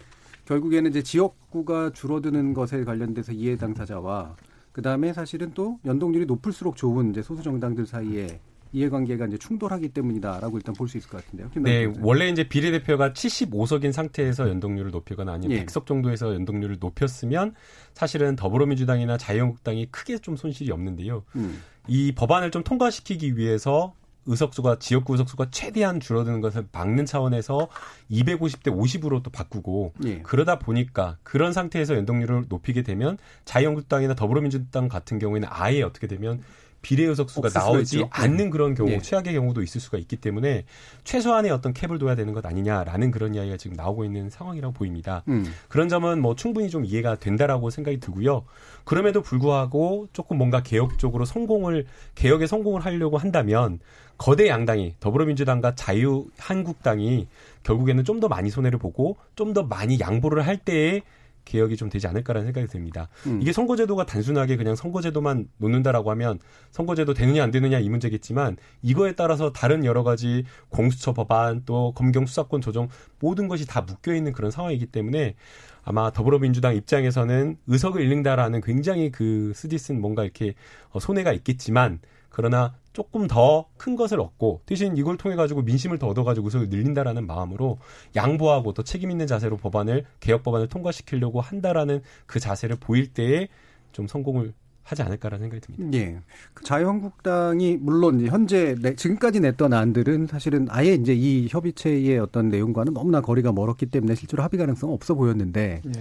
결국에는 0.46 0.90
이제 0.90 1.02
지역구가 1.04 1.92
줄어드는 1.92 2.54
것에 2.54 2.84
관련돼서 2.84 3.32
이해 3.32 3.56
당사자와 3.58 4.36
그 4.72 4.82
다음에 4.82 5.14
사실은 5.14 5.52
또 5.54 5.80
연동률이 5.86 6.26
높을수록 6.26 6.76
좋은 6.76 7.12
이제 7.12 7.22
소수 7.22 7.42
정당들 7.44 7.86
사이에 7.86 8.40
이해관계가 8.74 9.28
이제 9.28 9.38
충돌하기 9.38 9.90
때문이다라고 9.90 10.58
일단 10.58 10.76
볼 10.76 10.90
수 10.90 10.98
있을 10.98 11.10
것 11.10 11.24
같은데요. 11.24 11.50
네, 11.64 11.92
원래 12.02 12.28
이제 12.28 12.48
비례대표가 12.48 13.14
75석인 13.14 13.94
상태에서 13.94 14.50
연동률을 14.50 14.92
높이거나 14.92 15.32
아니면 15.34 15.58
예. 15.58 15.66
100석 15.66 15.86
정도에서 15.86 16.34
연동률을 16.34 16.78
높였으면 16.80 17.56
사실은 17.94 18.36
더불어민주당이나 18.36 19.18
자유한국당이 19.18 19.88
크게 19.92 20.18
좀 20.18 20.36
손실이 20.36 20.72
없는데요. 20.72 21.24
음. 21.38 21.62
이 21.88 22.12
법안을 22.14 22.52
좀 22.52 22.64
통과시키기 22.64 23.38
위해서 23.38 23.94
의석수가 24.26 24.80
지역구 24.80 25.14
의석수가 25.14 25.48
최대한 25.52 26.00
줄어드는 26.00 26.42
것을 26.42 26.68
막는 26.72 27.06
차원에서 27.06 27.68
250대 28.12 28.76
50으로 28.76 29.22
또 29.24 29.30
바꾸고 29.30 29.94
예. 30.06 30.20
그러다 30.22 30.60
보니까 30.60 31.18
그런 31.24 31.54
상태에서 31.54 31.96
연동률을 31.96 32.46
높이게 32.50 32.82
되면 32.82 33.18
자유한국당이나 33.46 34.16
더불어민주당 34.16 34.88
같은 34.88 35.20
경우에는 35.20 35.48
아예 35.52 35.82
어떻게 35.82 36.08
되면 36.08 36.42
비례 36.86 37.04
의석수가 37.06 37.50
나오지 37.52 37.96
있죠. 37.96 38.10
않는 38.12 38.52
그런 38.52 38.76
경우 38.76 38.92
네. 38.92 39.00
최악의 39.00 39.34
경우도 39.34 39.64
있을 39.64 39.82
수가 39.82 39.98
있기 39.98 40.18
때문에 40.18 40.66
최소한의 41.04 41.50
어떤 41.50 41.74
캡을 41.74 41.98
둬야 41.98 42.14
되는 42.14 42.32
것 42.32 42.46
아니냐라는 42.46 43.10
그런 43.10 43.34
이야기가 43.34 43.58
지금 43.58 43.76
나오고 43.76 44.06
있는 44.06 44.30
상황이라고 44.30 44.72
보입니다. 44.72 45.24
음. 45.28 45.52
그런 45.68 45.90
점은 45.90 46.22
뭐 46.22 46.36
충분히 46.36 46.70
좀 46.70 46.86
이해가 46.86 47.16
된다라고 47.16 47.72
생각이 47.72 48.00
들고요. 48.00 48.46
그럼에도 48.84 49.24
불구하고 49.24 50.10
조금 50.14 50.38
뭔가 50.38 50.62
개혁적으로 50.62 51.26
성공을 51.26 51.88
개혁에 52.14 52.46
성공을 52.46 52.86
하려고 52.86 53.18
한다면 53.18 53.80
거대 54.18 54.48
양당이 54.48 54.96
더불어민주당과 55.00 55.76
자유한국당이 55.76 57.28
결국에는 57.64 58.04
좀 58.04 58.20
더 58.20 58.28
많이 58.28 58.50
손해를 58.50 58.80
보고 58.80 59.18
좀 59.36 59.54
더 59.54 59.64
많이 59.64 60.00
양보를 60.00 60.46
할 60.48 60.58
때에 60.58 61.02
개혁이 61.46 61.78
좀 61.78 61.90
되지 61.90 62.08
않을까라는 62.08 62.48
생각이 62.48 62.68
듭니다. 62.68 63.08
음. 63.28 63.40
이게 63.40 63.54
선거제도가 63.54 64.08
단순하게 64.08 64.56
그냥 64.58 64.76
선거제도만 64.76 65.48
놓는다라고 65.58 66.10
하면 66.12 66.40
선거제도 66.72 67.14
되느냐 67.14 67.44
안 67.44 67.52
되느냐 67.52 67.78
이 67.78 67.88
문제겠지만 67.88 68.58
이거에 68.82 69.14
따라서 69.14 69.54
다른 69.54 69.86
여러 69.86 70.04
가지 70.04 70.44
공수처 70.70 71.14
법안 71.14 71.62
또 71.66 71.92
검경 71.94 72.26
수사권 72.26 72.62
조정 72.62 72.90
모든 73.20 73.48
것이 73.48 73.68
다 73.68 73.82
묶여 73.82 74.16
있는 74.16 74.32
그런 74.34 74.50
상황이기 74.50 74.88
때문에 74.88 75.36
아마 75.84 76.10
더불어민주당 76.10 76.76
입장에서는 76.76 77.58
의석을 77.68 78.02
잃는다라는 78.02 78.62
굉장히 78.62 79.12
그 79.12 79.54
쓰디쓴 79.56 80.02
뭔가 80.02 80.24
이렇게 80.24 80.56
어, 80.90 81.00
손해가 81.00 81.32
있겠지만 81.32 82.00
그러나 82.30 82.74
조금 82.96 83.28
더 83.28 83.66
큰 83.78 83.96
것을 83.96 84.20
얻고 84.20 84.62
대신 84.66 84.98
이걸 84.98 85.18
통해 85.18 85.36
가지고 85.36 85.62
민심을 85.62 86.00
더 86.00 86.08
얻어 86.08 86.24
가지고 86.24 86.48
의석을 86.48 86.70
늘린다라는 86.70 87.28
마음으로 87.28 87.78
양보하고 88.16 88.74
또 88.74 88.82
책임 88.84 89.12
있는 89.12 89.28
자세로 89.28 89.58
법안을 89.58 90.06
개혁 90.20 90.44
법안을 90.44 90.68
통과시키려고 90.70 91.42
한다라는 91.42 92.02
그 92.26 92.40
자세를 92.40 92.78
보일 92.80 93.14
때에 93.14 93.48
좀 93.92 94.08
성공을 94.08 94.54
하지 94.82 95.02
않을까라는 95.02 95.50
생각이 95.50 95.62
듭니다. 95.62 95.98
예. 95.98 96.20
그 96.54 96.64
자유한국당이 96.64 97.78
물론 97.78 98.26
현재 98.28 98.76
내, 98.80 98.96
지금까지 98.96 99.40
냈던 99.40 99.74
안들은 99.74 100.28
사실은 100.28 100.68
아예 100.70 100.94
이제 100.94 101.14
이 101.14 101.48
협의체의 101.50 102.20
어떤 102.20 102.50
내용과는 102.50 102.94
너무나 102.94 103.22
거리가 103.22 103.52
멀었기 103.52 103.88
때문에 103.88 104.16
실제로 104.16 104.44
합의 104.44 104.60
가능성은 104.60 104.94
없어 104.94 105.16
보였는데 105.16 105.82
예. 105.86 105.92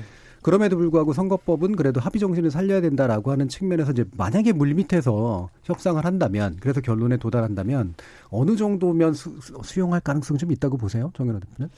그럼에도 0.44 0.76
불구하고 0.76 1.14
선거법은 1.14 1.74
그래도 1.74 2.00
합의 2.00 2.20
정신을 2.20 2.50
살려야 2.50 2.82
된다라고 2.82 3.32
하는 3.32 3.48
측면에서 3.48 3.92
이제 3.92 4.04
만약에 4.14 4.52
물밑에서 4.52 5.48
협상을 5.62 6.04
한다면 6.04 6.58
그래서 6.60 6.82
결론에 6.82 7.16
도달한다면 7.16 7.94
어느 8.28 8.54
정도면 8.54 9.14
수, 9.14 9.32
용할 9.78 10.00
가능성이 10.00 10.36
좀 10.36 10.52
있다고 10.52 10.76
보세요, 10.76 11.10
정현아 11.16 11.40
대표는? 11.40 11.70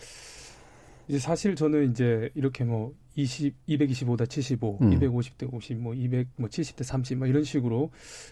이제 1.07 1.21
사실 1.21 1.55
저는 1.55 1.93
이제 1.93 2.29
이렇게 2.35 2.65
뭐 2.65 2.93
20, 3.15 3.55
225대 3.69 4.29
75, 4.29 4.79
음. 4.81 4.91
250대 4.99 5.55
50, 5.55 5.79
뭐 5.79 5.95
200, 5.95 6.27
뭐 6.35 6.49
70대 6.49 6.83
30, 6.83 7.19
뭐 7.19 7.29
이런 7.29 7.45
식으로 7.45 7.91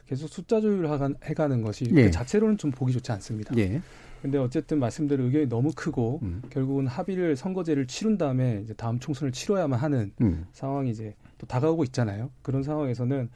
계속 0.09 0.27
숫자 0.27 0.61
조율을 0.61 1.17
해가는 1.23 1.63
것이 1.63 1.87
예. 1.95 2.07
그 2.07 2.11
자체로는 2.11 2.59
좀 2.59 2.73
보기 2.73 2.93
좋지 2.93 3.13
않습니다. 3.13 3.57
예. 3.57 3.81
근데 4.25 4.39
어쨌든 4.39 4.79
말씀대로 4.79 5.25
의견이 5.25 5.51
너무 5.51 5.71
크고 5.77 6.21
음. 6.23 6.41
결국은 6.49 6.87
합의를 6.87 7.37
선거제를 7.37 7.87
치른 7.87 8.17
다음에 8.17 8.63
이제 8.65 8.73
다음 8.73 8.99
총선을 8.99 9.33
치러야만 9.33 9.79
하는 9.79 10.13
음. 10.23 10.47
상황이 10.55 10.89
이제 10.89 11.15
또 11.37 11.47
다가오고 11.47 11.85
있잖아요. 11.85 12.31
그런 12.41 12.63
상황에서는 12.63 13.29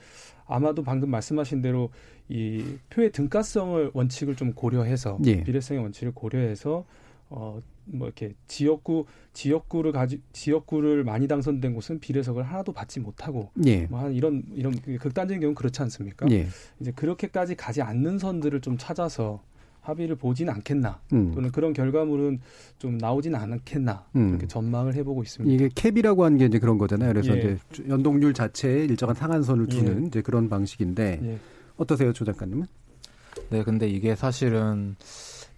아마도 0.46 0.82
방금 0.82 1.10
말씀하신 1.10 1.60
대로 1.60 1.90
이 2.30 2.78
표의 2.88 3.12
등가성을 3.12 3.90
원칙을 3.92 4.36
좀 4.36 4.54
고려해서 4.54 5.18
예. 5.26 5.44
비례성의 5.44 5.82
원칙을 5.82 6.14
고려해서 6.14 6.86
어 7.28 7.60
뭐 7.90 8.06
이렇게 8.06 8.34
지역구 8.46 9.06
지역구를 9.32 9.92
가지 9.92 10.20
지역구를 10.32 11.04
많이 11.04 11.28
당선된 11.28 11.74
곳은 11.74 12.00
비례석을 12.00 12.42
하나도 12.42 12.72
받지 12.72 13.00
못하고 13.00 13.50
예. 13.66 13.86
뭐한 13.86 14.12
이런 14.12 14.42
이런 14.52 14.74
극단적인 14.98 15.40
경우 15.40 15.50
는 15.50 15.54
그렇지 15.54 15.80
않습니까? 15.82 16.26
예. 16.30 16.46
이제 16.80 16.92
그렇게까지 16.92 17.56
가지 17.56 17.82
않는 17.82 18.18
선들을 18.18 18.60
좀 18.60 18.76
찾아서 18.78 19.42
합의를 19.88 20.16
보지는 20.16 20.52
않겠나 20.54 21.00
음. 21.14 21.32
또는 21.34 21.50
그런 21.50 21.72
결과물은 21.72 22.40
좀 22.78 22.98
나오지는 22.98 23.38
않겠나 23.38 24.04
음. 24.16 24.28
그렇게 24.28 24.46
전망을 24.46 24.94
해보고 24.94 25.22
있습니다. 25.22 25.54
이게 25.54 25.70
캡이라고 25.74 26.24
하는 26.24 26.36
게 26.36 26.44
이제 26.44 26.58
그런 26.58 26.76
거잖아요. 26.76 27.12
그래서 27.12 27.34
예. 27.34 27.38
이제 27.38 27.88
연동률 27.88 28.34
자체에 28.34 28.84
일정한 28.84 29.16
상한선을 29.16 29.66
두는 29.66 30.02
예. 30.02 30.06
이제 30.06 30.20
그런 30.20 30.48
방식인데 30.48 31.20
예. 31.22 31.38
어떠세요, 31.78 32.12
조 32.12 32.24
작가님은? 32.24 32.66
네, 33.50 33.62
근데 33.62 33.88
이게 33.88 34.14
사실은 34.14 34.96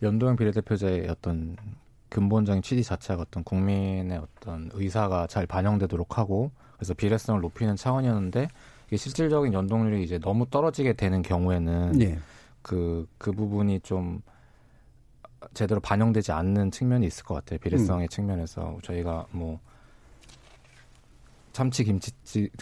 연동형 0.03 0.37
비례대표제의 0.37 1.09
어떤 1.09 1.57
근본적인 2.09 2.63
취지 2.63 2.85
자체가 2.85 3.23
어떤 3.23 3.43
국민의 3.43 4.19
어떤 4.19 4.71
의사가 4.75 5.27
잘 5.27 5.47
반영되도록 5.47 6.19
하고 6.19 6.51
그래서 6.77 6.95
비례성을 6.95 7.41
높이는 7.41 7.77
차원이었는데 7.77 8.49
이게 8.87 8.97
실질적인 8.97 9.53
연동률이 9.53 10.03
이제 10.03 10.19
너무 10.19 10.47
떨어지게 10.49 10.95
되는 10.95 11.23
경우에는 11.23 12.01
예. 12.03 12.19
그, 12.63 13.07
그 13.19 13.33
부분이 13.33 13.81
좀 13.81 14.23
제대로 15.55 15.81
반영되지 15.81 16.33
않는 16.33 16.71
측면이 16.71 17.07
있을 17.07 17.25
것 17.25 17.35
같아요. 17.35 17.59
비례성의 17.59 18.07
음. 18.07 18.09
측면에서 18.09 18.79
저희가 18.83 19.27
뭐 19.31 19.61
참치 21.53 21.85
김치 21.85 22.13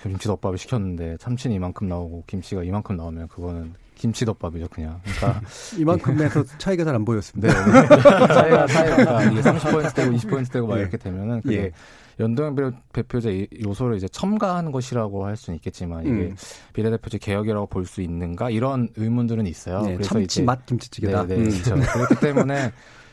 김치덮밥을 0.01 0.59
시켰는데 0.59 1.17
참치는 1.19 1.55
이만큼 1.57 1.89
나오고 1.89 2.25
김치가 2.27 2.63
이만큼 2.63 2.97
나오면 2.97 3.29
그거는 3.29 3.75
김치덮밥이죠, 3.99 4.69
그냥. 4.69 5.01
그러니까 5.03 5.41
이만큼에서 5.79 6.45
차이가 6.59 6.85
잘 6.85 6.95
안 6.95 7.05
보였습니다. 7.05 7.53
네, 7.53 7.81
네. 7.81 8.03
차이가 8.35 8.67
차이가 8.67 9.25
이게 9.25 9.41
30% 9.41 9.95
되고 9.95 10.13
20% 10.13 10.53
되고 10.53 10.67
막 10.67 10.77
예. 10.77 10.81
이렇게 10.83 10.97
되면은 10.97 11.43
그게 11.43 11.57
예. 11.57 11.73
연동형 12.21 12.57
비례대표제 12.57 13.47
요소를 13.65 13.97
이제 13.97 14.09
첨가한 14.09 14.73
것이라고 14.73 15.25
할 15.25 15.37
수는 15.37 15.57
있겠지만 15.57 16.03
이게 16.03 16.11
음. 16.13 16.37
비례대표제 16.73 17.19
개혁이라고 17.19 17.67
볼 17.67 17.85
수 17.87 18.03
있는가 18.03 18.51
이런 18.51 18.89
의문들은 18.97 19.47
있어요. 19.47 19.83
네, 19.83 19.95
그래서 19.95 20.15
참치 20.15 20.43
맛 20.43 20.67
김치찌개다. 20.67 21.27
네, 21.27 21.37
네 21.37 21.43
음. 21.45 21.51
그렇죠. 21.51 21.75
그렇기 21.93 22.15
때문에 22.21 22.73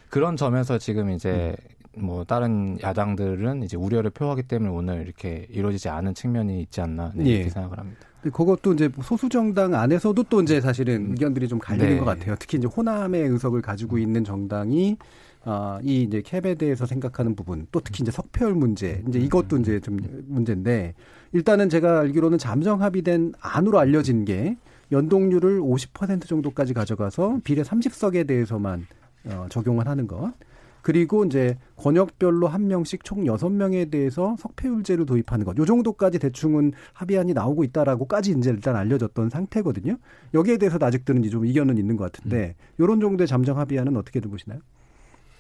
그런 0.10 0.36
점에서 0.38 0.78
지금 0.78 1.12
이제 1.12 1.56
음. 1.98 2.06
뭐 2.06 2.24
다른 2.24 2.78
야당들은 2.82 3.64
이제 3.64 3.78
우려를 3.78 4.10
표하기 4.10 4.44
때문에 4.44 4.70
오늘 4.70 5.02
이렇게 5.02 5.46
이루어지지 5.50 5.88
않은 5.90 6.14
측면이 6.14 6.62
있지 6.64 6.82
않나 6.82 7.12
네, 7.16 7.24
이렇게 7.26 7.46
예. 7.46 7.50
생각을 7.50 7.78
합니다. 7.78 8.02
그것도 8.32 8.74
이제 8.74 8.90
소수 9.04 9.30
정당 9.30 9.74
안에서도 9.74 10.24
또 10.24 10.42
이제 10.42 10.62
사실은 10.62 11.12
의견들이 11.12 11.48
좀 11.48 11.60
갈리는 11.60 11.90
네. 11.90 11.98
것 11.98 12.06
같아요. 12.06 12.36
특히 12.40 12.58
이제 12.58 12.68
호남의 12.68 13.22
의석을 13.30 13.62
가지고 13.62 13.98
있는 13.98 14.24
정당이 14.24 14.98
아, 15.48 15.80
이 15.84 16.02
이제 16.02 16.24
캡에 16.24 16.56
대해서 16.56 16.88
생각하는 16.88 17.36
부분, 17.36 17.68
또 17.72 17.80
특히 17.80 18.02
이제 18.02 18.12
석표율 18.12 18.56
문제, 18.56 19.04
이제 19.08 19.20
이것도 19.20 19.58
이제 19.58 19.80
좀 19.80 20.00
문제인데, 20.26 20.96
일단은 21.34 21.70
제가 21.70 22.00
알기로는 22.00 22.40
잠정 22.40 22.82
합의된 22.82 23.34
안으로 23.40 23.78
알려진 23.78 24.26
게 24.26 24.58
연동률을 24.92 25.62
50% 25.62 26.26
정도까지 26.26 26.74
가져가서 26.74 27.42
비례 27.44 27.62
30석에 27.62 28.28
대해서만 28.28 28.88
어, 29.26 29.46
적용을 29.50 29.88
하는 29.88 30.08
것. 30.08 30.34
그리고 30.86 31.26
이제 31.26 31.58
권역별로 31.78 32.48
한 32.48 32.68
명씩 32.68 33.04
총 33.04 33.26
여섯 33.26 33.50
명에 33.50 33.86
대해서 33.86 34.36
석패율제를 34.38 35.08
도입하는 35.08 35.44
것. 35.44 35.58
요 35.58 35.66
정도까지 35.66 36.20
대충은 36.20 36.74
합의안이 36.94 37.34
나오고 37.34 37.64
있다라고까지 37.64 38.36
이제 38.38 38.52
일단 38.52 38.76
알려졌던 38.76 39.32
상태거든요. 39.32 39.98
여기에 40.36 40.60
대해서도 40.60 40.86
아직 40.86 41.04
들은 41.04 41.28
좀 41.28 41.44
이견은 41.44 41.80
있는 41.80 41.98
것 41.98 42.12
같은데 42.12 42.56
음. 42.60 42.82
요런 42.82 43.00
정도의 43.00 43.28
잠정 43.28 43.58
합의안은 43.58 43.98
어떻게들 43.98 44.30
보시나요? 44.30 44.60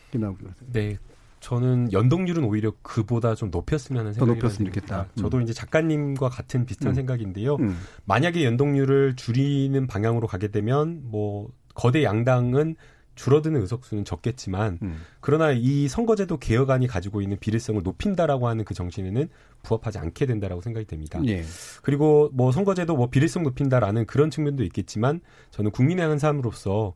김나우 0.09 0.33
교수. 0.33 0.65
네. 0.73 0.97
저는 1.41 1.93
연동률은 1.93 2.43
오히려 2.43 2.73
그보다 2.81 3.35
좀 3.35 3.51
높였으면 3.51 3.99
하는 3.99 4.13
생각이 4.13 4.27
더 4.27 4.35
높였으면 4.35 4.73
좋겠다. 4.73 5.01
음. 5.03 5.21
저도 5.21 5.41
이제 5.41 5.53
작가님과 5.53 6.27
같은 6.27 6.65
비슷한 6.65 6.93
음. 6.93 6.95
생각인데요. 6.95 7.57
음. 7.57 7.77
만약에 8.05 8.43
연동률을 8.43 9.15
줄이는 9.15 9.85
방향으로 9.85 10.25
가게 10.25 10.47
되면 10.47 11.01
뭐 11.03 11.51
거대 11.75 12.03
양당은 12.03 12.77
줄어드는 13.15 13.61
의석수는 13.61 14.05
적겠지만 14.05 14.79
음. 14.81 15.01
그러나 15.19 15.51
이 15.51 15.87
선거제도 15.87 16.37
개혁안이 16.37 16.87
가지고 16.87 17.21
있는 17.21 17.37
비례성을 17.39 17.81
높인다라고 17.81 18.47
하는 18.47 18.65
그 18.65 18.73
정신에는 18.73 19.29
부합하지 19.63 19.97
않게 19.97 20.25
된다라고 20.25 20.61
생각이 20.61 20.85
됩니다. 20.85 21.19
예. 21.25 21.43
그리고 21.81 22.29
뭐 22.33 22.51
선거제도 22.51 22.95
뭐 22.95 23.09
비례성 23.09 23.43
높인다라는 23.43 24.05
그런 24.05 24.29
측면도 24.29 24.63
있겠지만 24.63 25.21
저는 25.51 25.71
국민의 25.71 26.05
한 26.05 26.19
사람으로서 26.19 26.93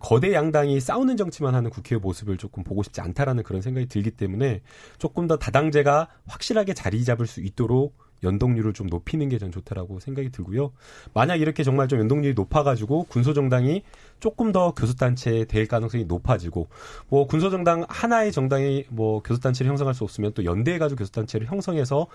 거대 0.00 0.32
양당이 0.32 0.80
싸우는 0.80 1.16
정치만 1.16 1.54
하는 1.54 1.70
국회의 1.70 2.00
모습을 2.00 2.36
조금 2.36 2.64
보고 2.64 2.82
싶지 2.82 3.00
않다라는 3.00 3.42
그런 3.44 3.62
생각이 3.62 3.86
들기 3.86 4.10
때문에 4.10 4.60
조금 4.98 5.26
더 5.26 5.36
다당제가 5.36 6.08
확실하게 6.26 6.74
자리 6.74 7.04
잡을 7.04 7.26
수 7.26 7.40
있도록 7.40 7.96
연동률을 8.24 8.72
좀 8.72 8.86
높이는 8.88 9.28
게 9.28 9.38
전 9.38 9.50
좋다라고 9.52 10.00
생각이 10.00 10.30
들고요. 10.30 10.72
만약 11.12 11.36
이렇게 11.36 11.62
정말 11.64 11.88
좀 11.88 11.98
연동률이 12.00 12.34
높아가지고 12.34 13.04
군소정당이 13.04 13.82
조금 14.20 14.52
더 14.52 14.72
교수단체에 14.72 15.44
될 15.44 15.66
가능성이 15.66 16.04
높아지고 16.04 16.68
뭐 17.08 17.26
군소정당 17.26 17.84
하나의 17.88 18.32
정당이 18.32 18.84
뭐 18.90 19.20
교수단체를 19.22 19.68
형성할 19.70 19.94
수 19.94 20.04
없으면 20.04 20.32
또 20.34 20.44
연대해가지고 20.44 20.98
교수단체를 21.00 21.46
형성해서 21.48 22.06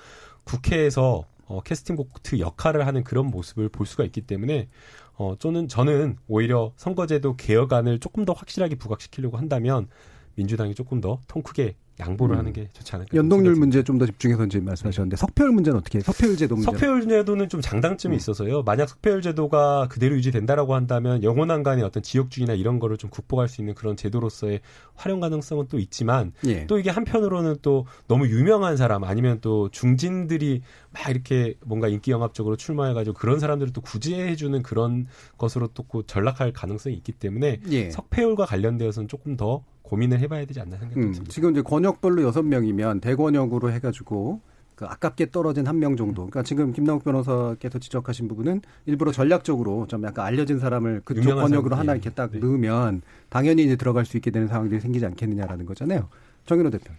국회에서 0.44 1.26
어, 1.46 1.62
캐스팅 1.62 1.96
보트 1.96 2.40
역할을 2.40 2.86
하는 2.86 3.04
그런 3.04 3.28
모습을 3.28 3.70
볼 3.70 3.86
수가 3.86 4.04
있기 4.06 4.22
때문에 4.22 4.70
어, 5.16 5.36
저는 5.38 5.68
저는 5.68 6.18
오히려 6.28 6.72
선거제도 6.78 7.36
개혁안을 7.36 8.00
조금 8.00 8.24
더 8.24 8.34
확실하게 8.34 8.76
부각시키려고 8.76 9.38
한다면 9.38 9.88
민주당이 10.36 10.76
조금 10.76 11.02
더 11.02 11.20
통 11.28 11.42
크게 11.42 11.76
양보를 12.00 12.36
음. 12.36 12.40
하는 12.40 12.54
게 12.54 12.70
좋지 12.74 12.96
않을까. 12.96 13.16
연동률 13.18 13.56
문제 13.56 13.84
좀 13.84 14.00
더 14.00 14.06
집중해서 14.06 14.46
이제 14.46 14.60
말씀하셨는데 14.60 15.18
석패율 15.18 15.52
문제는 15.52 15.80
어떻게? 15.80 16.00
석패율 16.00 16.38
제도 16.38 16.56
문제. 16.56 16.72
석패율 16.72 17.08
제도는 17.08 17.50
좀 17.50 17.60
장단점이 17.62 18.16
음. 18.16 18.18
있어서요. 18.18 18.64
만약 18.64 18.88
석패율 18.88 19.22
제도가 19.22 19.88
그대로 19.90 20.16
유지된다라고 20.16 20.74
한다면 20.76 21.22
영원한 21.24 21.64
간의 21.64 21.84
어떤 21.84 22.02
지역주의나 22.02 22.54
이런 22.54 22.80
거를 22.80 22.98
좀 22.98 23.10
극복할 23.10 23.50
수 23.50 23.62
있는 23.62 23.74
그런 23.74 23.98
제도로서의 23.98 24.62
활용 24.96 25.20
가능성은 25.20 25.68
또 25.70 25.80
있지만 25.80 26.32
예. 26.46 26.66
또 26.68 26.80
이게 26.80 26.90
한편으로는 26.90 27.58
또 27.62 27.86
너무 28.08 28.28
유명한 28.28 28.78
사람 28.78 29.04
아니면 29.04 29.40
또 29.42 29.68
중진들이 29.70 30.62
막 31.00 31.10
이렇게 31.10 31.56
뭔가 31.66 31.88
인기 31.88 32.12
영합적으로 32.12 32.58
출마해가지고 32.58 33.16
그런 33.16 33.40
사람들을 33.40 33.74
또 33.74 33.82
구제해주는 33.82 34.62
그런 34.64 35.08
것으로 35.38 35.70
또 35.74 35.86
전락할 36.04 36.52
가능성이 36.54 36.96
있기 36.96 37.14
때문에 37.14 37.62
예. 37.72 37.90
석패율과 37.90 38.46
관련되어서는 38.46 39.08
조금 39.08 39.38
더 39.38 39.64
고민을 39.84 40.20
해봐야 40.20 40.46
되지 40.46 40.60
않나 40.60 40.78
생각이 40.78 41.00
음, 41.00 41.12
듭니다. 41.14 41.32
지금 41.32 41.52
이제 41.52 41.62
권역별로 41.62 42.22
여섯 42.24 42.44
명이면 42.44 43.00
대권역으로 43.02 43.72
해가지고 43.72 44.42
그 44.76 44.86
아깝게 44.86 45.32
떨어진 45.32 45.68
한 45.68 45.80
명 45.80 45.98
정도. 45.98 46.22
그러니까 46.22 46.44
지금 46.44 46.72
김남욱 46.72 47.04
변호사께서 47.04 47.80
지적하신 47.80 48.28
부분은 48.28 48.62
일부러 48.86 49.12
전략적으로 49.12 49.88
좀 49.88 50.04
약간 50.04 50.26
알려진 50.26 50.60
사람을 50.60 51.02
그쪽 51.06 51.36
권역으로 51.36 51.76
하나 51.76 51.94
이렇게 51.94 52.10
딱 52.12 52.32
네. 52.32 52.40
넣으면 52.40 53.02
당연히 53.30 53.64
이제 53.66 53.76
들어갈 53.76 54.06
수 54.06 54.18
있게 54.18 54.32
되는 54.32 54.48
상황들이 54.48 54.80
생기지 54.80 55.06
않겠느냐라는 55.06 55.66
거잖아요. 55.66 56.08
정인호 56.46 56.70
대표. 56.70 56.94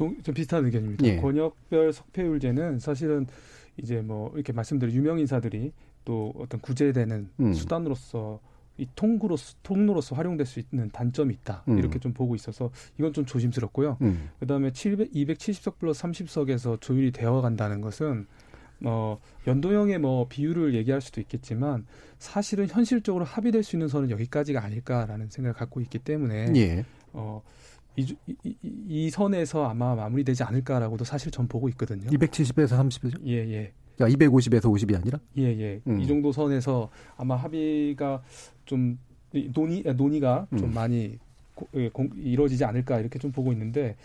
동, 0.00 0.16
좀 0.22 0.34
비슷한 0.34 0.64
의견입니다. 0.64 1.04
예. 1.06 1.16
권역별 1.16 1.92
석패율제는 1.92 2.78
사실은 2.78 3.26
이제 3.76 4.00
뭐 4.00 4.32
이렇게 4.34 4.50
말씀드린 4.50 4.94
유명 4.96 5.18
인사들이 5.18 5.72
또 6.06 6.32
어떤 6.38 6.58
구제되는 6.62 7.28
음. 7.38 7.52
수단으로서 7.52 8.40
이 8.78 8.86
통구로서 8.96 9.56
통로로서 9.62 10.16
활용될 10.16 10.46
수 10.46 10.58
있는 10.58 10.88
단점이 10.90 11.34
있다 11.34 11.64
음. 11.68 11.78
이렇게 11.78 11.98
좀 11.98 12.14
보고 12.14 12.34
있어서 12.34 12.70
이건 12.98 13.12
좀 13.12 13.26
조심스럽고요. 13.26 13.98
음. 14.00 14.30
그다음에 14.40 14.72
700, 14.72 15.12
270석 15.12 15.78
플러스 15.78 16.02
30석에서 16.04 16.80
조율이 16.80 17.12
되어 17.12 17.42
간다는 17.42 17.82
것은 17.82 18.26
어 18.82 19.20
연도형의 19.46 19.98
뭐 19.98 20.28
비율을 20.28 20.74
얘기할 20.76 21.02
수도 21.02 21.20
있겠지만 21.20 21.84
사실은 22.18 22.66
현실적으로 22.68 23.26
합의될 23.26 23.62
수 23.62 23.76
있는 23.76 23.88
선은 23.88 24.08
여기까지가 24.08 24.64
아닐까라는 24.64 25.28
생각을 25.28 25.52
갖고 25.52 25.82
있기 25.82 25.98
때문에 25.98 26.54
예. 26.56 26.86
어 27.12 27.42
이, 27.96 28.16
이, 28.26 28.56
이 28.88 29.10
선에서 29.10 29.68
아마 29.68 29.94
마무리되지 29.94 30.42
않을까라고도 30.44 31.04
사실 31.04 31.30
전 31.30 31.48
보고 31.48 31.68
있거든요. 31.70 32.08
270에서 32.10 32.78
30이죠? 32.78 33.26
예, 33.26 33.36
예. 33.50 33.72
그러니까 33.96 34.26
250에서 34.26 34.62
50이 34.62 34.96
아니라? 34.96 35.18
예, 35.36 35.42
예. 35.42 35.80
음. 35.86 36.00
이 36.00 36.06
정도 36.06 36.32
선에서 36.32 36.90
아마 37.16 37.36
합의가 37.36 38.22
좀 38.64 38.98
논의 39.52 39.82
논의가 39.82 40.46
음. 40.52 40.58
좀 40.58 40.74
많이 40.74 41.18
고, 41.54 41.68
예, 41.74 41.88
공, 41.90 42.08
이루어지지 42.16 42.64
않을까 42.64 43.00
이렇게 43.00 43.18
좀 43.18 43.30
보고 43.30 43.52
있는데 43.52 43.96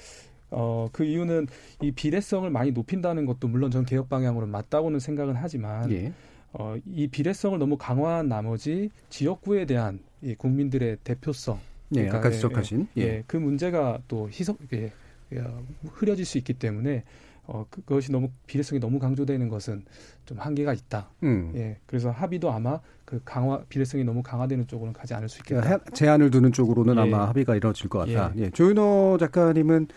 어, 0.51 0.87
그 0.91 1.03
이유는 1.03 1.47
이 1.81 1.91
비례성을 1.91 2.49
많이 2.49 2.71
높인다는 2.71 3.25
것도 3.25 3.47
물론 3.47 3.71
전 3.71 3.85
개혁 3.85 4.09
방향으로 4.09 4.47
맞다고는 4.47 4.99
생각은 4.99 5.35
하지만 5.35 5.91
예. 5.91 6.13
어, 6.53 6.75
이 6.85 7.07
비례성을 7.07 7.57
너무 7.59 7.77
강화한 7.77 8.27
나머지 8.27 8.89
지역구에 9.09 9.65
대한 9.65 9.99
이 10.21 10.35
국민들의 10.35 10.97
대표성 11.03 11.59
예, 11.91 12.05
그러니까, 12.05 12.17
아까 12.17 12.31
지적하신 12.31 12.87
예, 12.97 13.01
예, 13.01 13.23
그 13.27 13.37
문제가 13.37 13.99
또 14.07 14.29
희석 14.29 14.57
예, 14.73 14.91
예, 15.33 15.43
흐려질 15.91 16.25
수 16.25 16.37
있기 16.37 16.53
때문에 16.53 17.03
어, 17.47 17.65
그, 17.69 17.81
그것이 17.81 18.11
너무 18.11 18.29
비례성이 18.47 18.79
너무 18.79 18.97
강조되는 18.99 19.49
것은 19.49 19.83
좀 20.25 20.39
한계가 20.39 20.73
있다. 20.73 21.09
음. 21.23 21.51
예, 21.55 21.77
그래서 21.85 22.09
합의도 22.09 22.51
아마 22.51 22.79
그 23.05 23.21
강화 23.23 23.63
비례성이 23.69 24.03
너무 24.03 24.23
강화되는 24.23 24.67
쪽으로는 24.67 24.93
가지 24.93 25.13
않을 25.13 25.29
수 25.29 25.39
있겠다. 25.39 25.77
제한을 25.93 26.31
두는 26.31 26.51
쪽으로는 26.51 26.97
예. 26.97 27.01
아마 27.01 27.27
합의가 27.27 27.55
이루어질 27.55 27.87
것 27.87 27.99
같다. 27.99 28.33
예. 28.37 28.43
예. 28.43 28.49
조윤호 28.49 29.17
작가님은 29.19 29.87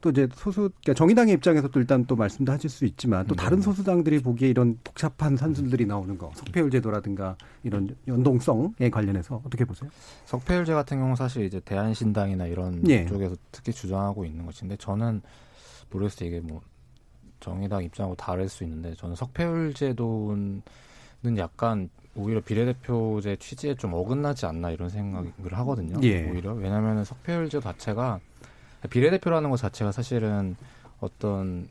또 0.00 0.10
이제 0.10 0.28
소수 0.34 0.70
그러니까 0.82 0.94
정의당의 0.94 1.34
입장에서 1.34 1.68
또 1.68 1.80
일단 1.80 2.04
또 2.06 2.16
말씀도 2.16 2.52
하실 2.52 2.68
수 2.68 2.84
있지만 2.84 3.26
또 3.26 3.34
네. 3.34 3.42
다른 3.42 3.60
소수당들이 3.60 4.20
보기에 4.20 4.48
이런 4.48 4.78
복잡한 4.84 5.36
산술들이 5.36 5.86
나오는 5.86 6.18
거 6.18 6.30
석패율 6.34 6.70
제도라든가 6.70 7.36
이런 7.62 7.96
연동성에 8.06 8.90
관련해서 8.90 9.42
어떻게 9.44 9.64
보세요? 9.64 9.90
석패율제 10.26 10.74
같은 10.74 10.98
경우 10.98 11.16
사실 11.16 11.44
이제 11.44 11.60
대한신당이나 11.60 12.46
이런 12.46 12.86
예. 12.88 13.06
쪽에서 13.06 13.36
특히 13.52 13.72
주장하고 13.72 14.24
있는 14.24 14.44
것인데 14.44 14.76
저는 14.76 15.22
모르겠어요 15.90 16.28
이게 16.28 16.40
뭐 16.40 16.60
정의당 17.40 17.82
입장하고 17.84 18.14
다를 18.16 18.48
수 18.48 18.64
있는데 18.64 18.94
저는 18.94 19.16
석패율 19.16 19.74
제도는 19.74 20.62
약간 21.38 21.88
오히려 22.14 22.40
비례대표제 22.40 23.36
취지에 23.36 23.74
좀 23.74 23.92
어긋나지 23.92 24.46
않나 24.46 24.70
이런 24.70 24.88
생각을 24.88 25.32
하거든요. 25.52 25.98
예. 26.02 26.30
오히려 26.30 26.52
왜냐하면 26.54 27.04
석패율제 27.04 27.60
자체가 27.60 28.20
비례대표라는 28.90 29.50
것 29.50 29.56
자체가 29.56 29.92
사실은 29.92 30.56
어떤 31.00 31.68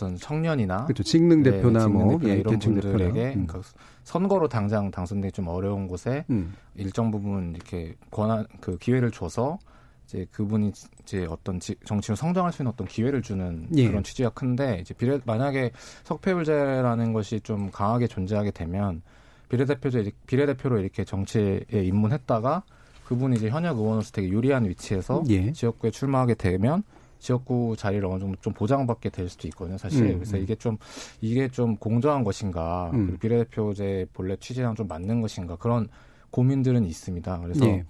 어떤 0.00 0.16
청년이나 0.16 0.86
그렇죠. 0.86 1.02
직능 1.02 1.42
네, 1.42 1.50
대표나 1.50 1.86
네, 1.86 1.92
뭐 1.92 2.18
예, 2.24 2.36
이런 2.36 2.58
분들에게 2.58 3.34
음. 3.34 3.46
그러니까 3.46 3.60
선거로 4.04 4.48
당장 4.48 4.90
당선되기 4.90 5.32
좀 5.32 5.48
어려운 5.48 5.86
곳에 5.86 6.24
음. 6.30 6.54
일정 6.74 7.10
부분 7.10 7.54
이렇게 7.54 7.94
권한 8.10 8.46
그 8.60 8.78
기회를 8.78 9.10
줘서 9.10 9.58
이제 10.06 10.26
그분이 10.32 10.72
이제 11.02 11.26
어떤 11.28 11.60
지, 11.60 11.76
정치로 11.84 12.16
성장할 12.16 12.52
수 12.52 12.62
있는 12.62 12.72
어떤 12.72 12.86
기회를 12.88 13.22
주는 13.22 13.68
예. 13.76 13.88
그런 13.88 14.02
취지가 14.02 14.30
큰데 14.30 14.78
이제 14.80 14.94
비례 14.94 15.20
만약에 15.24 15.70
석패율제라는 16.04 17.12
것이 17.12 17.40
좀 17.40 17.70
강하게 17.70 18.06
존재하게 18.06 18.50
되면 18.50 19.02
비례대표제 19.50 20.10
비례대표로 20.26 20.80
이렇게 20.80 21.04
정치에 21.04 21.64
입문했다가 21.70 22.62
그분이 23.10 23.38
이제 23.38 23.50
현역 23.50 23.76
의원으로서 23.76 24.12
되게 24.12 24.28
유리한 24.28 24.68
위치에서 24.68 25.24
예. 25.30 25.50
지역구에 25.50 25.90
출마하게 25.90 26.34
되면 26.34 26.84
지역구 27.18 27.74
자리를 27.76 28.04
어느 28.06 28.20
정도 28.20 28.36
좀 28.40 28.52
보장받게 28.52 29.10
될 29.10 29.28
수도 29.28 29.48
있거든요, 29.48 29.76
사실. 29.78 30.06
음, 30.06 30.14
그래서 30.14 30.36
음. 30.36 30.42
이게 30.44 30.54
좀 30.54 30.78
이게 31.20 31.48
좀 31.48 31.76
공정한 31.76 32.22
것인가, 32.22 32.92
음. 32.94 33.18
비례대표제 33.18 34.06
본래 34.12 34.36
취지랑 34.36 34.76
좀 34.76 34.86
맞는 34.86 35.22
것인가 35.22 35.56
그런 35.56 35.88
고민들은 36.30 36.84
있습니다. 36.84 37.40
그래서 37.40 37.66
예. 37.66 37.84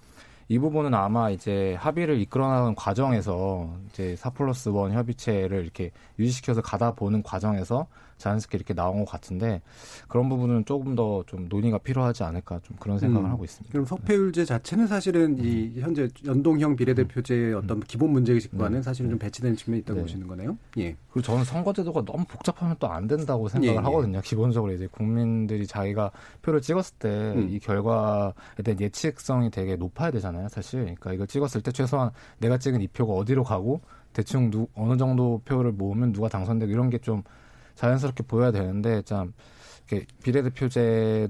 이 0.47 0.57
부분은 0.57 0.95
아마 0.95 1.29
이제 1.29 1.75
합의를 1.75 2.19
이끌어나가는 2.19 2.73
과정에서 2.73 3.75
이제 3.89 4.15
사 4.15 4.31
플러스 4.31 4.69
원 4.69 4.91
협의체를 4.91 5.61
이렇게 5.61 5.91
유지시켜서 6.17 6.63
가다 6.63 6.95
보는 6.95 7.21
과정에서 7.21 7.85
자연스럽게 8.21 8.57
이렇게 8.57 8.73
나온 8.73 8.99
것 8.99 9.11
같은데 9.11 9.61
그런 10.07 10.29
부분은 10.29 10.65
조금 10.65 10.95
더 10.95 11.21
좀 11.27 11.47
논의가 11.49 11.77
필요하지 11.77 12.23
않을까 12.23 12.59
좀 12.63 12.75
그런 12.79 12.99
생각을 12.99 13.27
음. 13.27 13.31
하고 13.31 13.43
있습니다. 13.43 13.71
그럼 13.71 13.85
석패율제 13.85 14.45
자체는 14.45 14.87
사실은 14.87 15.37
이 15.39 15.73
음. 15.77 15.81
현재 15.81 16.07
연동형 16.25 16.75
비례대표제의 16.75 17.53
음. 17.53 17.61
어떤 17.63 17.79
기본 17.81 18.11
문제의식과는 18.11 18.79
음. 18.79 18.81
사실은 18.81 19.09
좀 19.11 19.19
배치되는 19.19 19.55
측면이 19.55 19.81
있다고 19.81 19.97
네. 19.97 20.03
보시는 20.03 20.27
거네요. 20.27 20.57
예. 20.77 20.95
그리고 21.11 21.21
저는 21.21 21.43
선거제도가 21.43 22.05
너무 22.05 22.25
복잡하면 22.25 22.75
또 22.79 22.91
안 22.91 23.07
된다고 23.07 23.47
생각을 23.47 23.73
예, 23.73 23.77
예. 23.77 23.83
하거든요. 23.85 24.19
기본적으로 24.21 24.73
이제 24.73 24.87
국민들이 24.91 25.65
자기가 25.65 26.11
표를 26.41 26.59
찍었을 26.61 26.95
때이 26.99 27.55
음. 27.55 27.59
결과에 27.61 28.33
대한 28.63 28.79
예측성이 28.81 29.49
되게 29.49 29.77
높아야 29.77 30.11
되잖아요. 30.11 30.49
사실. 30.49 30.81
그러니까 30.81 31.13
이걸 31.13 31.27
찍었을 31.27 31.61
때 31.61 31.71
최소한 31.71 32.11
내가 32.39 32.57
찍은 32.57 32.81
이 32.81 32.87
표가 32.87 33.13
어디로 33.13 33.43
가고 33.45 33.79
대충 34.11 34.51
누, 34.51 34.67
어느 34.75 34.97
정도 34.97 35.41
표를 35.45 35.71
모으면 35.71 36.11
누가 36.11 36.27
당선되고 36.27 36.69
이런 36.69 36.89
게좀 36.89 37.23
자연스럽게 37.81 38.23
보여야 38.23 38.51
되는데 38.51 39.01
참 39.01 39.33
이렇게 39.87 40.05
비례대표제 40.23 41.29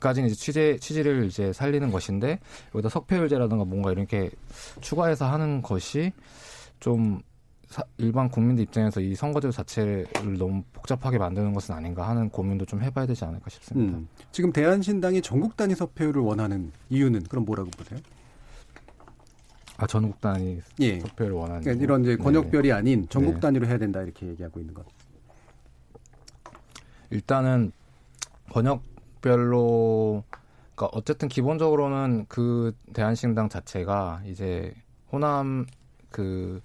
까지는 0.00 0.28
이제 0.28 0.36
취재 0.36 0.76
취지를 0.78 1.26
이제 1.26 1.52
살리는 1.52 1.90
것인데 1.90 2.38
여기다 2.74 2.88
석패율제라든가 2.88 3.64
뭔가 3.64 3.92
이렇게 3.92 4.30
추가해서 4.80 5.26
하는 5.26 5.62
것이 5.62 6.12
좀 6.80 7.20
사, 7.66 7.82
일반 7.98 8.30
국민들 8.30 8.64
입장에서 8.64 9.00
이 9.00 9.14
선거제 9.14 9.50
자체를 9.50 10.06
너무 10.38 10.62
복잡하게 10.72 11.18
만드는 11.18 11.52
것은 11.52 11.74
아닌가 11.74 12.08
하는 12.08 12.30
고민도 12.30 12.64
좀 12.64 12.82
해봐야 12.82 13.06
되지 13.06 13.24
않을까 13.24 13.50
싶습니다. 13.50 13.96
음, 13.98 14.08
지금 14.32 14.52
대한신당이 14.52 15.20
전국 15.22 15.56
단위 15.56 15.74
석패율을 15.74 16.22
원하는 16.22 16.72
이유는 16.90 17.24
그럼 17.24 17.44
뭐라고 17.44 17.70
보세요? 17.70 17.98
아 19.78 19.86
전국 19.86 20.20
단위 20.20 20.60
예. 20.80 21.00
석표를 21.00 21.32
원하는 21.32 21.60
그러니까 21.60 21.84
이런 21.84 22.02
이제 22.02 22.16
권역별이 22.16 22.68
네. 22.68 22.72
아닌 22.72 23.06
전국 23.08 23.34
네. 23.34 23.40
단위로 23.40 23.66
해야 23.66 23.78
된다 23.78 24.02
이렇게 24.02 24.26
얘기하고 24.26 24.60
있는 24.60 24.72
것. 24.74 24.86
일단은 27.10 27.72
권역별로 28.50 30.24
그러니까 30.74 30.96
어쨌든 30.96 31.28
기본적으로는 31.28 32.26
그 32.28 32.74
대한신당 32.92 33.48
자체가 33.48 34.22
이제 34.26 34.74
호남 35.12 35.66
그 36.10 36.60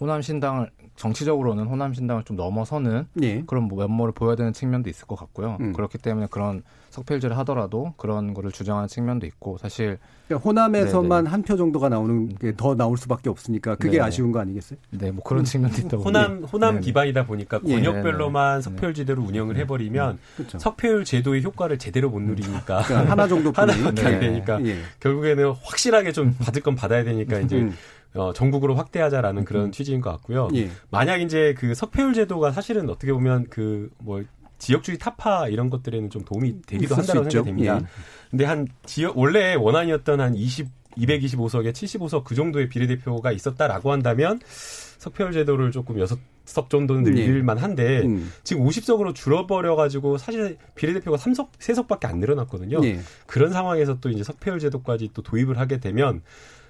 호남 0.00 0.22
신당을 0.22 0.70
정치적으로는 0.96 1.66
호남 1.66 1.92
신당을 1.92 2.24
좀 2.24 2.36
넘어서는 2.36 3.06
예. 3.22 3.42
그런 3.42 3.64
뭐 3.64 3.78
면모를 3.78 4.12
보여야 4.12 4.36
되는 4.36 4.52
측면도 4.52 4.88
있을 4.88 5.06
것 5.06 5.16
같고요. 5.16 5.58
음. 5.60 5.72
그렇기 5.72 5.98
때문에 5.98 6.28
그런 6.30 6.62
석패율제를 6.94 7.36
하더라도 7.38 7.92
그런 7.96 8.32
거를 8.34 8.50
주장하는 8.52 8.88
측면도 8.88 9.26
있고 9.26 9.58
사실 9.58 9.98
그러니까 10.28 10.44
호남에서만 10.48 11.26
한 11.26 11.42
표 11.42 11.56
정도가 11.56 11.88
나오는 11.90 12.34
게 12.36 12.52
더 12.56 12.74
나올 12.74 12.96
수밖에 12.96 13.28
없으니까 13.28 13.74
그게 13.74 13.98
네네. 13.98 14.04
아쉬운 14.04 14.32
거 14.32 14.40
아니겠어요? 14.40 14.78
네, 14.90 15.10
뭐 15.10 15.22
그런 15.22 15.42
음. 15.42 15.44
측면도 15.44 15.82
있다고. 15.82 16.02
호남 16.04 16.44
호남 16.44 16.74
네네. 16.76 16.80
기반이다 16.86 17.26
보니까 17.26 17.60
예. 17.66 17.74
권역별로만 17.74 18.62
석패율제대로 18.62 19.22
운영을 19.22 19.56
해버리면 19.56 20.18
그렇죠. 20.36 20.58
석패율 20.58 21.04
제도의 21.04 21.42
효과를 21.42 21.78
제대로 21.78 22.08
못 22.08 22.20
누리니까 22.20 22.82
그러니까 22.82 23.10
하나 23.10 23.28
정도 23.28 23.52
하나밖에 23.54 24.06
안 24.06 24.20
되니까 24.20 24.64
예. 24.64 24.78
결국에는 25.00 25.50
확실하게 25.62 26.12
좀 26.12 26.34
받을 26.38 26.62
건 26.62 26.74
받아야 26.74 27.04
되니까 27.04 27.40
이제. 27.40 27.56
음. 27.58 27.74
어, 28.16 28.32
전국으로 28.32 28.76
확대하자라는 28.76 29.44
그런 29.44 29.64
음. 29.64 29.72
취지인 29.72 30.00
것 30.00 30.08
같고요. 30.12 30.46
예. 30.54 30.70
만약 30.88 31.20
이제 31.20 31.52
그 31.58 31.74
석패율 31.74 32.14
제도가 32.14 32.52
사실은 32.52 32.88
어떻게 32.88 33.12
보면 33.12 33.48
그 33.50 33.90
뭐 33.98 34.22
지역주의 34.64 34.98
타파 34.98 35.48
이런 35.48 35.70
것들에는 35.70 36.10
좀 36.10 36.24
도움이 36.24 36.62
되기도 36.62 36.94
한다고 36.94 37.24
생각이 37.24 37.44
됩니다. 37.44 37.78
예. 37.80 37.86
근데 38.30 38.44
한 38.44 38.66
지역 38.84 39.16
원래 39.18 39.54
원안이었던 39.54 40.20
한 40.20 40.34
20, 40.34 40.68
225석에 40.96 41.72
75석 41.72 42.24
그 42.24 42.34
정도의 42.34 42.68
비례대표가 42.68 43.32
있었다라고 43.32 43.92
한다면 43.92 44.40
석패율 44.98 45.32
제도를 45.32 45.70
조금 45.70 45.98
여섯 46.00 46.18
석 46.44 46.68
정도는 46.68 47.04
늘릴만 47.04 47.56
예. 47.56 47.60
한데 47.62 48.02
음. 48.02 48.30
지금 48.42 48.64
50석으로 48.64 49.14
줄어버려 49.14 49.76
가지고 49.76 50.18
사실 50.18 50.58
비례대표가 50.74 51.16
3석 51.16 51.52
3석밖에 51.58 52.06
안 52.06 52.18
늘어났거든요. 52.18 52.80
예. 52.84 53.00
그런 53.26 53.50
상황에서 53.50 53.98
또 54.00 54.10
이제 54.10 54.22
석패율 54.22 54.58
제도까지 54.58 55.10
또 55.14 55.22
도입을 55.22 55.58
하게 55.58 55.80
되면 55.80 56.22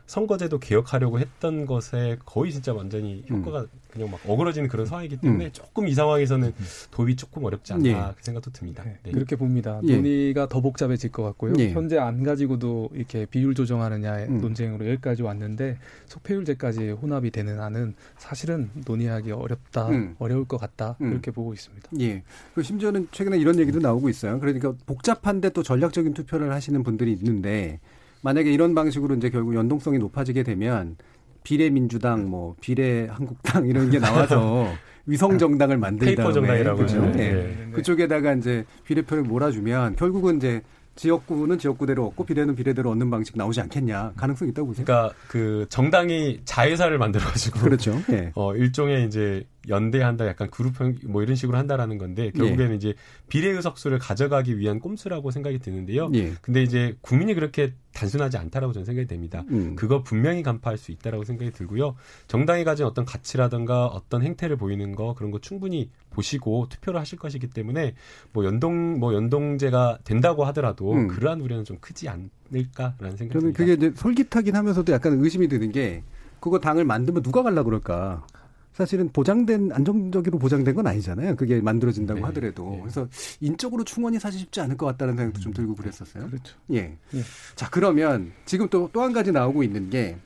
선거제도 0.07 0.59
개혁하려고 0.59 1.19
했던 1.19 1.65
것에 1.67 2.19
거의 2.25 2.53
진짜 2.53 2.75
완전히 2.75 3.25
효과가 3.29 3.61
음. 3.63 3.69
그냥 3.91 4.11
막 4.11 4.21
어그러지는 4.27 4.69
그런 4.69 4.87
상황이기 4.87 5.19
때문에 5.19 5.47
음. 5.47 5.51
조금 5.53 5.87
이 5.89 5.95
상황에서는 5.95 6.53
도입이 6.91 7.17
조금 7.17 7.45
어렵지 7.45 7.73
않나 7.73 7.89
예. 7.89 8.13
그 8.17 8.23
생각도 8.23 8.51
듭니다. 8.51 8.83
네. 8.85 8.99
네. 9.03 9.13
그렇게 9.13 9.37
봅니다. 9.37 9.81
예. 9.85 9.97
논의가 9.97 10.49
더 10.49 10.61
복잡해질 10.61 11.13
것 11.13 11.23
같고요. 11.23 11.55
예. 11.59 11.71
현재 11.71 11.97
안 11.97 12.23
가지고도 12.25 12.91
이렇게 12.93 13.25
비율 13.25 13.55
조정하느냐의 13.55 14.27
음. 14.27 14.41
논쟁으로 14.41 14.87
여기까지 14.91 15.23
왔는데 15.23 15.79
속폐율제까지 16.07 16.91
혼합이 16.91 17.31
되는 17.31 17.61
안은 17.61 17.95
사실은 18.19 18.69
논의하기 18.85 19.31
어렵다, 19.31 19.89
음. 19.89 20.17
어려울 20.19 20.45
것 20.45 20.59
같다 20.59 20.97
음. 21.01 21.11
그렇게 21.11 21.31
보고 21.31 21.55
있습니다. 21.55 21.91
예. 22.01 22.25
그 22.55 22.63
심지어는 22.63 23.09
최근에 23.13 23.39
이런 23.39 23.59
얘기도 23.61 23.79
나오고 23.79 24.09
있어요. 24.09 24.41
그러니까 24.41 24.75
복잡한데 24.87 25.51
또 25.51 25.63
전략적인 25.63 26.15
투표를 26.15 26.53
하시는 26.53 26.83
분들이 26.83 27.13
있는데 27.13 27.79
만약에 28.25 28.51
이런 28.51 28.75
방식으로 28.75 29.15
이제 29.17 29.29
결국 29.29 29.55
연동성이 29.55 29.99
높아지게 29.99 30.45
되면 30.45 30.97
비례 31.43 31.69
민주당, 31.69 32.31
뭐 32.31 32.57
비례 32.59 33.07
한국당 33.07 33.67
이런 33.69 33.91
게 33.91 33.99
나와서 34.01 34.67
위성 35.05 35.37
정당을 35.37 35.77
만든 35.77 36.15
다음에 36.15 36.33
정당이라고 36.33 36.77
그렇죠. 36.79 37.03
네. 37.03 37.13
네. 37.13 37.33
네. 37.35 37.71
그쪽에다가 37.73 38.33
이제 38.33 38.65
비례표를 38.85 39.25
몰아주면 39.25 39.97
결국은 39.97 40.39
이제 40.39 40.63
지역구는 40.97 41.59
지역구대로 41.59 42.07
얻고 42.07 42.25
비례는 42.25 42.55
비례대로 42.55 42.91
얻는 42.93 43.11
방식 43.11 43.37
나오지 43.37 43.61
않겠냐 43.61 44.13
가능성이 44.17 44.53
있다고 44.53 44.69
보세요. 44.69 44.87
그러니까 44.87 45.15
그 45.29 45.67
정당이 45.69 46.41
자회사를 46.47 46.97
만들어가지고 46.97 47.61
그렇죠. 47.61 48.01
네. 48.09 48.33
어 48.35 48.55
일종의 48.57 49.05
이제 49.07 49.45
연대한다, 49.69 50.27
약간 50.27 50.51
그룹형 50.51 50.97
뭐 51.07 51.23
이런 51.23 51.37
식으로 51.37 51.57
한다라는 51.59 51.99
건데 51.99 52.31
결국에는 52.33 52.73
예. 52.73 52.77
이제 52.77 52.95
비례 53.29 53.51
의석수를 53.51 53.99
가져가기 53.99 54.59
위한 54.59 54.81
꼼수라고 54.81 55.31
생각이 55.31 55.59
드는데요. 55.59 56.11
예. 56.15 56.33
근데 56.43 56.63
이제 56.63 56.97
국민이 57.01 57.35
그렇게 57.35 57.75
단순하지 57.95 58.37
않다라고 58.37 58.73
저는 58.73 58.85
생각이 58.85 59.07
됩니다. 59.07 59.45
음. 59.51 59.77
그거 59.77 60.03
분명히 60.03 60.43
간파할 60.43 60.77
수 60.77 60.91
있다라고 60.93 61.25
생각이 61.25 61.53
들고요. 61.53 61.95
정당이 62.27 62.65
가진 62.65 62.85
어떤 62.85 63.05
가치라든가 63.05 63.87
어떤 63.87 64.23
행태를 64.23 64.57
보이는 64.57 64.95
거 64.95 65.15
그런 65.15 65.31
거 65.31 65.39
충분히 65.39 65.91
보시고 66.11 66.67
투표를 66.69 67.01
하실 67.01 67.19
것이기 67.19 67.49
때문에 67.49 67.95
뭐 68.33 68.45
연동 68.45 68.99
뭐 68.99 69.15
연동제가 69.15 69.99
된다고 70.05 70.45
하더라도 70.47 70.93
음. 70.93 71.09
그러한 71.09 71.41
우려는 71.41 71.65
좀 71.65 71.79
크지 71.81 72.09
않을까라는 72.09 73.17
생각이 73.17 73.33
저는 73.33 73.53
그게 73.53 73.75
이제 73.75 73.93
솔깃하긴 73.95 74.57
하면서도 74.57 74.93
약간 74.93 75.25
의심이 75.25 75.49
드는 75.49 75.73
게 75.73 76.03
그거 76.41 76.59
당을 76.59 76.85
만들면 76.85 77.23
누가 77.23 77.43
갈라 77.43 77.63
그럴까? 77.63 78.27
사실은 78.75 79.09
보장된 79.13 79.71
안정적으로 79.73 80.39
보장된 80.39 80.75
건 80.75 80.87
아니잖아요. 80.87 81.37
그게 81.37 81.61
만들어진다고 81.61 82.21
네. 82.21 82.27
하더라도 82.27 82.71
네. 82.73 82.81
그래서 82.83 83.09
인적으로 83.41 83.85
충원이 83.85 84.19
사실 84.19 84.41
쉽지 84.41 84.61
않을 84.61 84.77
것 84.77 84.87
같다는 84.87 85.17
생각도 85.17 85.41
좀 85.41 85.53
들고 85.53 85.75
그랬었어요. 85.77 86.27
그렇죠. 86.27 86.57
예. 86.73 86.97
예. 87.15 87.23
자 87.55 87.71
그러면 87.71 88.33
지금 88.45 88.69
또 88.69 88.89
또 88.93 89.01
한 89.03 89.13
가지 89.13 89.31
나오고 89.33 89.63
있는 89.63 89.89
게 89.91 90.17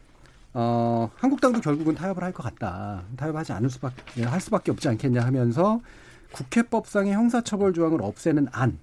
어, 0.55 1.11
한국당도 1.17 1.61
결국은 1.61 1.95
타협을 1.95 2.23
할 2.25 2.33
것 2.33 2.43
같다. 2.43 3.05
타협하지 3.17 3.53
않을 3.53 3.69
수밖에 3.71 4.23
할 4.25 4.41
수밖에 4.41 4.73
없지 4.73 4.89
않겠냐 4.89 5.21
하면서 5.23 5.81
국회법상의 6.33 7.13
형사처벌 7.13 7.73
조항을 7.75 8.03
없애는 8.03 8.49
안 8.53 8.79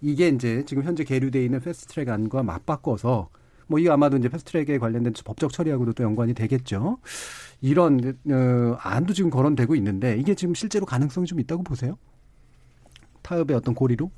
이게 0.00 0.28
이제 0.28 0.64
지금 0.66 0.82
현재 0.82 1.04
계류돼 1.04 1.42
있는 1.44 1.60
패스트트랙 1.60 2.08
안과 2.08 2.42
맞바꿔서 2.42 3.28
뭐 3.66 3.78
이거 3.78 3.92
아마도 3.92 4.16
이제 4.16 4.28
패스트트랙에 4.28 4.78
관련된 4.78 5.12
법적 5.24 5.52
처리하고도 5.52 5.92
또 5.94 6.04
연관이 6.04 6.34
되겠죠. 6.34 6.98
이런 7.60 8.18
어, 8.30 8.76
안도 8.80 9.12
지금 9.14 9.30
거론되고 9.30 9.74
있는데 9.76 10.16
이게 10.16 10.34
지금 10.34 10.54
실제로 10.54 10.86
가능성이 10.86 11.26
좀 11.26 11.40
있다고 11.40 11.62
보세요? 11.62 11.96
타협의 13.22 13.56
어떤 13.56 13.74
고리로? 13.74 14.10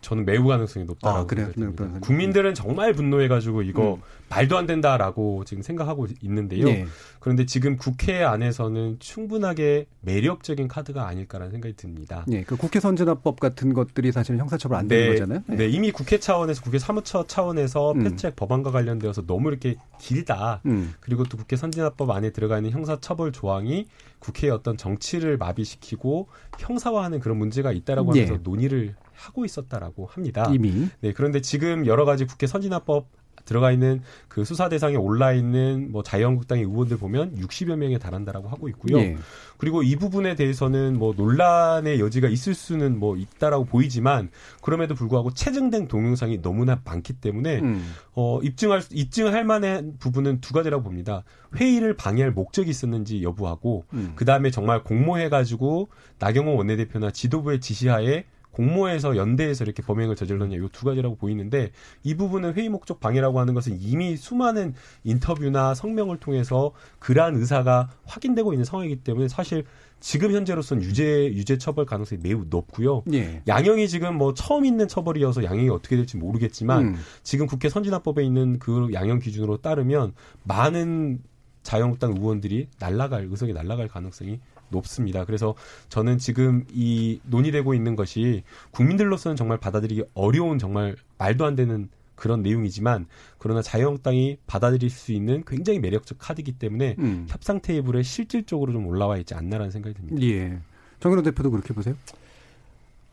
저는 0.00 0.24
매우 0.24 0.46
가능성이 0.46 0.86
높다라고 0.86 1.20
아, 1.20 1.26
그래요? 1.26 1.50
생각합니다. 1.54 2.00
국민들은 2.00 2.54
정말 2.54 2.92
분노해가지고 2.92 3.62
이거 3.62 3.94
음. 3.94 4.02
말도 4.30 4.56
안 4.56 4.66
된다라고 4.66 5.44
지금 5.44 5.62
생각하고 5.62 6.06
있는데요. 6.22 6.66
네. 6.66 6.86
그런데 7.18 7.46
지금 7.46 7.76
국회 7.76 8.22
안에서는 8.22 8.98
충분하게 9.00 9.86
매력적인 10.02 10.68
카드가 10.68 11.08
아닐까라는 11.08 11.50
생각이 11.50 11.74
듭니다. 11.76 12.24
네, 12.28 12.44
그 12.44 12.56
국회 12.56 12.78
선진화법 12.78 13.40
같은 13.40 13.72
것들이 13.72 14.12
사실은 14.12 14.38
형사처벌 14.38 14.78
안 14.78 14.88
되는 14.88 15.04
네, 15.04 15.10
거잖아요. 15.12 15.42
네. 15.46 15.56
네. 15.56 15.68
이미 15.68 15.90
국회 15.90 16.18
차원에서 16.18 16.62
국회 16.62 16.78
사무처 16.78 17.26
차원에서 17.26 17.92
음. 17.92 18.04
패스트트랙 18.04 18.36
법안과 18.36 18.70
관련되어서 18.70 19.26
너무 19.26 19.48
이렇게 19.48 19.76
길다. 19.98 20.60
음. 20.66 20.94
그리고 21.00 21.24
또 21.24 21.36
국회 21.36 21.56
선진화법 21.56 22.10
안에 22.10 22.30
들어가 22.30 22.58
있는 22.58 22.70
형사처벌 22.70 23.32
조항이 23.32 23.86
국회의 24.20 24.52
어떤 24.52 24.76
정치를 24.76 25.38
마비시키고 25.38 26.28
형사화하는 26.58 27.20
그런 27.20 27.38
문제가 27.38 27.72
있다라고 27.72 28.12
하면서 28.12 28.34
네. 28.34 28.40
논의를 28.42 28.94
하고 29.18 29.44
있었다라고 29.44 30.06
합니다. 30.06 30.50
이미. 30.52 30.88
네, 31.00 31.12
그런데 31.12 31.40
지금 31.40 31.86
여러 31.86 32.04
가지 32.04 32.24
국회 32.24 32.46
선진화법 32.46 33.08
들어가 33.48 33.72
있는 33.72 34.02
그 34.28 34.44
수사 34.44 34.68
대상에 34.68 34.96
올라 34.96 35.32
있는 35.32 35.90
뭐 35.90 36.02
자유한국당의 36.02 36.64
의원들 36.64 36.98
보면 36.98 37.36
60여 37.36 37.76
명에 37.76 37.98
달한다라고 37.98 38.48
하고 38.48 38.68
있고요. 38.68 38.98
예. 38.98 39.16
그리고 39.56 39.82
이 39.82 39.96
부분에 39.96 40.34
대해서는 40.34 40.98
뭐 40.98 41.14
논란의 41.16 41.98
여지가 41.98 42.28
있을 42.28 42.52
수는 42.52 42.98
뭐 42.98 43.16
있다라고 43.16 43.64
보이지만 43.64 44.28
그럼에도 44.60 44.94
불구하고 44.94 45.32
체증된 45.32 45.88
동영상이 45.88 46.42
너무나 46.42 46.80
많기 46.84 47.14
때문에 47.14 47.60
음. 47.60 47.90
어 48.12 48.38
입증할 48.42 48.82
입증할 48.90 49.44
만한 49.44 49.94
부분은 49.98 50.42
두 50.42 50.52
가지라고 50.52 50.82
봅니다. 50.82 51.24
회의를 51.56 51.96
방해할 51.96 52.32
목적이 52.32 52.70
있었는지 52.70 53.22
여부하고 53.22 53.86
음. 53.94 54.12
그다음에 54.14 54.50
정말 54.50 54.84
공모해 54.84 55.30
가지고 55.30 55.88
나경원 56.18 56.56
원내대표나 56.56 57.10
지도부의 57.12 57.60
지시하에 57.60 58.26
공모해서 58.52 59.16
연대에서 59.16 59.64
이렇게 59.64 59.82
범행을 59.82 60.16
저질렀냐 60.16 60.56
이 60.56 60.68
두 60.72 60.84
가지라고 60.84 61.16
보이는데 61.16 61.70
이 62.02 62.14
부분은 62.14 62.54
회의 62.54 62.68
목적 62.68 63.00
방해라고 63.00 63.40
하는 63.40 63.54
것은 63.54 63.78
이미 63.80 64.16
수많은 64.16 64.74
인터뷰나 65.04 65.74
성명을 65.74 66.18
통해서 66.18 66.72
그러한 66.98 67.36
의사가 67.36 67.90
확인되고 68.04 68.52
있는 68.52 68.64
상황이기 68.64 68.96
때문에 69.02 69.28
사실 69.28 69.64
지금 70.00 70.32
현재로서는 70.32 70.82
유죄 70.84 71.26
유죄 71.26 71.58
처벌 71.58 71.84
가능성이 71.84 72.20
매우 72.22 72.44
높고요. 72.48 73.02
예. 73.12 73.42
양형이 73.48 73.88
지금 73.88 74.16
뭐 74.16 74.34
처음 74.34 74.64
있는 74.64 74.86
처벌이어서 74.86 75.42
양형이 75.42 75.68
어떻게 75.70 75.96
될지 75.96 76.16
모르겠지만 76.16 76.86
음. 76.88 76.96
지금 77.22 77.46
국회 77.46 77.68
선진화법에 77.68 78.22
있는 78.22 78.58
그 78.58 78.88
양형 78.92 79.18
기준으로 79.18 79.56
따르면 79.58 80.12
많은 80.44 81.20
자유한국당 81.64 82.12
의원들이 82.16 82.68
날라갈 82.78 83.26
의석이 83.30 83.52
날라갈 83.52 83.88
가능성이 83.88 84.38
높습니다. 84.70 85.24
그래서 85.24 85.54
저는 85.88 86.18
지금 86.18 86.64
이 86.72 87.20
논의되고 87.24 87.74
있는 87.74 87.96
것이 87.96 88.42
국민들로서는 88.70 89.36
정말 89.36 89.58
받아들이기 89.58 90.04
어려운 90.14 90.58
정말 90.58 90.96
말도 91.18 91.44
안 91.44 91.56
되는 91.56 91.88
그런 92.14 92.42
내용이지만 92.42 93.06
그러나 93.38 93.62
자유한국당이 93.62 94.38
받아들일 94.46 94.90
수 94.90 95.12
있는 95.12 95.44
굉장히 95.46 95.78
매력적 95.78 96.18
카드이기 96.18 96.52
때문에 96.52 96.96
음. 96.98 97.26
협상 97.28 97.60
테이블에 97.60 98.02
실질적으로 98.02 98.72
좀 98.72 98.86
올라와 98.86 99.18
있지 99.18 99.34
않나라는 99.34 99.70
생각이 99.70 99.94
듭니다. 99.94 100.20
예. 100.22 100.58
정근호 101.00 101.22
대표도 101.22 101.50
그렇게 101.50 101.72
보세요? 101.72 101.94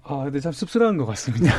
아, 0.07 0.23
근데 0.23 0.39
참 0.39 0.51
씁쓸한 0.51 0.97
것 0.97 1.05
같습니다. 1.07 1.51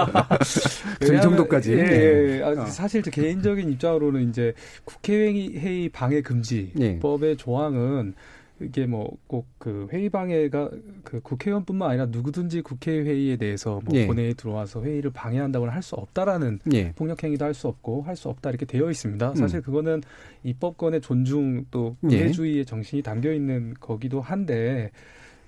이 1.02 1.20
정도까지. 1.20 1.74
예, 1.74 1.78
예. 1.78 2.38
예. 2.38 2.42
아, 2.42 2.62
어. 2.62 2.66
사실 2.66 3.02
제 3.02 3.10
개인적인 3.10 3.70
입장으로는 3.72 4.30
이제 4.30 4.54
국회 4.84 5.30
회의 5.32 5.88
방해 5.90 6.22
금지법의 6.22 7.30
예. 7.30 7.36
조항은 7.36 8.14
이게 8.60 8.86
뭐 8.86 9.16
꼭 9.28 9.44
그 9.58 9.88
회의 9.92 10.08
방해가 10.08 10.70
그 11.02 11.20
국회의원뿐만 11.20 11.90
아니라 11.90 12.06
누구든지 12.06 12.62
국회 12.62 13.00
회의에 13.00 13.36
대해서 13.36 13.80
뭐 13.84 13.94
예. 13.98 14.06
본회의에 14.06 14.34
들어와서 14.34 14.82
회의를 14.82 15.10
방해한다고는 15.12 15.74
할수 15.74 15.96
없다라는 15.96 16.60
예. 16.72 16.92
폭력 16.92 17.22
행위도 17.24 17.44
할 17.44 17.52
수 17.52 17.66
없고 17.68 18.02
할 18.02 18.14
수 18.16 18.28
없다 18.28 18.50
이렇게 18.50 18.64
되어 18.64 18.90
있습니다. 18.90 19.30
음. 19.30 19.34
사실 19.34 19.60
그거는 19.60 20.02
입법권의 20.44 21.00
존중 21.00 21.66
또 21.70 21.96
예. 22.04 22.08
국회주의의 22.08 22.64
정신이 22.64 23.02
담겨 23.02 23.32
있는 23.32 23.74
거기도 23.80 24.20
한데 24.20 24.90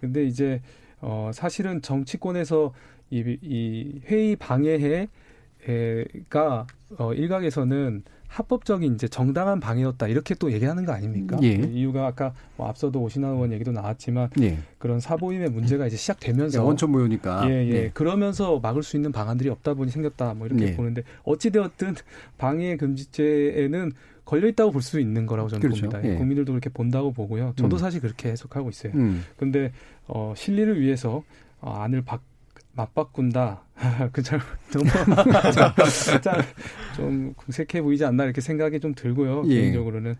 근데 0.00 0.24
이제 0.24 0.60
어 1.00 1.30
사실은 1.32 1.80
정치권에서 1.80 2.72
이, 3.10 3.38
이 3.42 4.00
회의 4.06 4.36
방해해가 4.36 5.06
어 6.98 7.14
일각에서는 7.14 8.02
합법적인 8.28 8.94
이제 8.94 9.08
정당한 9.08 9.58
방해였다 9.58 10.06
이렇게 10.06 10.34
또 10.34 10.52
얘기하는 10.52 10.84
거 10.84 10.92
아닙니까? 10.92 11.38
예. 11.42 11.54
이유가 11.54 12.06
아까 12.06 12.32
뭐 12.56 12.68
앞서도 12.68 13.00
오신환 13.00 13.32
의원 13.32 13.52
얘기도 13.52 13.72
나왔지만 13.72 14.30
예. 14.40 14.58
그런 14.78 15.00
사보임의 15.00 15.50
문제가 15.50 15.86
이제 15.86 15.96
시작되면서 15.96 16.62
원천 16.62 16.90
모여니까. 16.92 17.50
예, 17.50 17.66
예. 17.66 17.72
네. 17.72 17.90
그러면서 17.94 18.60
막을 18.60 18.82
수 18.82 18.96
있는 18.96 19.12
방안들이 19.12 19.48
없다 19.48 19.74
보니 19.74 19.90
생겼다. 19.90 20.34
뭐 20.34 20.46
이렇게 20.46 20.66
네. 20.66 20.76
보는데 20.76 21.02
어찌 21.24 21.50
되었든 21.50 21.94
방해 22.38 22.76
금지죄에는 22.76 23.92
걸려 24.24 24.46
있다고 24.48 24.72
볼 24.72 24.82
수 24.82 25.00
있는 25.00 25.24
거라고 25.26 25.48
저는 25.48 25.62
그렇죠. 25.62 25.88
봅니다. 25.88 26.06
예. 26.08 26.16
국민들도 26.16 26.52
그렇게 26.52 26.68
본다고 26.68 27.12
보고요. 27.12 27.54
저도 27.56 27.76
음. 27.76 27.78
사실 27.78 28.00
그렇게 28.00 28.28
해석하고 28.30 28.68
있어요. 28.68 28.92
음. 28.94 29.24
근데 29.38 29.72
어 30.06 30.34
실리를 30.36 30.78
위해서 30.80 31.22
어, 31.60 31.72
안을 31.72 32.02
바, 32.02 32.20
맞바꾼다. 32.78 33.62
그잘 34.12 34.40
너무 34.72 34.84
자, 36.22 36.42
좀 36.94 37.32
궁색해 37.34 37.82
보이지 37.82 38.04
않나 38.04 38.24
이렇게 38.24 38.40
생각이 38.40 38.78
좀 38.78 38.94
들고요. 38.94 39.42
예. 39.46 39.54
개인적으로는 39.54 40.14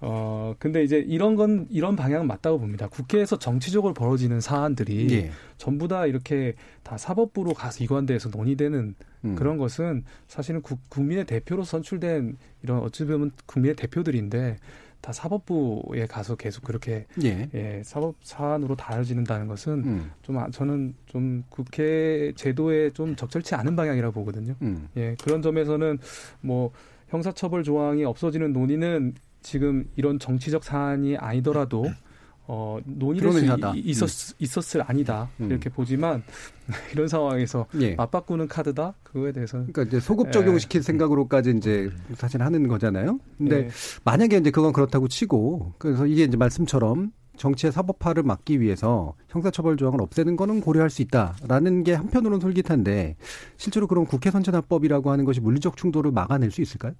어 0.00 0.54
근데 0.58 0.82
이제 0.82 0.98
이런 0.98 1.36
건 1.36 1.66
이런 1.70 1.96
방향은 1.96 2.26
맞다고 2.26 2.58
봅니다. 2.58 2.88
국회에서 2.88 3.38
정치적으로 3.38 3.94
벌어지는 3.94 4.40
사안들이 4.40 5.14
예. 5.14 5.30
전부 5.56 5.88
다 5.88 6.06
이렇게 6.06 6.54
다 6.82 6.98
사법부로 6.98 7.54
가서 7.54 7.82
이관돼서 7.84 8.28
논의되는 8.28 8.94
음. 9.24 9.34
그런 9.36 9.56
것은 9.56 10.04
사실은 10.26 10.60
국, 10.60 10.80
국민의 10.90 11.24
대표로 11.24 11.64
선출된 11.64 12.36
이런 12.62 12.80
어찌 12.80 13.04
보면 13.06 13.30
국민의 13.46 13.76
대표들인데 13.76 14.56
다 15.02 15.12
사법부에 15.12 16.06
가서 16.06 16.36
계속 16.36 16.62
그렇게 16.64 17.06
예. 17.24 17.48
예, 17.54 17.82
사법 17.84 18.14
사안으로 18.22 18.76
다뤄지는다는 18.76 19.48
것은 19.48 19.72
음. 19.84 20.10
좀 20.22 20.38
아- 20.38 20.48
저는 20.48 20.94
좀 21.06 21.42
국회 21.48 22.32
제도에 22.36 22.90
좀 22.92 23.16
적절치 23.16 23.56
않은 23.56 23.74
방향이라고 23.74 24.14
보거든요. 24.14 24.54
음. 24.62 24.88
예, 24.96 25.16
그런 25.22 25.42
점에서는 25.42 25.98
뭐 26.40 26.70
형사처벌 27.08 27.64
조항이 27.64 28.04
없어지는 28.04 28.52
논의는 28.52 29.14
지금 29.42 29.90
이런 29.96 30.20
정치적 30.20 30.62
사안이 30.62 31.16
아니더라도 31.16 31.84
어, 32.46 32.78
논의될 32.84 33.32
수 33.32 33.72
있었, 33.76 34.34
있었을 34.38 34.82
아니다 34.86 35.28
음. 35.40 35.50
이렇게 35.50 35.70
보지만 35.70 36.22
이런 36.92 37.06
상황에서 37.06 37.66
예. 37.80 37.94
맞바꾸는 37.94 38.48
카드다 38.48 38.94
그거에 39.02 39.32
대해서는 39.32 39.72
그러니까 39.72 39.82
이제 39.96 40.04
소급 40.04 40.32
적용시킬 40.32 40.80
예. 40.80 40.82
생각으로까지 40.82 41.54
이제 41.56 41.90
사실 42.14 42.42
하는 42.42 42.66
거잖아요. 42.66 43.18
근데 43.38 43.56
예, 43.56 43.68
만약에 44.04 44.38
이제 44.38 44.50
그건 44.50 44.72
그렇다고 44.72 45.08
치고 45.08 45.74
그래서 45.78 46.06
이게 46.06 46.24
이제 46.24 46.36
말씀처럼 46.36 47.12
정치의 47.36 47.72
사법화를 47.72 48.22
막기 48.24 48.60
위해서 48.60 49.14
형사처벌 49.28 49.76
조항을 49.76 50.02
없애는 50.02 50.36
거는 50.36 50.60
고려할 50.60 50.90
수 50.90 51.02
있다라는 51.02 51.84
게 51.84 51.94
한편으로는 51.94 52.40
솔깃한데 52.40 53.16
실제로 53.56 53.86
그럼 53.86 54.04
국회 54.04 54.30
선진화법이라고 54.30 55.10
하는 55.10 55.24
것이 55.24 55.40
물리적 55.40 55.76
충돌을 55.76 56.10
막아낼 56.12 56.50
수 56.50 56.60
있을까요? 56.60 56.92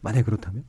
만약 0.00 0.24
그렇다면? 0.24 0.64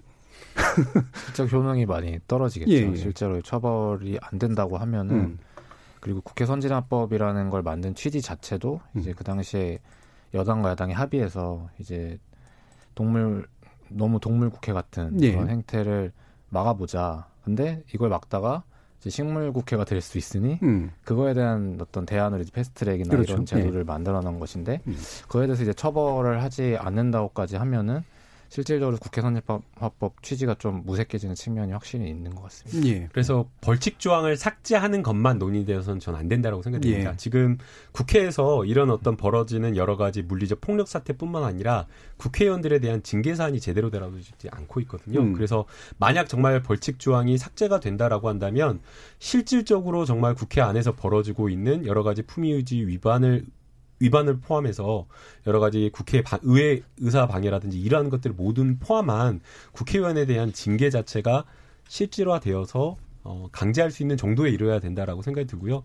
실제 1.26 1.56
효능이 1.56 1.86
많이 1.86 2.20
떨어지겠죠. 2.28 2.72
예, 2.72 2.92
예. 2.92 2.96
실제로 2.96 3.42
처벌이 3.42 4.18
안 4.22 4.40
된다고 4.40 4.78
하면은 4.78 5.16
음. 5.16 5.40
그리고 6.00 6.22
국회 6.22 6.46
선진화법이라는 6.46 7.50
걸 7.50 7.62
만든 7.62 7.96
취지 7.96 8.22
자체도 8.22 8.82
이제 8.98 9.12
음. 9.12 9.16
그 9.18 9.24
당시에 9.24 9.80
여당과 10.34 10.72
야당이 10.72 10.94
합의해서 10.94 11.70
이제 11.80 12.18
동물 12.96 13.48
너무 13.90 14.20
동물 14.20 14.50
국회 14.50 14.74
같은 14.74 15.22
예. 15.22 15.32
그런 15.32 15.50
행태를 15.50 16.12
막아보자. 16.50 17.28
근데 17.44 17.84
이걸 17.94 18.10
막다가 18.10 18.64
이제 19.00 19.10
식물 19.10 19.52
국회가 19.52 19.84
될 19.86 20.02
수 20.02 20.18
있으니 20.18 20.60
음. 20.64 20.92
그거에 21.04 21.34
대한 21.34 21.78
어떤 21.82 22.06
대안으로 22.06 22.42
이제 22.42 22.52
패스트트랙이나 22.54 23.10
그렇죠. 23.10 23.34
이런 23.34 23.46
제도를 23.46 23.84
만들어 23.84 24.22
놓은 24.22 24.40
것인데 24.40 24.82
음. 24.88 24.98
그거에 25.24 25.46
대해서 25.46 25.64
이제 25.64 25.74
처벌을 25.74 26.42
하지 26.42 26.78
않는다고까지 26.80 27.58
하면은 27.58 28.04
실질적으로 28.54 28.98
국회 28.98 29.20
선진화법 29.22 30.22
취지가 30.22 30.56
좀 30.60 30.84
무색해지는 30.86 31.34
측면이 31.34 31.72
확실히 31.72 32.08
있는 32.08 32.36
것 32.36 32.44
같습니다. 32.44 32.88
예. 32.88 33.10
그래서 33.12 33.50
벌칙 33.62 33.98
조항을 34.00 34.38
삭제하는 34.38 35.02
것만 35.02 35.40
논의되어서는 35.40 36.00
전 36.00 36.14
안 36.14 36.28
된다고 36.28 36.62
생각됩니다. 36.62 37.14
예. 37.14 37.18
지금 37.18 37.58
국회에서 37.94 38.66
이런 38.66 38.92
어떤 38.92 39.18
벌어지는 39.18 39.76
여러 39.76 39.98
가지 39.98 40.22
물리적 40.22 40.62
폭력 40.62 40.88
사태뿐만 40.88 41.44
아니라 41.44 41.88
국회의원들에 42.18 42.78
대한 42.78 43.02
징계 43.02 43.34
사안이 43.34 43.60
제대로 43.60 43.90
되라지지 43.90 44.50
않고 44.52 44.80
있거든요. 44.82 45.22
음. 45.22 45.34
그래서 45.34 45.66
만약 45.98 46.30
정말 46.30 46.62
벌칙 46.62 47.00
조항이 47.00 47.40
삭제가 47.40 47.80
된다라고 47.80 48.30
한다면 48.30 48.82
실질적으로 49.18 50.06
정말 50.06 50.36
국회 50.36 50.62
안에서 50.62 50.94
벌어지고 50.94 51.50
있는 51.50 51.88
여러 51.88 52.04
가지 52.04 52.22
품위유지 52.22 52.86
위반을 52.86 53.46
위반을 54.04 54.40
포함해서 54.40 55.08
여러 55.48 55.60
가지 55.60 55.90
국회 55.94 56.22
방- 56.22 56.40
의회 56.44 56.82
의사 56.98 57.26
방해라든지 57.28 57.80
이러한 57.80 58.10
것들을 58.10 58.36
모든 58.36 58.80
포함한 58.80 59.40
국회의원에 59.72 60.26
대한 60.26 60.52
징계 60.52 60.90
자체가 60.90 61.46
실질화되어서 61.88 62.98
어, 63.26 63.48
강제할 63.54 63.90
수 63.90 64.04
있는 64.04 64.18
정도에 64.18 64.50
이르러야 64.50 64.82
된다라고 64.82 65.22
생각이 65.22 65.48
들고요. 65.48 65.84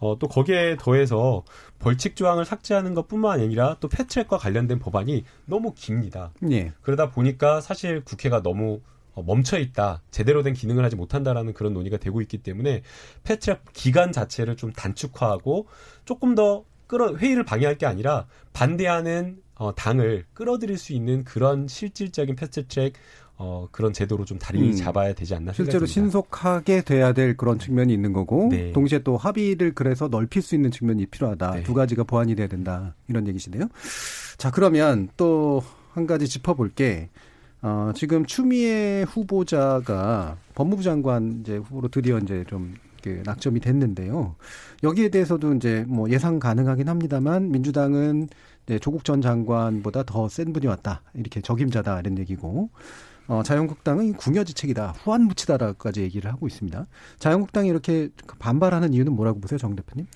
어, 0.00 0.18
또 0.18 0.26
거기에 0.26 0.76
더해서 0.80 1.44
벌칙 1.78 2.16
조항을 2.16 2.44
삭제하는 2.44 2.94
것뿐만 2.94 3.40
아니라 3.40 3.76
또 3.78 3.86
패트랙과 3.86 4.38
관련된 4.38 4.80
법안이 4.80 5.24
너무 5.46 5.74
깁니다. 5.74 6.32
예. 6.50 6.72
그러다 6.82 7.10
보니까 7.10 7.60
사실 7.60 8.02
국회가 8.04 8.42
너무 8.42 8.80
어, 9.14 9.22
멈춰 9.22 9.58
있다, 9.58 10.02
제대로 10.10 10.42
된 10.42 10.54
기능을 10.54 10.84
하지 10.84 10.96
못한다라는 10.96 11.52
그런 11.52 11.72
논의가 11.74 11.98
되고 11.98 12.20
있기 12.22 12.38
때문에 12.38 12.82
패트랙 13.22 13.60
기간 13.72 14.10
자체를 14.10 14.56
좀 14.56 14.72
단축화하고 14.72 15.68
조금 16.04 16.34
더 16.34 16.64
끌어 16.92 17.16
회의를 17.16 17.44
방해할 17.44 17.78
게 17.78 17.86
아니라 17.86 18.26
반대하는 18.52 19.38
어, 19.54 19.74
당을 19.74 20.26
끌어들일 20.34 20.76
수 20.76 20.92
있는 20.92 21.24
그런 21.24 21.66
실질적인 21.66 22.36
패스트트랙 22.36 22.94
어, 23.38 23.66
그런 23.72 23.92
제도로 23.92 24.24
좀 24.24 24.38
다리 24.38 24.60
음. 24.60 24.72
잡아야 24.72 25.14
되지 25.14 25.34
않나 25.34 25.52
실제로 25.52 25.86
생각됩니다. 25.86 25.92
신속하게 25.92 26.82
돼야 26.82 27.12
될 27.12 27.36
그런 27.36 27.58
측면이 27.58 27.92
있는 27.92 28.12
거고 28.12 28.48
네. 28.50 28.72
동시에 28.72 28.98
또 29.00 29.16
합의를 29.16 29.74
그래서 29.74 30.08
넓힐 30.08 30.42
수 30.42 30.54
있는 30.54 30.70
측면이 30.70 31.06
필요하다. 31.06 31.50
네. 31.52 31.62
두 31.62 31.72
가지가 31.74 32.04
보완이 32.04 32.34
돼야 32.34 32.46
된다. 32.46 32.94
이런 33.08 33.26
얘기시네요. 33.26 33.68
자, 34.36 34.50
그러면 34.50 35.08
또 35.16 35.62
한 35.92 36.06
가지 36.06 36.26
짚어볼 36.28 36.70
게 36.70 37.10
어, 37.60 37.92
지금 37.94 38.24
추미애 38.26 39.04
후보자가 39.08 40.36
법무부 40.54 40.82
장관 40.82 41.40
이제 41.40 41.56
후보로 41.58 41.88
드디어 41.88 42.18
이제 42.18 42.44
좀 42.48 42.74
그 43.02 43.22
낙점이 43.24 43.60
됐는데요. 43.60 44.36
여기에 44.82 45.08
대해서도 45.10 45.54
이제 45.54 45.84
뭐 45.88 46.08
예상 46.10 46.38
가능하긴 46.38 46.88
합니다만 46.88 47.50
민주당은 47.50 48.28
이제 48.66 48.78
조국 48.78 49.04
전 49.04 49.20
장관보다 49.20 50.04
더 50.04 50.28
센 50.28 50.52
분이 50.52 50.66
왔다. 50.66 51.02
이렇게 51.14 51.40
적임자다 51.40 52.00
이런 52.00 52.18
얘기고 52.18 52.70
어, 53.28 53.42
자유한국당은 53.42 54.14
궁여지책이다, 54.14 54.92
후한무치다라고까지 54.98 56.02
얘기를 56.02 56.30
하고 56.30 56.46
있습니다. 56.46 56.86
자유한국당이 57.18 57.68
이렇게 57.68 58.08
반발하는 58.38 58.92
이유는 58.94 59.12
뭐라고 59.12 59.40
보세요, 59.40 59.58
정 59.58 59.76
대표님? 59.76 60.06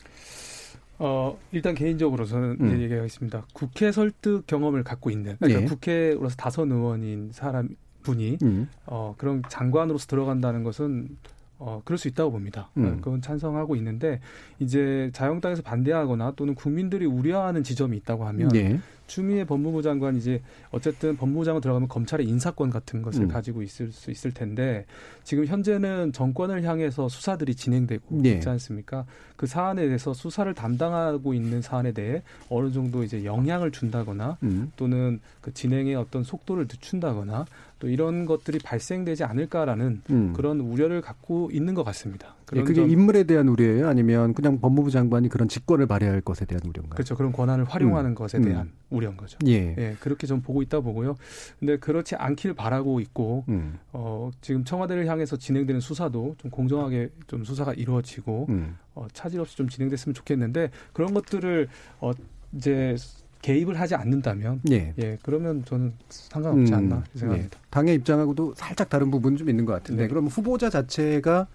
어, 0.98 1.38
일단 1.52 1.74
개인적으로 1.74 2.24
저는 2.24 2.56
음. 2.60 2.80
얘기하겠습니다. 2.82 3.46
국회 3.52 3.92
설득 3.92 4.46
경험을 4.46 4.82
갖고 4.82 5.10
있는 5.10 5.36
그러니까 5.38 5.62
예. 5.62 5.66
국회로서 5.66 6.36
다선 6.36 6.72
의원인 6.72 7.30
사람 7.32 7.68
분이 8.02 8.38
음. 8.42 8.68
어, 8.86 9.14
그런 9.18 9.42
장관으로서 9.48 10.06
들어간다는 10.06 10.64
것은 10.64 11.16
어, 11.58 11.80
그럴 11.84 11.98
수 11.98 12.08
있다고 12.08 12.30
봅니다. 12.30 12.70
음. 12.76 12.84
어, 12.86 12.96
그건 13.02 13.22
찬성하고 13.22 13.76
있는데 13.76 14.20
이제 14.58 15.10
자유한국당에서 15.12 15.62
반대하거나 15.62 16.32
또는 16.36 16.54
국민들이 16.54 17.06
우려하는 17.06 17.62
지점이 17.62 17.96
있다고 17.98 18.26
하면 18.26 18.54
예. 18.54 18.78
추미애 19.06 19.44
법무부 19.44 19.82
장관 19.82 20.16
이제 20.16 20.42
어쨌든 20.70 21.16
법무부 21.16 21.44
장관 21.44 21.60
들어가면 21.60 21.88
검찰의 21.88 22.26
인사권 22.26 22.70
같은 22.70 23.02
것을 23.02 23.22
음. 23.22 23.28
가지고 23.28 23.62
있을 23.62 23.92
수 23.92 24.10
있을 24.10 24.32
텐데 24.32 24.84
지금 25.24 25.46
현재는 25.46 26.12
정권을 26.12 26.64
향해서 26.64 27.08
수사들이 27.08 27.54
진행되고 27.54 28.22
예. 28.24 28.32
있지 28.32 28.48
않습니까? 28.48 29.04
그 29.36 29.46
사안에 29.46 29.86
대해서 29.86 30.14
수사를 30.14 30.52
담당하고 30.54 31.34
있는 31.34 31.62
사안에 31.62 31.92
대해 31.92 32.22
어느 32.48 32.70
정도 32.72 33.04
이제 33.04 33.24
영향을 33.24 33.70
준다거나 33.70 34.38
음. 34.42 34.72
또는 34.76 35.20
그 35.40 35.52
진행의 35.52 35.94
어떤 35.94 36.22
속도를 36.22 36.64
늦춘다거나 36.64 37.46
또 37.78 37.88
이런 37.88 38.24
것들이 38.24 38.58
발생되지 38.58 39.24
않을까라는 39.24 40.02
음. 40.10 40.32
그런 40.32 40.60
우려를 40.60 41.00
갖고 41.02 41.50
있는 41.52 41.74
것 41.74 41.84
같습니다. 41.84 42.34
예, 42.54 42.62
그게 42.62 42.82
점... 42.82 42.90
인물에 42.90 43.24
대한 43.24 43.48
우려예요? 43.48 43.88
아니면 43.88 44.32
그냥 44.32 44.60
법무부 44.60 44.90
장관이 44.90 45.28
그런 45.28 45.48
직권을 45.48 45.86
발휘할 45.86 46.20
것에 46.20 46.44
대한 46.44 46.60
우려인가요? 46.64 46.94
그렇죠. 46.94 47.16
그런 47.16 47.32
권한을 47.32 47.64
활용하는 47.64 48.12
음. 48.12 48.14
것에 48.14 48.40
대한 48.40 48.66
음. 48.66 48.72
우려인 48.90 49.16
거죠. 49.16 49.38
예. 49.46 49.74
예. 49.76 49.96
그렇게 49.98 50.26
좀 50.26 50.42
보고 50.42 50.62
있다 50.62 50.80
보고요. 50.80 51.16
근데 51.58 51.76
그렇지 51.76 52.14
않길 52.14 52.54
바라고 52.54 53.00
있고 53.00 53.44
음. 53.48 53.78
어, 53.92 54.30
지금 54.40 54.64
청와대를 54.64 55.06
향해서 55.06 55.36
진행되는 55.36 55.80
수사도 55.80 56.36
좀 56.38 56.50
공정하게 56.50 57.10
좀 57.26 57.42
수사가 57.42 57.74
이루어지고 57.74 58.46
음. 58.48 58.76
어, 58.94 59.06
차질 59.12 59.40
없이 59.40 59.56
좀 59.56 59.68
진행됐으면 59.68 60.14
좋겠는데 60.14 60.70
그런 60.92 61.14
것들을 61.14 61.68
어, 62.00 62.12
이제 62.54 62.94
개입을 63.42 63.78
하지 63.78 63.94
않는다면 63.94 64.60
예, 64.70 64.94
예 64.98 65.18
그러면 65.22 65.64
저는 65.64 65.92
상관없지 66.08 66.72
음, 66.72 66.78
않나 66.78 67.04
생각합니다. 67.14 67.58
예. 67.58 67.66
당의 67.70 67.94
입장하고도 67.96 68.54
살짝 68.56 68.88
다른 68.88 69.10
부분은 69.10 69.36
좀 69.36 69.48
있는 69.48 69.64
것 69.64 69.72
같은데 69.72 70.02
네. 70.02 70.08
그럼 70.08 70.26
후보자 70.26 70.70
자체가 70.70 71.46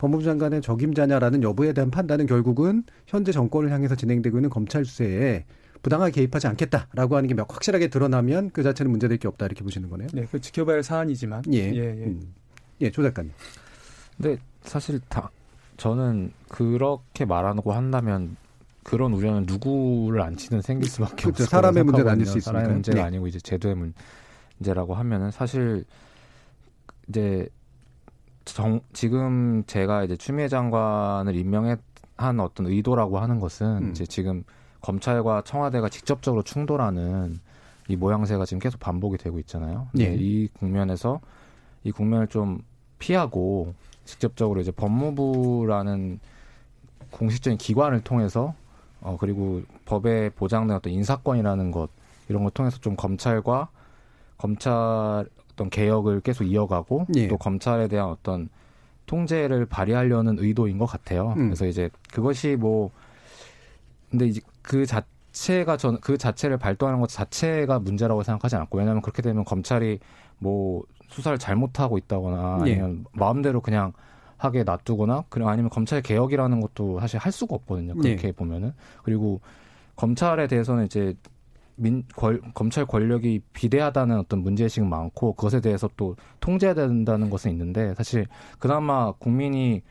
법무부 0.00 0.24
장관의 0.24 0.62
적임자냐라는 0.62 1.42
여부에 1.42 1.74
대한 1.74 1.90
판단은 1.90 2.24
결국은 2.24 2.84
현재 3.06 3.32
정권을 3.32 3.70
향해서 3.70 3.96
진행되고 3.96 4.38
있는 4.38 4.48
검찰 4.48 4.86
수사에 4.86 5.44
부당하게 5.82 6.12
개입하지 6.12 6.46
않겠다라고 6.46 7.16
하는 7.16 7.28
게 7.28 7.34
확실하게 7.36 7.88
드러나면 7.88 8.48
그 8.50 8.62
자체는 8.62 8.90
문제될 8.90 9.18
게 9.18 9.28
없다 9.28 9.44
이렇게 9.44 9.62
보시는 9.62 9.90
거네요. 9.90 10.08
네, 10.14 10.26
그 10.30 10.40
지켜봐야 10.40 10.76
할 10.76 10.82
사안이지만 10.82 11.42
예, 11.52 11.58
예, 11.58 11.76
예. 11.76 12.04
음. 12.06 12.32
예, 12.80 12.90
조 12.90 13.02
작가님. 13.02 13.30
근데 14.16 14.38
사실 14.62 15.00
다 15.10 15.30
저는 15.76 16.32
그렇게 16.48 17.26
말하고 17.26 17.74
한다면 17.74 18.36
그런 18.82 19.12
우려는 19.12 19.44
누구를 19.44 20.22
안치는 20.22 20.62
생길 20.62 20.88
수밖에 20.88 21.24
그렇죠. 21.24 21.42
없어요. 21.44 21.46
사람의 21.48 21.84
문제는 21.84 22.10
아닐 22.10 22.24
수 22.24 22.38
있습니다. 22.38 22.58
사람의 22.58 22.72
문제가 22.72 23.00
네. 23.00 23.02
아니고 23.02 23.26
이제 23.26 23.38
제도의 23.38 23.76
문제라고 24.58 24.94
하면은 24.94 25.30
사실 25.30 25.84
이제 27.06 27.50
정, 28.54 28.80
지금 28.92 29.64
제가 29.66 30.04
이제 30.04 30.16
추미애 30.16 30.48
장관을 30.48 31.36
임명한 31.36 32.40
어떤 32.40 32.66
의도라고 32.66 33.18
하는 33.18 33.40
것은 33.40 33.66
음. 33.82 33.90
이제 33.90 34.06
지금 34.06 34.44
검찰과 34.80 35.42
청와대가 35.42 35.88
직접적으로 35.88 36.42
충돌하는 36.42 37.40
이 37.88 37.96
모양새가 37.96 38.44
지금 38.44 38.60
계속 38.60 38.78
반복이 38.80 39.18
되고 39.18 39.38
있잖아요. 39.40 39.88
예. 39.98 40.14
이 40.14 40.48
국면에서 40.48 41.20
이 41.84 41.90
국면을 41.90 42.28
좀 42.28 42.62
피하고 42.98 43.74
직접적으로 44.04 44.60
이제 44.60 44.70
법무부라는 44.70 46.20
공식적인 47.10 47.58
기관을 47.58 48.02
통해서 48.02 48.54
어 49.00 49.16
그리고 49.18 49.62
법에 49.86 50.30
보장된 50.30 50.76
어떤 50.76 50.92
인사권이라는 50.92 51.70
것 51.70 51.90
이런 52.28 52.42
걸 52.42 52.52
통해서 52.52 52.78
좀 52.78 52.96
검찰과 52.96 53.68
검찰 54.38 55.26
어떤 55.60 55.68
개혁을 55.68 56.22
계속 56.22 56.44
이어가고 56.44 57.06
예. 57.16 57.28
또 57.28 57.36
검찰에 57.36 57.86
대한 57.86 58.08
어떤 58.08 58.48
통제를 59.04 59.66
발휘하려는 59.66 60.38
의도인 60.38 60.78
것 60.78 60.86
같아요. 60.86 61.34
음. 61.36 61.48
그래서 61.48 61.66
이제 61.66 61.90
그것이 62.12 62.56
뭐 62.56 62.90
근데 64.10 64.26
이제 64.26 64.40
그 64.62 64.86
자체가 64.86 65.76
전 65.76 65.98
그 66.00 66.16
자체를 66.16 66.56
발동하는 66.56 67.00
것 67.00 67.10
자체가 67.10 67.78
문제라고 67.78 68.22
생각하지 68.22 68.56
않고 68.56 68.78
왜냐하면 68.78 69.02
그렇게 69.02 69.20
되면 69.20 69.44
검찰이 69.44 69.98
뭐 70.38 70.82
수사를 71.08 71.36
잘못하고 71.38 71.98
있다거나 71.98 72.60
예. 72.66 72.72
아니면 72.72 73.04
예. 73.04 73.10
마음대로 73.12 73.60
그냥 73.60 73.92
하게 74.38 74.62
놔두거나 74.62 75.24
그냥 75.28 75.50
아니면 75.50 75.68
검찰 75.68 76.00
개혁이라는 76.00 76.60
것도 76.60 77.00
사실 77.00 77.18
할 77.18 77.30
수가 77.32 77.54
없거든요. 77.56 77.94
그렇게 77.96 78.28
예. 78.28 78.32
보면은 78.32 78.72
그리고 79.02 79.42
검찰에 79.96 80.46
대해서는 80.46 80.86
이제 80.86 81.14
민, 81.80 82.04
권, 82.14 82.40
검찰 82.54 82.84
권력이 82.84 83.40
비대하다는 83.52 84.18
어떤 84.18 84.42
문제의식이 84.42 84.86
많고 84.86 85.32
그것에 85.32 85.60
대해서 85.60 85.88
또 85.96 86.16
통제해야 86.40 86.74
된다는 86.74 87.30
것은 87.30 87.50
있는데 87.52 87.94
사실 87.94 88.26
그나마 88.58 89.12
국민이 89.12 89.82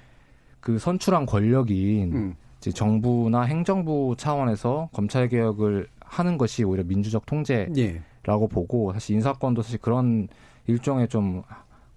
그 0.60 0.78
선출한 0.78 1.26
권력인 1.26 2.14
음. 2.14 2.36
이제 2.60 2.72
정부나 2.72 3.42
행정부 3.42 4.16
차원에서 4.18 4.90
검찰 4.94 5.28
개혁을 5.30 5.88
하는 6.00 6.38
것이 6.38 6.64
오히려 6.64 6.84
민주적 6.84 7.26
통제라고 7.26 7.74
예. 7.78 8.04
보고 8.24 8.94
사실 8.94 9.16
인사권도 9.16 9.62
사실 9.62 9.80
그런 9.80 10.28
일종의 10.68 11.08
좀 11.08 11.42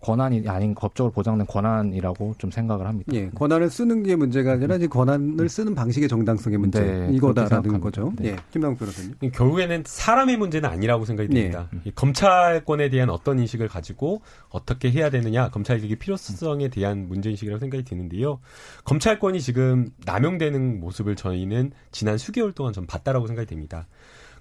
권한이 0.03 0.49
아닌 0.49 0.75
법적으로 0.75 1.13
보장된 1.13 1.47
권한이라고 1.47 2.35
좀 2.39 2.51
생각을 2.51 2.87
합니다. 2.87 3.13
예, 3.15 3.31
권한을 3.31 3.71
쓰는 3.71 4.03
게 4.03 4.17
문제가 4.17 4.53
아니라 4.53 4.77
이제 4.77 4.87
권한을 4.87 5.49
쓰는 5.49 5.75
방식의 5.75 6.09
정당성의 6.09 6.59
문제 6.59 6.81
네, 6.81 7.09
이거다라는 7.13 7.81
거죠. 7.81 8.13
네. 8.19 8.31
예, 8.31 8.37
김남국 8.51 8.81
변호사님. 8.81 9.15
결국에는 9.33 9.83
사람의 9.87 10.37
문제는 10.37 10.69
아니라고 10.69 11.05
생각이 11.05 11.29
듭니다. 11.29 11.69
예. 11.87 11.91
검찰권에 11.95 12.91
대한 12.91 13.11
어떤 13.11 13.39
인식을 13.39 13.69
가지고 13.69 14.23
어떻게 14.49 14.91
해야 14.91 15.09
되느냐, 15.09 15.49
검찰 15.51 15.79
개혁의 15.79 15.97
필요성에 15.97 16.69
대한 16.69 17.09
문제 17.09 17.31
인식이라고 17.31 17.61
생각이 17.61 17.85
드는데요. 17.85 18.41
검찰권이 18.85 19.41
지금 19.41 19.91
남용되는 20.05 20.81
모습을 20.81 21.17
저희는 21.17 21.73
지난 21.93 22.19
수개월 22.19 22.53
동안 22.53 22.73
좀 22.73 22.87
봤다라고 22.87 23.27
생각이 23.29 23.47
됩니다. 23.47 23.87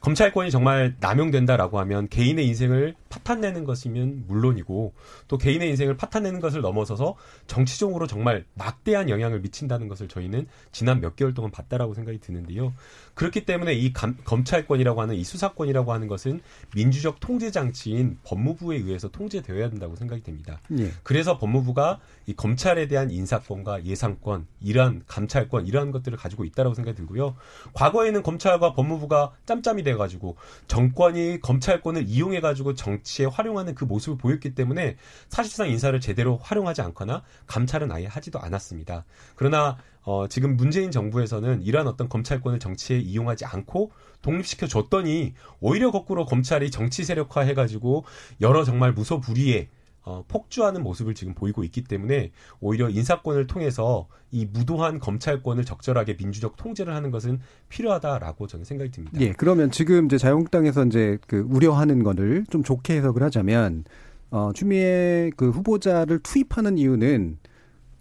검찰권이 0.02 0.50
정말 0.50 0.96
남용된다라고 1.00 1.80
하면 1.80 2.10
개인의 2.10 2.46
인생을 2.48 2.96
파탄내는 3.10 3.66
것이면 3.66 4.26
물론이고 4.28 4.94
또 5.28 5.38
개인의 5.38 5.70
인생을 5.70 5.96
파탄내는 5.96 6.40
것을 6.40 6.62
넘어서서 6.62 7.16
정치적으로 7.46 8.08
정말 8.08 8.46
막대한 8.56 9.10
영향을 9.10 9.42
미친다는 9.42 9.88
것을 9.88 10.08
저희는 10.08 10.48
지난 10.72 11.02
몇 11.02 11.16
개월 11.16 11.34
동안 11.34 11.52
봤다라고 11.52 11.94
생각이 11.94 12.20
드는데요. 12.20 12.74
그렇기 13.14 13.46
때문에 13.46 13.74
이 13.74 13.94
감, 13.94 14.18
검찰권이라고 14.24 15.02
하는 15.02 15.16
이 15.16 15.24
수사권이라고 15.24 15.94
하는 15.94 16.08
것은 16.08 16.42
민주적 16.74 17.20
통제 17.20 17.52
장치인 17.52 18.18
법무부에 18.24 18.78
의해서 18.78 19.10
통제되어야 19.10 19.70
된다고 19.70 19.96
생각이 19.96 20.24
됩니다. 20.24 20.60
예. 20.80 20.92
그래서 21.04 21.38
법무부가 21.38 22.00
이 22.26 22.34
검찰에 22.34 22.88
대한 22.88 23.12
인사권과 23.12 23.86
예상권, 23.86 24.48
이러한 24.62 25.04
감찰권 25.06 25.68
이러한 25.68 25.92
것들을 25.92 26.18
가지고 26.18 26.46
있다라고 26.46 26.74
생각이 26.74 26.98
들고요. 26.98 27.36
과거에는 27.74 28.24
검찰과 28.24 28.74
법무부가 28.74 29.34
짬짬이 29.46 29.84
돼 29.92 29.98
가지고 29.98 30.36
정권이 30.68 31.40
검찰권을 31.42 32.06
이용해 32.08 32.42
가지고 32.42 32.74
정치에 32.74 33.26
활용하는 33.26 33.76
그 33.76 33.86
모습을 33.86 34.18
보였기 34.18 34.56
때문에 34.56 34.98
사실상 35.30 35.70
인사를 35.70 36.00
제대로 36.00 36.38
활용하지 36.38 36.82
않거나 36.82 37.24
감찰은 37.48 37.92
아예 37.92 38.08
하지도 38.08 38.40
않았습니다. 38.40 39.06
그러나 39.36 39.78
어, 40.04 40.28
지금 40.28 40.58
문재인 40.58 40.90
정부에서는 40.90 41.62
이러한 41.62 41.88
어떤 41.88 42.10
검찰권을 42.10 42.60
정치에 42.60 42.98
이용하지 42.98 43.46
않고 43.46 43.92
독립시켜 44.22 44.68
줬더니 44.68 45.34
오히려 45.60 45.92
거꾸로 45.92 46.26
검찰이 46.26 46.72
정치 46.72 47.04
세력화 47.04 47.42
해가지고 47.42 48.06
여러 48.40 48.64
정말 48.64 48.94
무소불위의 48.94 49.70
어, 50.04 50.24
폭주하는 50.28 50.82
모습을 50.84 51.14
지금 51.14 51.34
보이고 51.34 51.64
있기 51.64 51.84
때문에 51.84 52.32
오히려 52.60 52.90
인사권을 52.90 53.48
통해서 53.48 54.08
이 54.32 54.46
무도한 54.46 55.00
검찰권을 55.00 55.64
적절하게 55.64 56.18
민주적 56.18 56.56
통제를 56.56 56.96
하는 56.96 57.12
것은 57.12 57.40
필요하다라고 57.70 58.48
저는 58.48 58.66
생각이 58.66 58.92
듭니다. 58.92 59.20
예, 59.22 59.34
그러면 59.34 59.70
지금 59.70 60.06
이제 60.06 60.18
자유한국당에서 60.18 60.86
이제 60.86 61.18
그 61.28 61.46
우려하는 61.50 62.04
거를 62.04 62.46
좀 62.50 62.64
좋게 62.64 62.98
해석을 62.98 63.22
하자면 63.24 63.84
어, 64.32 64.52
추미애 64.56 65.30
그 65.36 65.50
후보자를 65.50 66.20
투입하는 66.20 66.78
이유는 66.78 67.38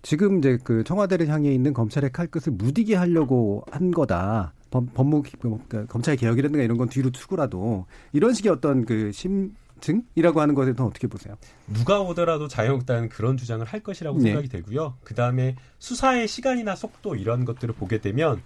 지금 0.02 0.38
이제 0.38 0.56
그 0.64 0.82
청와대를 0.84 1.28
향해 1.28 1.52
있는 1.52 1.74
검찰의 1.74 2.12
칼끝을 2.12 2.54
무디게 2.56 2.94
하려고 2.94 3.64
한 3.70 3.90
거다. 3.90 4.54
법, 4.70 4.94
법무 4.94 5.22
그러니까 5.40 5.84
검찰 5.86 6.16
개혁이라든가 6.16 6.62
이런 6.62 6.78
건 6.78 6.88
뒤로 6.88 7.10
투구라도 7.10 7.86
이런 8.12 8.32
식의 8.32 8.52
어떤 8.52 8.86
그 8.86 9.10
심 9.12 9.54
증이라고 9.80 10.40
하는 10.40 10.54
것에 10.54 10.66
대해서 10.66 10.86
어떻게 10.86 11.06
보세요? 11.06 11.36
누가 11.66 12.00
오더라도 12.00 12.48
자유한국당은 12.48 13.08
그런 13.08 13.36
주장을 13.36 13.64
할 13.64 13.80
것이라고 13.80 14.18
네. 14.18 14.24
생각이 14.24 14.48
되고요. 14.48 14.98
그 15.04 15.14
다음에 15.14 15.56
수사의 15.78 16.28
시간이나 16.28 16.76
속도 16.76 17.16
이런 17.16 17.44
것들을 17.44 17.74
보게 17.74 17.98
되면 17.98 18.42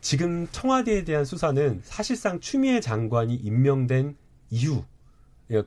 지금 0.00 0.46
청와대에 0.52 1.04
대한 1.04 1.24
수사는 1.24 1.80
사실상 1.82 2.40
추미애 2.40 2.80
장관이 2.80 3.34
임명된 3.34 4.16
이후 4.50 4.76
예, 4.76 4.95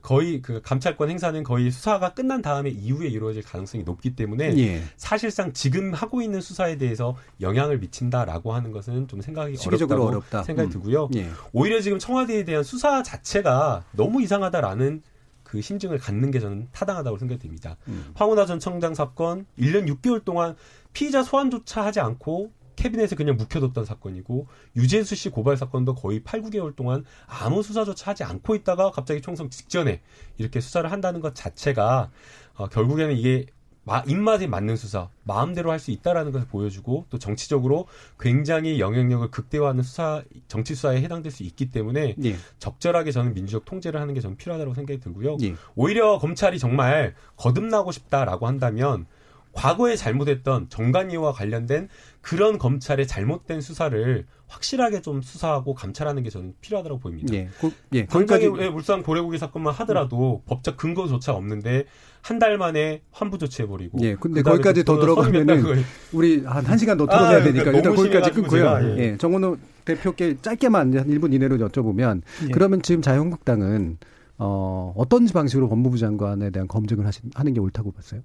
거의 0.01 0.41
그 0.41 0.61
감찰권 0.61 1.09
행사는 1.09 1.41
거의 1.43 1.71
수사가 1.71 2.13
끝난 2.13 2.41
다음에 2.41 2.69
이후에 2.69 3.07
이루어질 3.07 3.43
가능성이 3.43 3.83
높기 3.83 4.15
때문에 4.15 4.57
예. 4.57 4.83
사실상 4.97 5.53
지금 5.53 5.93
하고 5.93 6.21
있는 6.21 6.41
수사에 6.41 6.77
대해서 6.77 7.15
영향을 7.39 7.79
미친다라고 7.79 8.53
하는 8.53 8.71
것은 8.71 9.07
좀 9.07 9.21
생각이 9.21 9.55
어렵다고 9.65 10.07
어렵다. 10.07 10.43
생각이 10.43 10.67
음. 10.67 10.71
들고요. 10.71 11.09
예. 11.15 11.29
오히려 11.53 11.79
지금 11.79 11.97
청와대에 11.97 12.43
대한 12.43 12.63
수사 12.63 13.01
자체가 13.03 13.85
너무 13.93 14.21
이상하다라는 14.21 15.01
그 15.43 15.61
심증을 15.61 15.97
갖는 15.97 16.29
게 16.29 16.39
저는 16.39 16.67
타당하다고 16.71 17.17
생각이 17.17 17.41
됩니다. 17.41 17.77
음. 17.87 18.11
황운하 18.13 18.45
전 18.45 18.59
청장 18.59 18.93
사건 18.93 19.45
1년 19.57 19.87
6개월 19.87 20.23
동안 20.23 20.55
피의자 20.93 21.23
소환조차 21.23 21.83
하지 21.83 21.99
않고 21.99 22.51
캐비넷에 22.79 23.15
그냥 23.17 23.35
묵혀뒀던 23.35 23.83
사건이고 23.83 24.47
유재수 24.77 25.15
씨 25.15 25.29
고발 25.29 25.57
사건도 25.57 25.95
거의 25.95 26.21
8, 26.23 26.41
9개월 26.41 26.73
동안 26.75 27.03
아무 27.27 27.61
수사조차 27.61 28.11
하지 28.11 28.23
않고 28.23 28.55
있다가 28.55 28.91
갑자기 28.91 29.19
총선 29.21 29.49
직전에 29.49 30.01
이렇게 30.37 30.61
수사를 30.61 30.89
한다는 30.89 31.19
것 31.19 31.35
자체가 31.35 32.09
어, 32.55 32.67
결국에는 32.67 33.17
이게 33.17 33.47
마, 33.83 34.03
입맛에 34.07 34.47
맞는 34.47 34.77
수사, 34.77 35.09
마음대로 35.23 35.71
할 35.71 35.79
수 35.79 35.91
있다라는 35.91 36.31
것을 36.31 36.47
보여주고 36.47 37.07
또 37.09 37.17
정치적으로 37.17 37.87
굉장히 38.19 38.79
영향력을 38.79 39.29
극대화하는 39.31 39.83
수사, 39.83 40.23
정치 40.47 40.75
수사에 40.75 41.01
해당될 41.01 41.31
수 41.31 41.43
있기 41.43 41.71
때문에 41.71 42.15
예. 42.23 42.35
적절하게 42.59 43.11
저는 43.11 43.33
민주적 43.33 43.65
통제를 43.65 43.99
하는 43.99 44.13
게 44.13 44.21
저는 44.21 44.37
필요하다고 44.37 44.73
생각이 44.73 44.99
들고요. 44.99 45.37
예. 45.41 45.55
오히려 45.75 46.17
검찰이 46.19 46.59
정말 46.59 47.15
거듭나고 47.35 47.91
싶다라고 47.91 48.47
한다면 48.47 49.05
과거에 49.53 49.95
잘못했던 49.95 50.69
정관이와 50.69 51.33
관련된 51.33 51.89
그런 52.21 52.57
검찰의 52.57 53.07
잘못된 53.07 53.61
수사를 53.61 54.25
확실하게 54.47 55.01
좀 55.01 55.21
수사하고 55.21 55.73
감찰하는 55.73 56.23
게 56.23 56.29
저는 56.29 56.53
필요하다고 56.59 56.99
보입니다. 56.99 57.33
예, 57.33 57.49
그, 57.59 57.71
예, 57.93 58.05
거기까지 58.05 58.47
울산 58.47 59.03
고래고기 59.03 59.37
사건만 59.37 59.73
하더라도 59.75 60.41
음. 60.43 60.47
법적 60.47 60.75
근거조차 60.77 61.33
없는데 61.33 61.85
한 62.21 62.39
달 62.39 62.57
만에 62.57 63.01
환부 63.11 63.37
조치해버리고. 63.37 63.99
예, 64.01 64.15
근데 64.15 64.41
거기까지 64.41 64.83
더 64.83 64.99
들어가면은 64.99 65.83
우리 66.13 66.43
한 66.45 66.63
1시간 66.63 66.97
더 66.97 67.05
들어가야 67.05 67.37
아, 67.39 67.43
되니까 67.43 67.65
그러니까 67.65 67.77
일단 67.77 67.95
거기까지 67.95 68.31
끊고요. 68.31 68.79
예. 68.81 68.97
예, 68.97 69.17
정원호 69.17 69.57
대표께 69.85 70.37
짧게만 70.41 70.97
한 70.97 71.07
1분 71.07 71.33
이내로 71.33 71.57
여쭤보면 71.57 72.21
예. 72.47 72.51
그러면 72.51 72.81
지금 72.81 73.01
자유한국당은 73.01 73.97
어, 74.37 74.93
어떤 74.95 75.25
방식으로 75.27 75.67
법무부 75.67 75.97
장관에 75.97 76.49
대한 76.49 76.67
검증을 76.67 77.05
하시, 77.05 77.21
하는 77.35 77.53
게 77.53 77.59
옳다고 77.59 77.91
봤어요? 77.91 78.21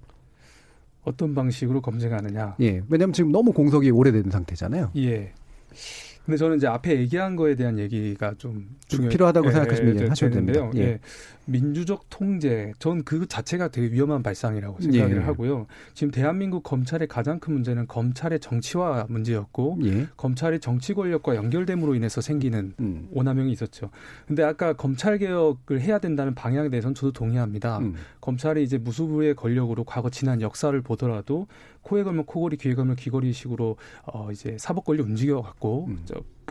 어떤 1.05 1.33
방식으로 1.33 1.81
검증하느냐? 1.81 2.55
예. 2.61 2.81
왜냐하면 2.89 3.13
지금 3.13 3.31
너무 3.31 3.53
공석이 3.53 3.89
오래된 3.91 4.29
상태잖아요. 4.31 4.91
예. 4.97 5.31
근데 6.25 6.37
저는 6.37 6.57
이제 6.57 6.65
앞에 6.65 6.97
얘기한 6.97 7.35
거에 7.35 7.55
대한 7.55 7.77
얘기가 7.77 8.33
좀, 8.37 8.67
좀 8.87 9.07
필요하다고 9.09 9.47
예, 9.47 9.51
생각하시면 9.51 9.99
예, 10.01 10.05
하셔도 10.07 10.33
됩니다. 10.33 10.71
예. 10.75 10.79
예. 10.79 10.99
민주적 11.45 12.05
통제, 12.09 12.73
전 12.79 13.03
그 13.05 13.27
자체가 13.27 13.67
되게 13.67 13.93
위험한 13.93 14.23
발상이라고 14.23 14.81
생각을 14.81 15.17
예. 15.17 15.21
하고요. 15.21 15.67
지금 15.93 16.11
대한민국 16.11 16.63
검찰의 16.63 17.07
가장 17.07 17.39
큰 17.39 17.53
문제는 17.53 17.87
검찰의 17.87 18.39
정치화 18.39 19.05
문제였고, 19.09 19.79
예. 19.83 20.07
검찰이 20.17 20.59
정치 20.59 20.93
권력과 20.93 21.35
연결됨으로 21.35 21.93
인해서 21.93 22.21
생기는 22.21 22.73
음. 22.79 23.07
오남용이 23.11 23.51
있었죠. 23.51 23.91
근데 24.27 24.43
아까 24.43 24.73
검찰 24.73 25.17
개혁을 25.19 25.81
해야 25.81 25.99
된다는 25.99 26.33
방향에 26.33 26.69
대해서는 26.69 26.95
저도 26.95 27.11
동의합니다. 27.11 27.77
음. 27.79 27.95
검찰이 28.21 28.63
이제 28.63 28.77
무수부의 28.77 29.35
권력으로 29.35 29.83
과거 29.83 30.09
지난 30.09 30.41
역사를 30.41 30.79
보더라도 30.81 31.47
코에 31.83 32.03
걸면 32.03 32.25
코걸이, 32.25 32.57
귀에 32.57 32.73
걸면 32.73 32.95
귀걸이식으로 32.95 33.77
어 34.05 34.31
이제 34.31 34.57
사법 34.59 34.85
권리 34.85 35.01
움직여 35.01 35.41
갖고 35.41 35.85
음. 35.87 35.99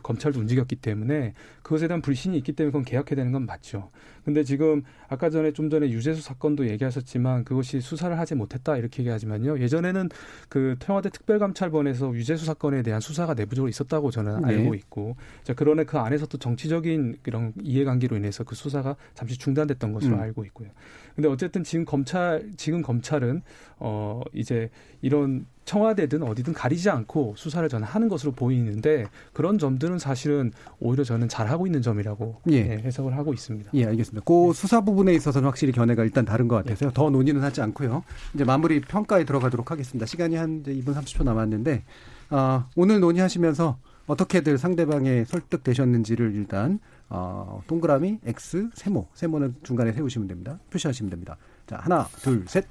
검찰도 0.02 0.40
움직였기 0.40 0.76
때문에 0.76 1.34
그것에 1.62 1.88
대한 1.88 2.02
불신이 2.02 2.36
있기 2.38 2.52
때문에 2.52 2.70
그건 2.70 2.84
개혁해야 2.84 3.16
되는 3.16 3.32
건 3.32 3.46
맞죠. 3.46 3.90
근데 4.24 4.42
지금 4.42 4.82
아까 5.08 5.30
전에 5.30 5.52
좀 5.52 5.70
전에 5.70 5.90
유재수 5.90 6.22
사건도 6.22 6.68
얘기하셨지만 6.68 7.44
그것이 7.44 7.80
수사를 7.80 8.18
하지 8.18 8.34
못했다 8.34 8.76
이렇게 8.76 9.02
얘기하지만요. 9.02 9.60
예전에는 9.60 10.08
그 10.48 10.76
청와대 10.78 11.10
특별감찰본에서 11.10 12.14
유재수 12.14 12.44
사건에 12.44 12.82
대한 12.82 13.00
수사가 13.00 13.34
내부적으로 13.34 13.68
있었다고 13.68 14.10
저는 14.10 14.42
네. 14.42 14.48
알고 14.48 14.74
있고 14.74 15.16
자 15.42 15.54
그러네 15.54 15.84
그 15.84 15.98
안에서 15.98 16.26
또 16.26 16.38
정치적인 16.38 17.18
이런 17.26 17.52
이해관계로 17.62 18.16
인해서 18.16 18.44
그 18.44 18.54
수사가 18.54 18.96
잠시 19.14 19.38
중단됐던 19.38 19.92
것으로 19.92 20.16
음. 20.16 20.20
알고 20.20 20.44
있고요. 20.46 20.68
근데 21.14 21.28
어쨌든 21.28 21.62
지금 21.62 21.84
검찰 21.84 22.50
지금 22.56 22.82
검찰은 22.82 23.42
어 23.78 24.22
이제 24.32 24.70
이런 25.02 25.46
청와대든 25.64 26.22
어디든 26.22 26.52
가리지 26.52 26.90
않고 26.90 27.34
수사를 27.36 27.68
저는 27.68 27.86
하는 27.86 28.08
것으로 28.08 28.32
보이는데 28.32 29.06
그런 29.32 29.58
점들은 29.58 29.98
사실은 29.98 30.52
오히려 30.80 31.04
저는 31.04 31.28
잘 31.28 31.48
하고 31.48 31.66
있는 31.66 31.82
점이라고 31.82 32.42
예. 32.50 32.56
예, 32.56 32.82
해석을 32.84 33.16
하고 33.16 33.32
있습니다. 33.32 33.70
예, 33.74 33.86
알겠습니다. 33.86 34.24
그 34.24 34.48
예. 34.48 34.52
수사 34.52 34.80
부분에 34.82 35.14
있어서는 35.14 35.46
확실히 35.46 35.72
견해가 35.72 36.04
일단 36.04 36.24
다른 36.24 36.48
것 36.48 36.56
같아서요. 36.56 36.90
예. 36.90 36.94
더 36.94 37.10
논의는 37.10 37.42
하지 37.42 37.62
않고요. 37.62 38.04
이제 38.34 38.44
마무리 38.44 38.80
평가에 38.80 39.24
들어가도록 39.24 39.70
하겠습니다. 39.70 40.06
시간이 40.06 40.36
한 40.36 40.62
2분 40.62 40.94
30초 40.94 41.24
남았는데 41.24 41.84
아, 42.30 42.66
오늘 42.76 43.00
논의하시면서 43.00 43.78
어떻게들 44.06 44.58
상대방에 44.58 45.24
설득되셨는지를 45.24 46.34
일단 46.34 46.78
어, 47.08 47.62
동그라미 47.66 48.20
X 48.24 48.70
세모 48.74 49.08
세모는 49.14 49.56
중간에 49.62 49.92
세우시면 49.92 50.28
됩니다. 50.28 50.58
표시하시면 50.70 51.10
됩니다. 51.10 51.36
자 51.66 51.78
하나 51.80 52.06
둘 52.22 52.44
셋. 52.46 52.66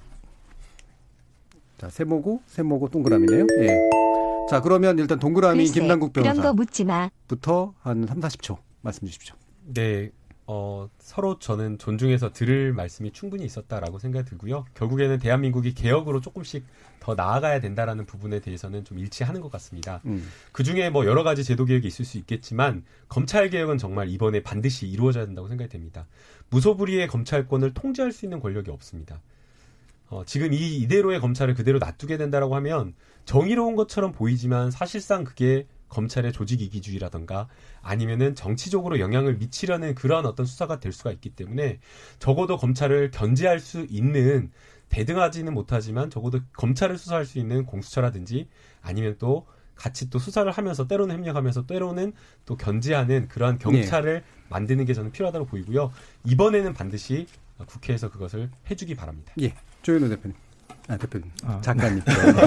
자, 1.83 1.89
세모고, 1.89 2.43
세모고 2.47 2.87
동그라미네요. 2.87 3.45
예. 3.59 3.89
자, 4.49 4.61
그러면 4.61 4.97
일단 4.99 5.19
동그라미 5.19 5.65
글쎄, 5.65 5.81
김남국 5.81 6.13
변호사. 6.13 6.31
그런 6.31 6.45
거 6.45 6.53
묻지 6.53 6.85
마. 6.85 7.09
부터 7.27 7.73
한 7.81 8.07
3, 8.07 8.21
40초 8.21 8.57
말씀 8.79 9.05
주십시오. 9.05 9.35
네. 9.65 10.09
어, 10.45 10.89
서로 10.97 11.39
저는 11.39 11.79
존중해서 11.79 12.31
들을 12.31 12.71
말씀이 12.71 13.11
충분히 13.11 13.43
있었다라고 13.43 13.99
생각이 13.99 14.29
들고요. 14.29 14.63
결국에는 14.75 15.19
대한민국이 15.19 15.73
개혁으로 15.73 16.21
조금씩 16.21 16.63
더 17.01 17.15
나아가야 17.15 17.59
된다라는 17.59 18.05
부분에 18.05 18.39
대해서는 18.39 18.85
좀 18.85 18.97
일치하는 18.99 19.41
것 19.41 19.51
같습니다. 19.51 19.99
음. 20.05 20.25
그 20.53 20.63
중에 20.63 20.89
뭐 20.89 21.05
여러 21.05 21.23
가지 21.23 21.43
제도 21.43 21.65
개혁이 21.65 21.85
있을 21.87 22.05
수 22.05 22.17
있겠지만 22.17 22.85
검찰 23.09 23.49
개혁은 23.49 23.77
정말 23.77 24.07
이번에 24.07 24.41
반드시 24.41 24.87
이루어져야 24.87 25.25
된다고 25.25 25.49
생각이 25.49 25.69
됩니다. 25.69 26.07
무소불위의 26.49 27.07
검찰권을 27.07 27.73
통제할 27.73 28.13
수 28.13 28.25
있는 28.25 28.39
권력이 28.39 28.71
없습니다. 28.71 29.21
어, 30.13 30.23
지금 30.25 30.53
이 30.53 30.77
이대로의 30.77 31.19
검찰을 31.19 31.55
그대로 31.55 31.79
놔두게 31.79 32.17
된다라고 32.17 32.55
하면 32.57 32.93
정의로운 33.25 33.75
것처럼 33.75 34.11
보이지만 34.11 34.69
사실상 34.69 35.23
그게 35.23 35.65
검찰의 35.89 36.33
조직 36.33 36.61
이기주의라던가 36.61 37.47
아니면은 37.81 38.35
정치적으로 38.35 38.99
영향을 38.99 39.37
미치려는 39.37 39.95
그런 39.95 40.27
어떤 40.27 40.45
수사가 40.45 40.79
될 40.79 40.91
수가 40.91 41.11
있기 41.13 41.31
때문에 41.31 41.79
적어도 42.19 42.57
검찰을 42.57 43.09
견제할 43.09 43.59
수 43.59 43.87
있는 43.89 44.51
대등하지는 44.89 45.51
못하지만 45.51 46.11
적어도 46.11 46.41
검찰을 46.53 46.99
수사할 46.99 47.25
수 47.25 47.39
있는 47.39 47.65
공수처라든지 47.65 48.47
아니면 48.81 49.15
또 49.17 49.47
같이 49.73 50.11
또 50.11 50.19
수사를 50.19 50.51
하면서 50.51 50.87
때로는 50.87 51.15
협력하면서 51.15 51.65
때로는 51.65 52.13
또 52.45 52.55
견제하는 52.55 53.27
그러한 53.29 53.57
경찰을 53.57 54.21
네. 54.21 54.23
만드는 54.49 54.85
게 54.85 54.93
저는 54.93 55.11
필요하다고 55.11 55.47
보이고요. 55.47 55.91
이번에는 56.25 56.73
반드시 56.73 57.25
국회에서 57.65 58.11
그것을 58.11 58.51
해주기 58.69 58.93
바랍니다. 58.93 59.33
예. 59.41 59.55
조현우 59.83 60.09
대표님. 60.09 60.35
아, 60.89 60.97
대표님. 60.97 61.29
아, 61.45 61.61
작가님. 61.61 62.01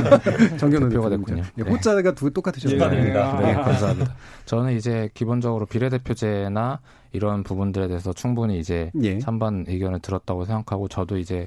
정경호 0.59 0.89
대표가 0.89 1.09
됐군요. 1.09 1.43
예, 1.59 1.62
네. 1.62 1.70
호자가 1.70 2.12
두 2.12 2.30
똑같으셨어요. 2.30 2.78
축하드립니다. 2.78 3.39
네, 3.41 3.47
네, 3.47 3.55
감사합니다. 3.55 4.14
저는 4.45 4.74
이제 4.74 5.09
기본적으로 5.14 5.64
비례대표제나 5.64 6.80
이런 7.12 7.43
부분들에 7.45 7.89
대해서 7.89 8.12
충분히 8.12 8.59
이제 8.59 8.91
예. 9.03 9.18
찬반 9.18 9.64
의견을 9.68 10.01
들었다고 10.01 10.45
생각하고 10.45 10.89
저도 10.89 11.16
이제 11.16 11.47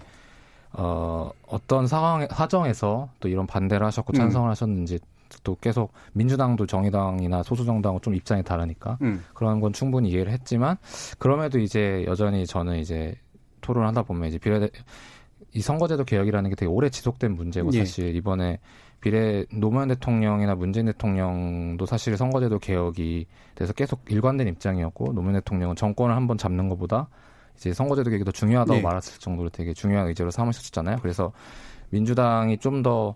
어, 0.72 1.32
어떤 1.48 1.86
상황, 1.86 2.28
사정에서 2.28 3.10
또 3.20 3.28
이런 3.28 3.46
반대를 3.46 3.86
하셨고 3.88 4.14
음. 4.14 4.16
찬성을 4.16 4.48
음. 4.48 4.52
하셨는지 4.52 5.00
또 5.44 5.56
계속 5.62 5.94
민주당도 6.14 6.66
정의당이나 6.66 7.44
소수정당은 7.44 8.00
좀 8.02 8.16
입장이 8.16 8.44
다르니까 8.44 8.98
음. 9.04 9.24
그런 9.36 9.60
건 9.60 9.74
충분히 9.74 10.10
이해를 10.10 10.32
했지만 10.32 10.78
그럼에도 11.20 11.60
이제 11.60 12.04
여전히 12.08 12.48
저는 12.48 12.78
이제 12.78 13.16
토론하다 13.62 14.04
보면 14.04 14.30
이제 14.30 14.40
비례 14.40 14.70
이 15.54 15.62
선거제도 15.62 16.04
개혁이라는 16.04 16.50
게 16.50 16.56
되게 16.56 16.70
오래 16.70 16.90
지속된 16.90 17.36
문제고 17.36 17.72
예. 17.74 17.80
사실 17.80 18.16
이번에 18.16 18.60
비례 19.02 19.46
노무현 19.52 19.88
대통령이나 19.88 20.56
문재인 20.56 20.86
대통령도 20.88 21.86
사실 21.86 22.18
선거제도 22.18 22.60
개혁이 22.60 23.26
돼서 23.56 23.74
계속 23.74 24.02
일관된 24.10 24.48
입장이었고 24.48 25.14
노무현 25.14 25.36
대통령은 25.36 25.76
정권을 25.76 26.16
한번 26.16 26.38
잡는 26.38 26.70
것보다 26.70 27.08
이제 27.56 27.74
선거제도 27.74 28.10
개혁이 28.10 28.26
더 28.26 28.32
중요하다고 28.32 28.78
네. 28.78 28.82
말했을 28.82 29.20
정도로 29.20 29.50
되게 29.50 29.74
중요한 29.74 30.08
의제로 30.08 30.32
삼으셨잖아요. 30.32 30.98
그래서 31.02 31.32
민주당이 31.90 32.58
좀더 32.58 33.16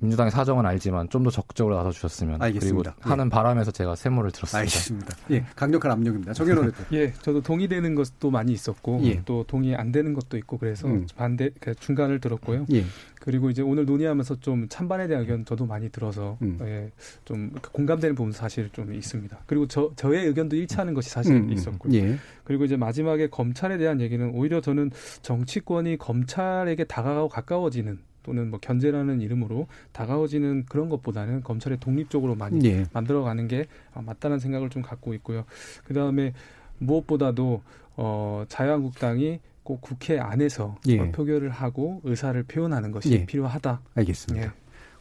민주당의 0.00 0.30
사정은 0.30 0.64
알지만 0.66 1.08
좀 1.10 1.26
더 1.26 1.30
적극적으로 1.30 1.74
나서 1.76 1.90
주셨으면 1.90 2.40
알겠습니다. 2.40 2.94
그리고 3.00 3.10
하는 3.10 3.26
예. 3.26 3.30
바람에서 3.30 3.72
제가 3.72 3.96
세모를 3.96 4.30
들었습니다. 4.30 4.58
알겠습니다. 4.58 5.16
예, 5.32 5.44
강력한 5.56 5.90
압력입니다. 5.90 6.32
정현호 6.34 6.62
대표. 6.70 6.84
예, 6.92 7.12
저도 7.14 7.40
동의되는 7.40 7.94
것도 7.96 8.30
많이 8.30 8.52
있었고 8.52 9.00
예. 9.02 9.22
또 9.24 9.42
동의 9.44 9.74
안 9.74 9.90
되는 9.90 10.14
것도 10.14 10.36
있고 10.38 10.56
그래서 10.58 10.86
음. 10.86 11.06
반대 11.16 11.50
그 11.58 11.74
중간을 11.74 12.20
들었고요. 12.20 12.66
예. 12.72 12.84
그리고 13.20 13.50
이제 13.50 13.60
오늘 13.60 13.86
논의하면서 13.86 14.38
좀 14.38 14.68
찬반에 14.68 15.08
대한 15.08 15.22
의견 15.22 15.44
저도 15.44 15.66
많이 15.66 15.90
들어서 15.90 16.38
음. 16.42 16.58
예, 16.62 16.92
좀 17.24 17.50
공감되는 17.72 18.14
부분 18.14 18.30
사실 18.30 18.70
좀 18.72 18.94
있습니다. 18.94 19.36
그리고 19.46 19.66
저 19.66 19.90
저의 19.96 20.26
의견도 20.26 20.54
일치하는 20.54 20.94
것이 20.94 21.10
사실 21.10 21.34
음. 21.34 21.48
음. 21.48 21.52
있었고요. 21.52 21.92
예. 21.94 22.16
그리고 22.44 22.64
이제 22.64 22.76
마지막에 22.76 23.26
검찰에 23.28 23.78
대한 23.78 24.00
얘기는 24.00 24.30
오히려 24.30 24.60
저는 24.60 24.92
정치권이 25.22 25.96
검찰에게 25.98 26.84
다가가고 26.84 27.28
가까워지는 27.28 27.98
또는 28.26 28.50
뭐 28.50 28.58
견제라는 28.60 29.20
이름으로 29.20 29.68
다가오지는 29.92 30.66
그런 30.68 30.88
것보다는 30.88 31.42
검찰의 31.44 31.78
독립적으로 31.78 32.34
많이 32.34 32.58
예. 32.68 32.84
만들어가는 32.92 33.46
게 33.46 33.66
어, 33.94 34.02
맞다는 34.04 34.40
생각을 34.40 34.68
좀 34.68 34.82
갖고 34.82 35.14
있고요. 35.14 35.44
그 35.84 35.94
다음에 35.94 36.32
무엇보다도 36.78 37.62
어, 37.96 38.44
자유한국당이 38.48 39.38
꼭 39.62 39.80
국회 39.80 40.18
안에서 40.18 40.76
예. 40.88 41.10
표결을 41.12 41.50
하고 41.50 42.00
의사를 42.04 42.42
표현하는 42.42 42.90
것이 42.90 43.12
예. 43.12 43.26
필요하다. 43.26 43.80
알겠습니다. 43.94 44.46
예. 44.46 44.50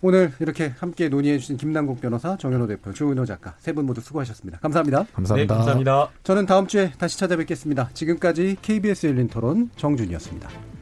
오늘 0.02 0.32
이렇게 0.40 0.68
함께 0.78 1.10
논의해 1.10 1.40
주신 1.40 1.58
김남국 1.58 2.00
변호사, 2.00 2.38
정현호 2.38 2.68
대표, 2.68 2.94
조은호 2.94 3.26
작가 3.26 3.56
세 3.58 3.74
분 3.74 3.88
모두 3.88 4.02
수고하셨습니다. 4.02 4.60
감사합니다. 4.60 5.06
감사합니다. 5.14 5.36
네, 5.36 5.58
감사합니다. 5.58 6.10
저는 6.24 6.46
다음 6.46 6.68
주에 6.68 6.92
다시 7.00 7.18
찾아뵙겠습니다. 7.18 7.90
지금까지 7.94 8.58
KBS 8.62 9.08
열린 9.08 9.28
토론 9.28 9.72
정준이었습니다. 9.78 10.75